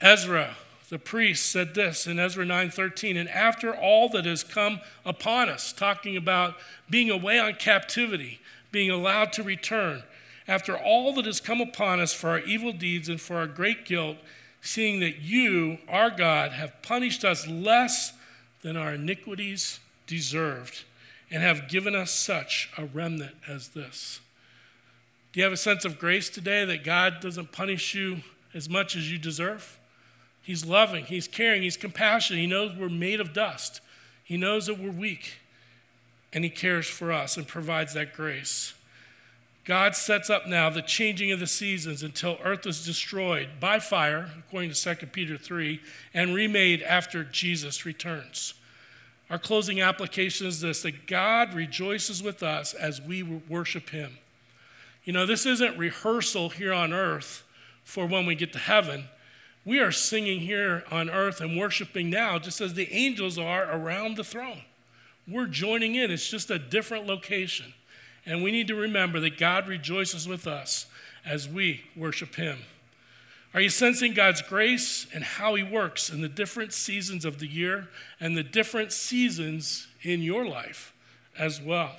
Ezra, 0.01 0.55
the 0.89 0.99
priest, 0.99 1.49
said 1.49 1.73
this 1.73 2.05
in 2.05 2.19
Ezra 2.19 2.45
9:13, 2.45 3.17
and 3.17 3.29
after 3.29 3.75
all 3.75 4.09
that 4.09 4.25
has 4.25 4.43
come 4.43 4.81
upon 5.05 5.49
us, 5.49 5.71
talking 5.71 6.17
about 6.17 6.59
being 6.89 7.09
away 7.09 7.39
on 7.39 7.53
captivity, 7.55 8.39
being 8.71 8.89
allowed 8.89 9.33
to 9.33 9.43
return, 9.43 10.03
after 10.47 10.77
all 10.77 11.13
that 11.13 11.25
has 11.25 11.39
come 11.39 11.61
upon 11.61 11.99
us 11.99 12.13
for 12.13 12.29
our 12.29 12.39
evil 12.39 12.73
deeds 12.73 13.09
and 13.09 13.21
for 13.21 13.37
our 13.37 13.47
great 13.47 13.85
guilt, 13.85 14.17
seeing 14.61 14.99
that 14.99 15.19
you, 15.19 15.77
our 15.87 16.09
God, 16.09 16.51
have 16.51 16.81
punished 16.81 17.23
us 17.23 17.47
less 17.47 18.13
than 18.61 18.75
our 18.75 18.93
iniquities 18.93 19.79
deserved 20.09 20.83
and 21.29 21.43
have 21.43 21.69
given 21.69 21.93
us 21.93 22.11
such 22.11 22.69
a 22.77 22.83
remnant 22.83 23.35
as 23.47 23.69
this. 23.69 24.19
Do 25.31 25.39
you 25.39 25.43
have 25.43 25.53
a 25.53 25.57
sense 25.57 25.85
of 25.85 25.99
grace 25.99 26.29
today 26.29 26.65
that 26.65 26.83
God 26.83 27.19
doesn't 27.21 27.51
punish 27.51 27.93
you 27.93 28.17
as 28.55 28.67
much 28.67 28.95
as 28.95 29.11
you 29.11 29.19
deserve? 29.19 29.79
He's 30.41 30.65
loving, 30.65 31.05
He's 31.05 31.27
caring, 31.27 31.61
He's 31.61 31.77
compassionate. 31.77 32.41
He 32.41 32.47
knows 32.47 32.75
we're 32.75 32.89
made 32.89 33.21
of 33.21 33.33
dust, 33.33 33.81
He 34.23 34.35
knows 34.35 34.65
that 34.65 34.79
we're 34.79 34.89
weak, 34.89 35.37
and 36.33 36.43
He 36.43 36.49
cares 36.49 36.87
for 36.87 37.11
us 37.11 37.37
and 37.37 37.47
provides 37.47 37.93
that 37.93 38.13
grace. 38.13 38.73
God 39.65 39.95
sets 39.95 40.31
up 40.31 40.47
now 40.47 40.71
the 40.71 40.81
changing 40.81 41.31
of 41.31 41.39
the 41.39 41.45
seasons 41.45 42.01
until 42.01 42.39
earth 42.43 42.65
is 42.65 42.83
destroyed 42.83 43.49
by 43.59 43.77
fire, 43.77 44.31
according 44.39 44.71
to 44.71 44.95
2 44.95 45.05
Peter 45.07 45.37
3, 45.37 45.79
and 46.11 46.33
remade 46.33 46.81
after 46.81 47.23
Jesus 47.23 47.85
returns. 47.85 48.55
Our 49.29 49.37
closing 49.37 49.79
application 49.79 50.47
is 50.47 50.61
this 50.61 50.81
that 50.81 51.05
God 51.05 51.53
rejoices 51.53 52.23
with 52.23 52.41
us 52.41 52.73
as 52.73 53.01
we 53.01 53.21
worship 53.21 53.89
Him. 53.89 54.17
You 55.03 55.13
know, 55.13 55.25
this 55.25 55.45
isn't 55.45 55.77
rehearsal 55.77 56.49
here 56.49 56.73
on 56.73 56.93
earth 56.93 57.43
for 57.83 58.05
when 58.05 58.25
we 58.25 58.35
get 58.35 58.53
to 58.53 58.59
heaven. 58.59 59.05
We 59.65 59.79
are 59.79 59.91
singing 59.91 60.39
here 60.41 60.83
on 60.89 61.09
earth 61.09 61.41
and 61.41 61.57
worshiping 61.57 62.09
now 62.09 62.39
just 62.39 62.61
as 62.61 62.73
the 62.73 62.91
angels 62.91 63.37
are 63.37 63.69
around 63.71 64.17
the 64.17 64.23
throne. 64.23 64.61
We're 65.27 65.47
joining 65.47 65.95
in, 65.95 66.09
it's 66.09 66.29
just 66.29 66.49
a 66.49 66.57
different 66.57 67.05
location. 67.05 67.73
And 68.25 68.43
we 68.43 68.51
need 68.51 68.67
to 68.67 68.75
remember 68.75 69.19
that 69.19 69.37
God 69.37 69.67
rejoices 69.67 70.27
with 70.27 70.47
us 70.47 70.87
as 71.25 71.47
we 71.47 71.83
worship 71.95 72.35
Him. 72.35 72.59
Are 73.53 73.61
you 73.61 73.69
sensing 73.69 74.13
God's 74.13 74.43
grace 74.43 75.07
and 75.13 75.23
how 75.23 75.55
He 75.55 75.63
works 75.63 76.09
in 76.09 76.21
the 76.21 76.29
different 76.29 76.71
seasons 76.71 77.25
of 77.25 77.39
the 77.39 77.47
year 77.47 77.87
and 78.19 78.37
the 78.37 78.43
different 78.43 78.91
seasons 78.91 79.87
in 80.03 80.21
your 80.21 80.45
life 80.45 80.93
as 81.37 81.59
well? 81.59 81.95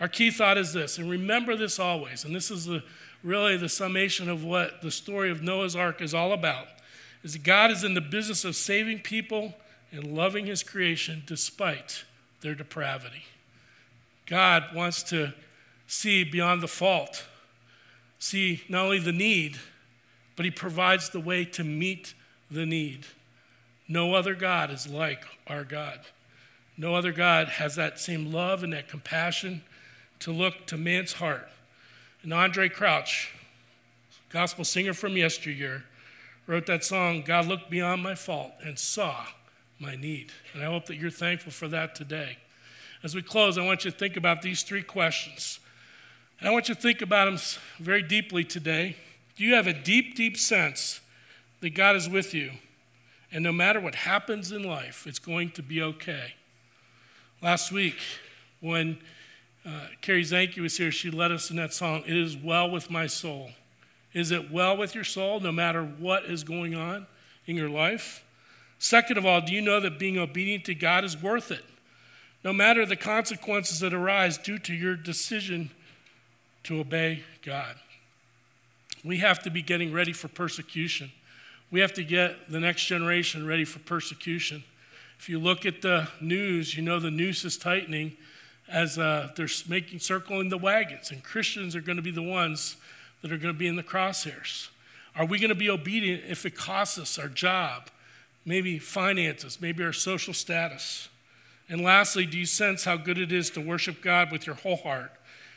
Our 0.00 0.08
key 0.08 0.30
thought 0.30 0.56
is 0.56 0.72
this, 0.72 0.96
and 0.96 1.10
remember 1.10 1.56
this 1.56 1.80
always, 1.80 2.24
and 2.24 2.34
this 2.34 2.52
is 2.52 2.66
the, 2.66 2.84
really 3.24 3.56
the 3.56 3.68
summation 3.68 4.28
of 4.28 4.44
what 4.44 4.80
the 4.80 4.92
story 4.92 5.30
of 5.30 5.42
Noah's 5.42 5.74
Ark 5.74 6.00
is 6.00 6.14
all 6.14 6.32
about, 6.32 6.68
is 7.24 7.36
God 7.36 7.72
is 7.72 7.82
in 7.82 7.94
the 7.94 8.00
business 8.00 8.44
of 8.44 8.54
saving 8.54 9.00
people 9.00 9.54
and 9.90 10.14
loving 10.16 10.46
His 10.46 10.62
creation 10.62 11.24
despite 11.26 12.04
their 12.40 12.54
depravity. 12.54 13.24
God 14.26 14.66
wants 14.72 15.02
to 15.04 15.32
see 15.88 16.22
beyond 16.22 16.62
the 16.62 16.68
fault, 16.68 17.26
see 18.20 18.62
not 18.68 18.84
only 18.84 19.00
the 19.00 19.10
need, 19.10 19.58
but 20.38 20.44
He 20.44 20.52
provides 20.52 21.10
the 21.10 21.18
way 21.18 21.44
to 21.44 21.64
meet 21.64 22.14
the 22.48 22.64
need. 22.64 23.04
No 23.88 24.14
other 24.14 24.36
God 24.36 24.70
is 24.70 24.86
like 24.86 25.24
our 25.48 25.64
God. 25.64 25.98
No 26.76 26.94
other 26.94 27.10
God 27.10 27.48
has 27.48 27.74
that 27.74 27.98
same 27.98 28.30
love 28.30 28.62
and 28.62 28.72
that 28.72 28.88
compassion 28.88 29.62
to 30.20 30.30
look 30.30 30.64
to 30.66 30.76
man's 30.76 31.14
heart. 31.14 31.48
And 32.22 32.30
Andraé 32.30 32.72
Crouch, 32.72 33.34
gospel 34.28 34.64
singer 34.64 34.94
from 34.94 35.16
yesteryear, 35.16 35.82
wrote 36.46 36.66
that 36.66 36.84
song, 36.84 37.22
God 37.22 37.46
looked 37.46 37.68
beyond 37.68 38.04
my 38.04 38.14
fault 38.14 38.52
and 38.62 38.78
saw 38.78 39.26
my 39.80 39.96
need. 39.96 40.30
And 40.54 40.62
I 40.62 40.66
hope 40.66 40.86
that 40.86 40.98
you're 40.98 41.10
thankful 41.10 41.50
for 41.50 41.66
that 41.66 41.96
today. 41.96 42.38
As 43.02 43.12
we 43.12 43.22
close, 43.22 43.58
I 43.58 43.66
want 43.66 43.84
you 43.84 43.90
to 43.90 43.96
think 43.96 44.16
about 44.16 44.42
these 44.42 44.62
three 44.62 44.84
questions. 44.84 45.58
And 46.38 46.48
I 46.48 46.52
want 46.52 46.68
you 46.68 46.76
to 46.76 46.80
think 46.80 47.02
about 47.02 47.24
them 47.24 47.40
very 47.80 48.02
deeply 48.02 48.44
today. 48.44 48.94
Do 49.38 49.44
you 49.44 49.54
have 49.54 49.68
a 49.68 49.72
deep, 49.72 50.16
deep 50.16 50.36
sense 50.36 51.00
that 51.60 51.70
God 51.70 51.94
is 51.94 52.08
with 52.08 52.34
you? 52.34 52.50
And 53.30 53.44
no 53.44 53.52
matter 53.52 53.78
what 53.78 53.94
happens 53.94 54.50
in 54.50 54.64
life, 54.64 55.06
it's 55.06 55.20
going 55.20 55.50
to 55.52 55.62
be 55.62 55.80
okay. 55.80 56.34
Last 57.40 57.70
week, 57.70 57.98
when 58.58 58.98
uh, 59.64 59.86
Carrie 60.00 60.24
Zanke 60.24 60.58
was 60.58 60.76
here, 60.76 60.90
she 60.90 61.08
led 61.08 61.30
us 61.30 61.50
in 61.50 61.56
that 61.56 61.72
song, 61.72 62.02
It 62.04 62.16
is 62.16 62.36
Well 62.36 62.68
with 62.68 62.90
My 62.90 63.06
Soul. 63.06 63.50
Is 64.12 64.32
it 64.32 64.50
well 64.50 64.76
with 64.76 64.96
your 64.96 65.04
soul 65.04 65.38
no 65.38 65.52
matter 65.52 65.84
what 65.84 66.24
is 66.24 66.42
going 66.42 66.74
on 66.74 67.06
in 67.46 67.54
your 67.54 67.70
life? 67.70 68.24
Second 68.80 69.18
of 69.18 69.26
all, 69.26 69.40
do 69.40 69.52
you 69.52 69.62
know 69.62 69.78
that 69.78 70.00
being 70.00 70.18
obedient 70.18 70.64
to 70.64 70.74
God 70.74 71.04
is 71.04 71.16
worth 71.16 71.52
it? 71.52 71.64
No 72.42 72.52
matter 72.52 72.84
the 72.84 72.96
consequences 72.96 73.78
that 73.80 73.94
arise 73.94 74.36
due 74.36 74.58
to 74.58 74.74
your 74.74 74.96
decision 74.96 75.70
to 76.64 76.80
obey 76.80 77.22
God. 77.44 77.76
We 79.08 79.16
have 79.20 79.42
to 79.44 79.50
be 79.50 79.62
getting 79.62 79.90
ready 79.90 80.12
for 80.12 80.28
persecution. 80.28 81.10
We 81.70 81.80
have 81.80 81.94
to 81.94 82.04
get 82.04 82.50
the 82.52 82.60
next 82.60 82.84
generation 82.84 83.46
ready 83.46 83.64
for 83.64 83.78
persecution. 83.78 84.64
If 85.18 85.30
you 85.30 85.38
look 85.38 85.64
at 85.64 85.80
the 85.80 86.08
news, 86.20 86.76
you 86.76 86.82
know 86.82 87.00
the 87.00 87.10
noose 87.10 87.42
is 87.46 87.56
tightening 87.56 88.18
as 88.68 88.98
uh, 88.98 89.30
they're 89.34 89.48
making 89.66 90.00
circling 90.00 90.50
the 90.50 90.58
wagons, 90.58 91.10
and 91.10 91.24
Christians 91.24 91.74
are 91.74 91.80
going 91.80 91.96
to 91.96 92.02
be 92.02 92.10
the 92.10 92.22
ones 92.22 92.76
that 93.22 93.32
are 93.32 93.38
going 93.38 93.54
to 93.54 93.58
be 93.58 93.66
in 93.66 93.76
the 93.76 93.82
crosshairs. 93.82 94.68
Are 95.16 95.24
we 95.24 95.38
going 95.38 95.48
to 95.48 95.54
be 95.54 95.70
obedient 95.70 96.24
if 96.28 96.44
it 96.44 96.54
costs 96.54 96.98
us 96.98 97.18
our 97.18 97.28
job, 97.28 97.88
maybe 98.44 98.78
finances, 98.78 99.58
maybe 99.58 99.82
our 99.84 99.94
social 99.94 100.34
status? 100.34 101.08
And 101.66 101.80
lastly, 101.80 102.26
do 102.26 102.36
you 102.36 102.44
sense 102.44 102.84
how 102.84 102.98
good 102.98 103.16
it 103.16 103.32
is 103.32 103.48
to 103.52 103.62
worship 103.62 104.02
God 104.02 104.30
with 104.30 104.46
your 104.46 104.56
whole 104.56 104.76
heart 104.76 105.12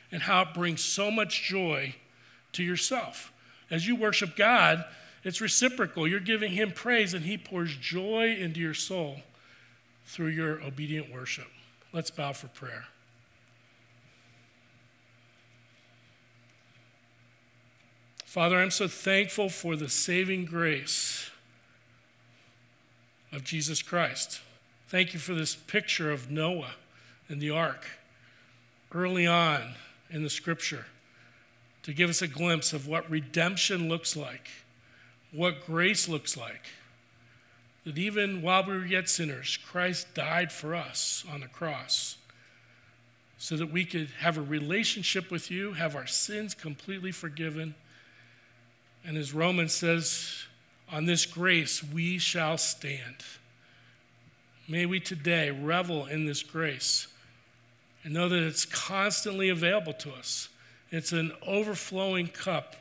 and 0.10 0.22
how 0.22 0.44
it 0.44 0.54
brings 0.54 0.82
so 0.82 1.12
much 1.12 1.44
joy 1.44 1.96
to 2.54 2.64
yourself? 2.64 3.31
As 3.72 3.88
you 3.88 3.96
worship 3.96 4.36
God, 4.36 4.84
it's 5.24 5.40
reciprocal. 5.40 6.08
You're 6.08 6.20
giving 6.20 6.52
Him 6.52 6.72
praise, 6.72 7.14
and 7.14 7.26
He 7.26 7.38
pours 7.38 7.76
joy 7.76 8.36
into 8.38 8.60
your 8.60 8.74
soul 8.74 9.22
through 10.06 10.28
your 10.28 10.62
obedient 10.62 11.12
worship. 11.12 11.48
Let's 11.94 12.12
bow 12.12 12.34
for 12.34 12.48
prayer. 12.48 12.86
Father, 18.26 18.58
I'm 18.58 18.72
so 18.72 18.88
thankful 18.88 19.50
for 19.50 19.76
the 19.76 19.90
saving 19.90 20.46
grace 20.46 21.30
of 23.32 23.44
Jesus 23.44 23.82
Christ. 23.82 24.42
Thank 24.88 25.14
you 25.14 25.20
for 25.20 25.34
this 25.34 25.56
picture 25.56 26.12
of 26.12 26.32
Noah 26.32 26.76
and 27.30 27.42
the 27.42 27.50
ark 27.50 27.86
early 28.94 29.28
on 29.28 29.74
in 30.10 30.24
the 30.24 30.30
scripture 30.30 30.86
to 31.84 31.94
give 31.94 32.10
us 32.10 32.22
a 32.22 32.28
glimpse 32.28 32.74
of 32.74 32.88
what 32.88 33.10
redemption 33.10 33.90
looks 33.90 34.16
like, 34.16 34.50
what 35.32 35.66
grace 35.66 36.08
looks 36.08 36.38
like. 36.38 36.66
That 37.86 37.98
even 37.98 38.42
while 38.42 38.64
we 38.64 38.74
were 38.74 38.86
yet 38.86 39.10
sinners, 39.10 39.58
Christ 39.58 40.14
died 40.14 40.52
for 40.52 40.76
us 40.76 41.24
on 41.32 41.42
the 41.42 41.48
cross 41.48 42.18
so 43.40 43.58
that 43.58 43.72
we 43.72 43.86
could 43.86 44.10
have 44.20 44.38
a 44.38 44.42
relationship 44.42 45.32
with 45.32 45.50
you, 45.50 45.74
have 45.74 45.96
our 45.96 46.06
sins 46.06 46.54
completely 46.54 47.12
forgiven 47.12 47.74
and 49.06 49.18
as 49.18 49.34
Romans 49.34 49.74
says, 49.74 50.46
on 50.92 51.06
this 51.06 51.26
grace 51.26 51.84
we 51.84 52.18
shall 52.18 52.58
stand. 52.58 53.18
May 54.68 54.86
we 54.86 55.00
today 55.00 55.50
revel 55.50 56.06
in 56.06 56.26
this 56.26 56.44
grace 56.44 57.08
and 58.04 58.14
know 58.14 58.30
that 58.30 58.44
it's 58.44 58.66
constantly 58.66 59.50
available 59.50 59.94
to 59.94 60.12
us. 60.12 60.50
It's 60.92 61.14
an 61.14 61.32
overflowing 61.48 62.28
cup, 62.28 62.76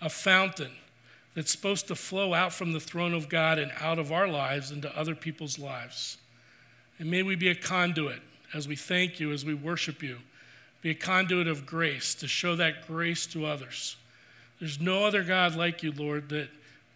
a 0.00 0.08
fountain 0.08 0.72
that's 1.34 1.52
supposed 1.52 1.88
to 1.88 1.94
flow 1.94 2.32
out 2.32 2.54
from 2.54 2.72
the 2.72 2.80
throne 2.80 3.12
of 3.12 3.28
God 3.28 3.58
and 3.58 3.70
out 3.78 3.98
of 3.98 4.10
our 4.10 4.26
lives 4.26 4.70
into 4.70 4.98
other 4.98 5.14
people's 5.14 5.58
lives. 5.58 6.16
And 6.98 7.10
may 7.10 7.22
we 7.22 7.36
be 7.36 7.48
a 7.48 7.54
conduit 7.54 8.22
as 8.54 8.66
we 8.66 8.76
thank 8.76 9.20
you, 9.20 9.30
as 9.30 9.44
we 9.44 9.54
worship 9.54 10.02
you, 10.02 10.18
be 10.80 10.90
a 10.90 10.94
conduit 10.94 11.46
of 11.46 11.66
grace 11.66 12.14
to 12.16 12.26
show 12.26 12.56
that 12.56 12.86
grace 12.86 13.26
to 13.26 13.44
others. 13.44 13.96
There's 14.58 14.80
no 14.80 15.04
other 15.04 15.22
God 15.22 15.54
like 15.54 15.82
you, 15.82 15.92
Lord, 15.92 16.30
that 16.30 16.48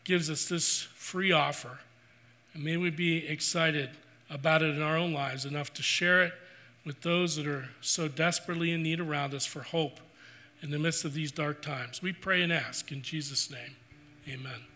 gives 0.04 0.30
us 0.30 0.48
this 0.48 0.82
free 0.94 1.30
offer. 1.30 1.78
And 2.54 2.64
may 2.64 2.78
we 2.78 2.90
be 2.90 3.26
excited 3.26 3.90
about 4.30 4.62
it 4.62 4.74
in 4.74 4.82
our 4.82 4.96
own 4.96 5.12
lives 5.12 5.44
enough 5.44 5.72
to 5.74 5.82
share 5.82 6.22
it 6.22 6.32
with 6.86 7.02
those 7.02 7.36
that 7.36 7.46
are 7.46 7.68
so 7.82 8.08
desperately 8.08 8.72
in 8.72 8.82
need 8.82 9.00
around 9.00 9.34
us 9.34 9.44
for 9.46 9.60
hope 9.60 10.00
in 10.64 10.70
the 10.70 10.78
midst 10.78 11.04
of 11.04 11.12
these 11.12 11.30
dark 11.30 11.60
times. 11.60 12.00
We 12.00 12.14
pray 12.14 12.42
and 12.42 12.50
ask 12.50 12.90
in 12.90 13.02
Jesus' 13.02 13.50
name. 13.50 13.76
Amen. 14.26 14.73